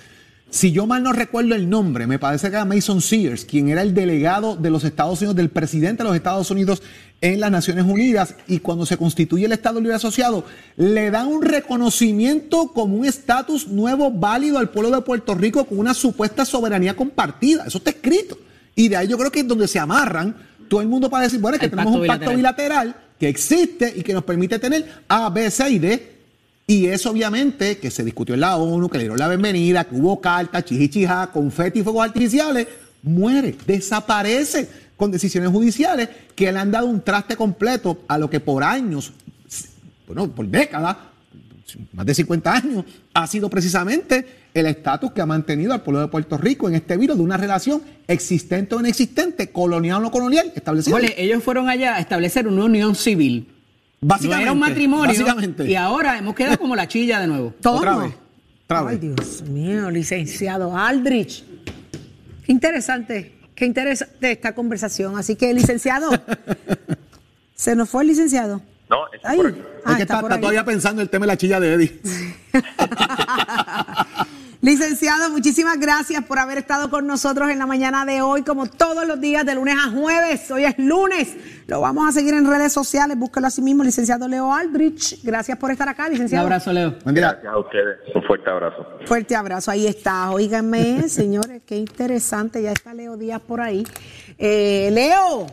Si 0.53 0.71
yo 0.71 0.87
mal 0.87 1.03
no 1.03 1.15
recuerdo 1.15 1.55
el 1.55 1.71
nombre, 1.71 2.07
me 2.07 2.19
parece 2.19 2.51
que 2.51 2.57
era 2.57 2.67
Mason 2.67 3.01
Sears, 3.01 3.47
quien 3.47 3.71
era 3.71 3.81
el 3.81 3.95
delegado 3.95 4.55
de 4.55 4.69
los 4.69 4.85
Estados 4.85 5.19
Unidos, 5.23 5.35
del 5.35 5.49
presidente 5.49 6.03
de 6.03 6.11
los 6.11 6.15
Estados 6.15 6.51
Unidos 6.51 6.83
en 7.23 7.41
las 7.41 7.51
Naciones 7.51 7.87
Unidas, 7.87 8.35
y 8.47 8.59
cuando 8.59 8.85
se 8.85 8.99
constituye 8.99 9.47
el 9.47 9.53
Estado 9.53 9.81
Libre 9.81 9.95
Asociado, 9.95 10.45
le 10.77 11.11
dan 11.11 11.29
un 11.29 11.41
reconocimiento 11.41 12.69
como 12.69 12.97
un 12.97 13.07
estatus 13.07 13.67
nuevo 13.67 14.11
válido 14.11 14.59
al 14.59 14.69
pueblo 14.69 14.95
de 14.95 15.01
Puerto 15.01 15.35
Rico 15.35 15.65
con 15.65 15.79
una 15.79 15.95
supuesta 15.95 16.45
soberanía 16.45 16.95
compartida. 16.95 17.65
Eso 17.67 17.79
está 17.79 17.89
escrito. 17.89 18.37
Y 18.75 18.89
de 18.89 18.97
ahí 18.99 19.09
yo 19.09 19.17
creo 19.17 19.33
que 19.33 19.41
es 19.41 19.49
donde 19.49 19.67
se 19.67 19.79
amarran 19.79 20.37
todo 20.69 20.83
el 20.83 20.89
mundo 20.89 21.09
para 21.09 21.25
decir, 21.25 21.41
bueno, 21.41 21.55
es 21.55 21.61
que 21.61 21.67
El 21.67 21.71
tenemos 21.71 21.93
pacto 21.93 22.03
un 22.03 22.07
pacto 22.07 22.37
bilateral 22.37 22.95
que 23.19 23.27
existe 23.27 23.91
y 23.97 24.03
que 24.03 24.13
nos 24.13 24.25
permite 24.25 24.59
tener 24.59 25.03
A, 25.09 25.31
B, 25.31 25.51
C 25.51 25.71
y 25.71 25.79
D. 25.79 26.12
Y 26.67 26.87
eso 26.87 27.11
obviamente 27.11 27.79
que 27.79 27.91
se 27.91 28.05
discutió 28.05 28.35
en 28.35 28.41
la 28.41 28.57
ONU, 28.57 28.89
que 28.89 28.99
le 28.99 29.05
dieron 29.05 29.19
la 29.19 29.29
bienvenida, 29.29 29.85
que 29.85 29.95
hubo 29.95 30.21
cartas, 30.21 30.65
chijichija, 30.65 31.31
confeti 31.33 31.81
y 31.81 31.83
fuegos 31.83 32.05
artificiales, 32.05 32.69
muere, 33.03 33.57
desaparece 33.67 34.69
con 34.97 35.11
decisiones 35.11 35.51
judiciales 35.51 36.09
que 36.37 36.53
le 36.53 36.59
han 36.59 36.71
dado 36.71 36.87
un 36.87 37.01
traste 37.01 37.37
completo 37.37 38.03
a 38.07 38.17
lo 38.19 38.31
que 38.31 38.41
por 38.41 38.63
años, 38.63 39.13
bueno, 40.07 40.29
por 40.29 40.47
décadas, 40.47 40.97
más 41.93 42.07
de 42.07 42.15
50 42.15 42.55
años, 42.55 42.85
ha 43.15 43.27
sido 43.27 43.51
precisamente 43.51 44.27
el 44.55 44.67
estatus 44.67 45.13
que 45.13 45.21
ha 45.21 45.27
mantenido 45.27 45.73
al 45.73 45.83
pueblo 45.83 46.01
de 46.01 46.09
Puerto 46.09 46.37
Rico 46.37 46.69
en 46.69 46.75
este 46.75 46.97
virus 46.97 47.17
de 47.17 47.23
una 47.23 47.37
relación 47.37 47.83
existente 48.07 48.75
o 48.75 48.81
inexistente, 48.81 49.51
colonial 49.51 49.99
o 49.99 50.01
no 50.03 50.11
colonial, 50.11 50.53
establecida. 50.55 50.99
Ellos 51.17 51.43
fueron 51.43 51.69
allá 51.69 51.97
a 51.97 52.01
establecer 52.01 52.47
una 52.47 52.65
unión 52.65 52.95
civil. 52.95 53.49
Básicamente, 54.05 54.37
no 54.37 54.43
era 54.43 54.53
un 54.53 54.59
matrimonio. 54.59 55.07
básicamente. 55.09 55.65
Y 55.71 55.75
ahora 55.77 56.19
hemos 56.19 56.35
quedado 56.35 56.59
como 56.59 56.75
la 56.77 56.89
chilla 56.89 57.21
de 57.21 57.27
nuevo. 57.29 57.55
¿Cómo? 57.63 57.79
Otra 57.79 57.97
vez. 57.99 58.15
Otra 58.65 58.89
Ay. 58.89 58.97
Dios 58.99 59.43
mío, 59.43 59.91
licenciado 59.91 60.77
Aldrich. 60.77 61.45
Qué 62.45 62.51
interesante, 62.53 63.33
qué 63.55 63.65
interesante 63.67 64.33
esta 64.33 64.55
conversación. 64.55 65.17
Así 65.17 65.37
que, 65.37 65.55
licenciado, 65.55 66.11
se 67.55 67.77
nos 67.77 67.89
fue 67.89 68.03
el 68.03 68.09
licenciado. 68.09 68.61
No, 68.91 68.99
está 69.13 69.31
Ay, 69.31 69.37
por 69.39 69.47
aquí. 69.47 69.61
ah, 69.85 69.91
es 69.93 69.97
que 69.97 70.03
está 70.03 70.15
está, 70.15 70.21
por 70.21 70.25
está 70.31 70.35
ahí. 70.35 70.41
todavía 70.41 70.65
pensando 70.65 71.01
en 71.01 71.07
el 71.07 71.11
tema 71.11 71.25
de 71.27 71.33
la 71.33 71.37
chilla 71.39 71.61
de 71.61 71.73
Eddie. 71.75 72.01
Licenciado, 74.65 75.29
muchísimas 75.31 75.77
gracias 75.81 76.23
por 76.25 76.39
haber 76.39 76.57
estado 76.57 76.89
con 76.89 77.05
nosotros 77.05 77.51
en 77.51 77.59
la 77.59 77.67
mañana 77.67 78.07
de 78.07 78.23
hoy, 78.23 78.43
como 78.45 78.67
todos 78.67 79.05
los 79.09 79.21
días, 79.21 79.45
de 79.45 79.57
lunes 79.57 79.75
a 79.77 79.91
jueves. 79.91 80.49
Hoy 80.53 80.63
es 80.65 80.79
lunes. 80.79 81.37
Lo 81.67 81.81
vamos 81.81 82.09
a 82.09 82.13
seguir 82.13 82.33
en 82.35 82.49
redes 82.49 82.73
sociales. 82.73 83.19
Búsquelo 83.19 83.49
así 83.49 83.61
mismo, 83.61 83.83
licenciado 83.83 84.29
Leo 84.29 84.55
Aldrich. 84.55 85.21
Gracias 85.25 85.59
por 85.59 85.73
estar 85.73 85.89
acá, 85.89 86.05
Un 86.05 86.13
licenciado. 86.13 86.45
abrazo, 86.45 86.73
Leo. 86.73 86.95
Gracias 87.05 87.45
a 87.53 87.59
ustedes. 87.59 87.99
Un 88.15 88.23
fuerte 88.23 88.51
abrazo. 88.51 88.87
Fuerte 89.05 89.35
abrazo, 89.35 89.73
ahí 89.73 89.89
está. 89.89 90.31
Óiganme, 90.31 91.03
señores, 91.09 91.63
qué 91.67 91.77
interesante. 91.77 92.63
Ya 92.63 92.71
está 92.71 92.95
Leo 92.95 93.17
Díaz 93.17 93.41
por 93.41 93.61
ahí. 93.61 93.85
Eh, 94.39 94.91
Leo, 94.93 95.49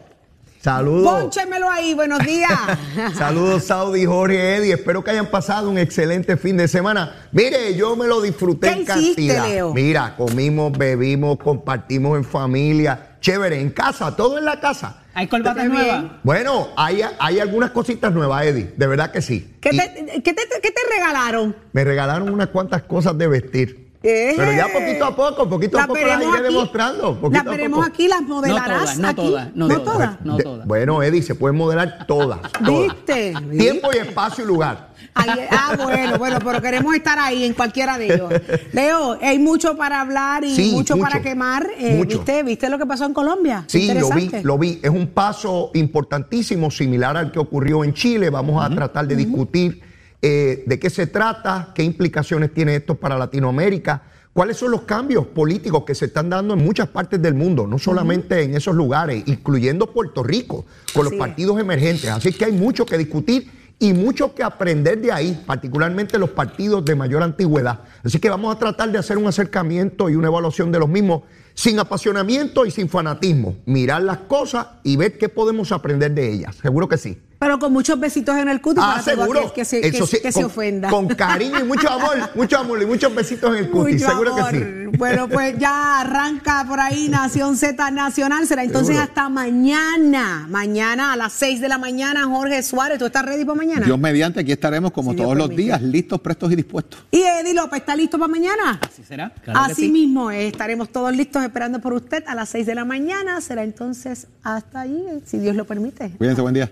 Saludos. 0.61 1.21
pónchemelo 1.21 1.69
ahí, 1.69 1.93
buenos 1.93 2.19
días. 2.19 2.51
Saludos, 3.17 3.63
Saudi, 3.63 4.05
Jorge, 4.05 4.57
Eddie. 4.57 4.73
Espero 4.73 5.03
que 5.03 5.11
hayan 5.11 5.27
pasado 5.27 5.69
un 5.69 5.77
excelente 5.77 6.35
fin 6.35 6.57
de 6.57 6.67
semana. 6.67 7.27
Mire, 7.31 7.75
yo 7.75 7.95
me 7.95 8.07
lo 8.07 8.21
disfruté 8.21 8.67
¿Qué 8.67 8.73
en 8.73 8.81
hiciste, 8.81 9.27
cantidad. 9.27 9.47
Leo? 9.47 9.73
Mira, 9.73 10.15
comimos, 10.17 10.77
bebimos, 10.77 11.37
compartimos 11.37 12.17
en 12.17 12.25
familia. 12.25 13.15
Chévere, 13.21 13.59
en 13.59 13.69
casa, 13.69 14.15
todo 14.15 14.37
en 14.37 14.43
la 14.45 14.59
casa. 14.59 15.03
¿Hay 15.13 15.27
bien. 15.67 15.69
nuevas? 15.69 16.03
Bueno, 16.23 16.67
hay, 16.77 17.01
hay 17.19 17.39
algunas 17.39 17.71
cositas 17.71 18.13
nuevas, 18.13 18.45
Eddie. 18.45 18.73
De 18.75 18.87
verdad 18.87 19.11
que 19.11 19.21
sí. 19.21 19.55
¿Qué 19.61 19.69
Y 19.73 19.77
te, 19.77 20.21
qué 20.23 20.33
te- 20.33 20.47
qué 20.61 20.71
te 20.71 20.81
regalaron? 20.93 21.55
me 21.71 21.83
regalaron 21.85 22.29
unas 22.29 22.47
cuantas 22.49 22.83
cosas 22.83 23.17
de 23.17 23.27
vestir. 23.27 23.88
Eh. 24.01 24.33
Pero 24.37 24.53
ya 24.53 24.67
poquito 24.71 25.05
a 25.05 25.13
poco, 25.15 25.49
poquito 25.49 25.77
a 25.77 25.85
poco 25.85 25.99
las 25.99 26.05
veremos 26.19 26.35
iré 26.37 26.45
aquí. 26.45 26.53
demostrando. 26.53 27.19
poquito 27.19 27.43
Las 27.43 27.47
a 27.47 27.49
veremos 27.49 27.79
poco. 27.79 27.89
aquí, 27.91 28.07
las 28.07 28.21
No 28.21 28.27
modelarás 28.27 28.79
todas, 28.79 28.97
no 28.97 29.13
todas, 29.15 29.55
no, 29.55 29.81
todas. 29.81 30.21
No 30.25 30.37
De- 30.37 30.43
todas. 30.43 30.67
Bueno, 30.67 31.03
Eddie, 31.03 31.21
se 31.21 31.35
pueden 31.35 31.57
modelar 31.57 32.05
todas. 32.07 32.39
todas. 32.63 32.93
¿Viste? 32.95 33.33
Tiempo 33.57 33.89
y 33.93 33.97
espacio 33.97 34.45
y 34.45 34.47
lugar. 34.47 34.89
Ahí- 35.15 35.47
ah, 35.51 35.75
bueno, 35.81 36.17
bueno, 36.17 36.39
pero 36.43 36.61
queremos 36.61 36.95
estar 36.95 37.19
ahí 37.19 37.43
en 37.43 37.53
cualquiera 37.53 37.97
de 37.97 38.05
ellos. 38.13 38.31
Leo, 38.71 39.17
hay 39.21 39.37
mucho 39.37 39.75
para 39.75 39.99
hablar 39.99 40.45
y 40.45 40.55
Sí, 40.55 40.71
mucho, 40.71 40.95
para 40.97 41.21
quemar. 41.21 41.67
Eh, 41.77 41.95
mucho. 41.97 42.19
¿viste, 42.19 42.43
¿Viste 42.43 42.69
lo 42.69 42.77
que 42.77 42.85
pasó 42.85 43.03
en 43.05 43.13
Colombia? 43.13 43.65
Sí, 43.67 43.93
lo 43.93 44.09
vi, 44.11 44.31
lo 44.43 44.57
vi. 44.57 44.79
Es 44.81 44.91
un 44.91 45.07
paso 45.07 45.71
importantísimo, 45.73 46.71
similar 46.71 47.17
al 47.17 47.31
que 47.33 47.39
ocurrió 47.39 47.83
en 47.83 47.93
Chile. 47.93 48.29
Vamos 48.29 48.63
a 48.63 48.69
tratar 48.73 49.07
de 49.07 49.15
discutir 49.17 49.81
eh, 50.21 50.63
de 50.65 50.79
qué 50.79 50.89
se 50.89 51.07
trata, 51.07 51.71
qué 51.73 51.83
implicaciones 51.83 52.53
tiene 52.53 52.75
esto 52.75 52.95
para 52.95 53.17
Latinoamérica, 53.17 54.03
cuáles 54.33 54.57
son 54.57 54.71
los 54.71 54.81
cambios 54.81 55.27
políticos 55.27 55.83
que 55.85 55.95
se 55.95 56.05
están 56.05 56.29
dando 56.29 56.53
en 56.53 56.63
muchas 56.63 56.87
partes 56.89 57.21
del 57.21 57.33
mundo, 57.33 57.67
no 57.67 57.79
solamente 57.79 58.41
en 58.41 58.55
esos 58.55 58.75
lugares, 58.75 59.23
incluyendo 59.27 59.91
Puerto 59.91 60.23
Rico, 60.23 60.65
con 60.93 61.01
Así 61.01 61.03
los 61.03 61.13
es. 61.13 61.19
partidos 61.19 61.59
emergentes. 61.59 62.09
Así 62.09 62.33
que 62.33 62.45
hay 62.45 62.51
mucho 62.51 62.85
que 62.85 62.97
discutir 62.97 63.49
y 63.79 63.93
mucho 63.93 64.35
que 64.35 64.43
aprender 64.43 65.01
de 65.01 65.11
ahí, 65.11 65.41
particularmente 65.45 66.19
los 66.19 66.31
partidos 66.31 66.83
de 66.83 66.95
mayor 66.95 67.23
antigüedad. 67.23 67.79
Así 68.03 68.19
que 68.19 68.29
vamos 68.29 68.53
a 68.53 68.59
tratar 68.59 68.91
de 68.91 68.97
hacer 68.97 69.17
un 69.17 69.27
acercamiento 69.27 70.09
y 70.09 70.15
una 70.15 70.27
evaluación 70.27 70.71
de 70.71 70.79
los 70.79 70.89
mismos 70.89 71.23
sin 71.53 71.79
apasionamiento 71.79 72.65
y 72.65 72.71
sin 72.71 72.89
fanatismo. 72.89 73.57
Mirar 73.65 74.03
las 74.03 74.19
cosas 74.19 74.67
y 74.83 74.97
ver 74.97 75.17
qué 75.17 75.29
podemos 75.29 75.71
aprender 75.71 76.13
de 76.13 76.31
ellas. 76.31 76.55
Seguro 76.57 76.89
que 76.89 76.97
sí. 76.97 77.17
Pero 77.39 77.57
con 77.57 77.71
muchos 77.71 77.97
besitos 77.97 78.35
en 78.37 78.49
el 78.49 78.59
cutis 78.59 78.83
Ah, 78.85 78.91
para 78.95 79.01
seguro. 79.01 79.39
aquel 79.39 79.53
que 79.53 79.63
se, 79.63 79.79
que, 79.79 79.87
Eso 79.87 80.05
sí, 80.05 80.17
que 80.21 80.29
se 80.31 80.41
con- 80.41 80.45
ofenda. 80.51 80.89
Con 80.89 81.07
cariño 81.07 81.57
y 81.59 81.63
mucho 81.63 81.89
amor, 81.89 82.17
mucho 82.35 82.57
amor 82.57 82.81
y 82.81 82.85
muchos 82.85 83.15
besitos 83.15 83.51
en 83.55 83.63
el 83.63 83.69
cutis. 83.71 83.95
Mucho 84.01 84.09
Seguro 84.09 84.33
amor. 84.35 84.51
que 84.51 84.89
sí. 84.91 84.97
Bueno, 84.97 85.29
pues 85.29 85.57
ya 85.57 86.01
arranca 86.01 86.65
por 86.67 86.81
ahí 86.81 87.07
Nación 87.07 87.55
Z 87.55 87.91
Nacional. 87.91 88.45
Será 88.45 88.63
entonces 88.65 88.87
Seguro. 88.97 89.03
hasta 89.03 89.29
mañana. 89.29 90.47
Mañana 90.49 91.13
a 91.13 91.15
las 91.15 91.31
6 91.31 91.61
de 91.61 91.69
la 91.69 91.77
mañana, 91.77 92.25
Jorge 92.25 92.61
Suárez. 92.61 92.99
¿Tú 92.99 93.05
estás 93.05 93.23
ready 93.25 93.45
para 93.45 93.55
mañana? 93.55 93.85
Dios 93.85 93.97
mediante, 93.99 94.41
aquí 94.41 94.51
estaremos 94.51 94.91
como 94.91 95.11
Si 95.11 95.17
todos 95.17 95.37
los 95.37 95.49
días, 95.49 95.81
listos, 95.81 96.19
prestos 96.19 96.51
y 96.51 96.57
dispuestos. 96.57 97.05
Y 97.09 97.21
Eddie 97.21 97.53
López, 97.53 97.79
¿está 97.79 97.95
listo 97.95 98.19
para 98.19 98.27
mañana? 98.29 98.79
¿Así 98.81 99.01
será? 99.03 99.29
Claro 99.45 99.65
que 99.65 99.71
Así 99.71 99.83
sí. 99.83 99.89
mismo, 99.91 100.29
eh, 100.29 100.47
estaremos 100.47 100.89
todos 100.89 101.15
listos 101.15 101.41
esperando 101.43 101.79
por 101.79 101.93
usted 101.93 102.21
a 102.27 102.35
las 102.35 102.49
6 102.49 102.65
de 102.65 102.75
la 102.75 102.83
mañana. 102.83 103.39
Será 103.39 103.63
entonces 103.63 104.27
hasta 104.43 104.81
allí, 104.81 105.01
eh, 105.07 105.21
si 105.25 105.37
Dios 105.37 105.55
lo 105.55 105.63
permite. 105.65 106.09
Cuídense, 106.17 106.41
buen 106.41 106.53
día. 106.55 106.69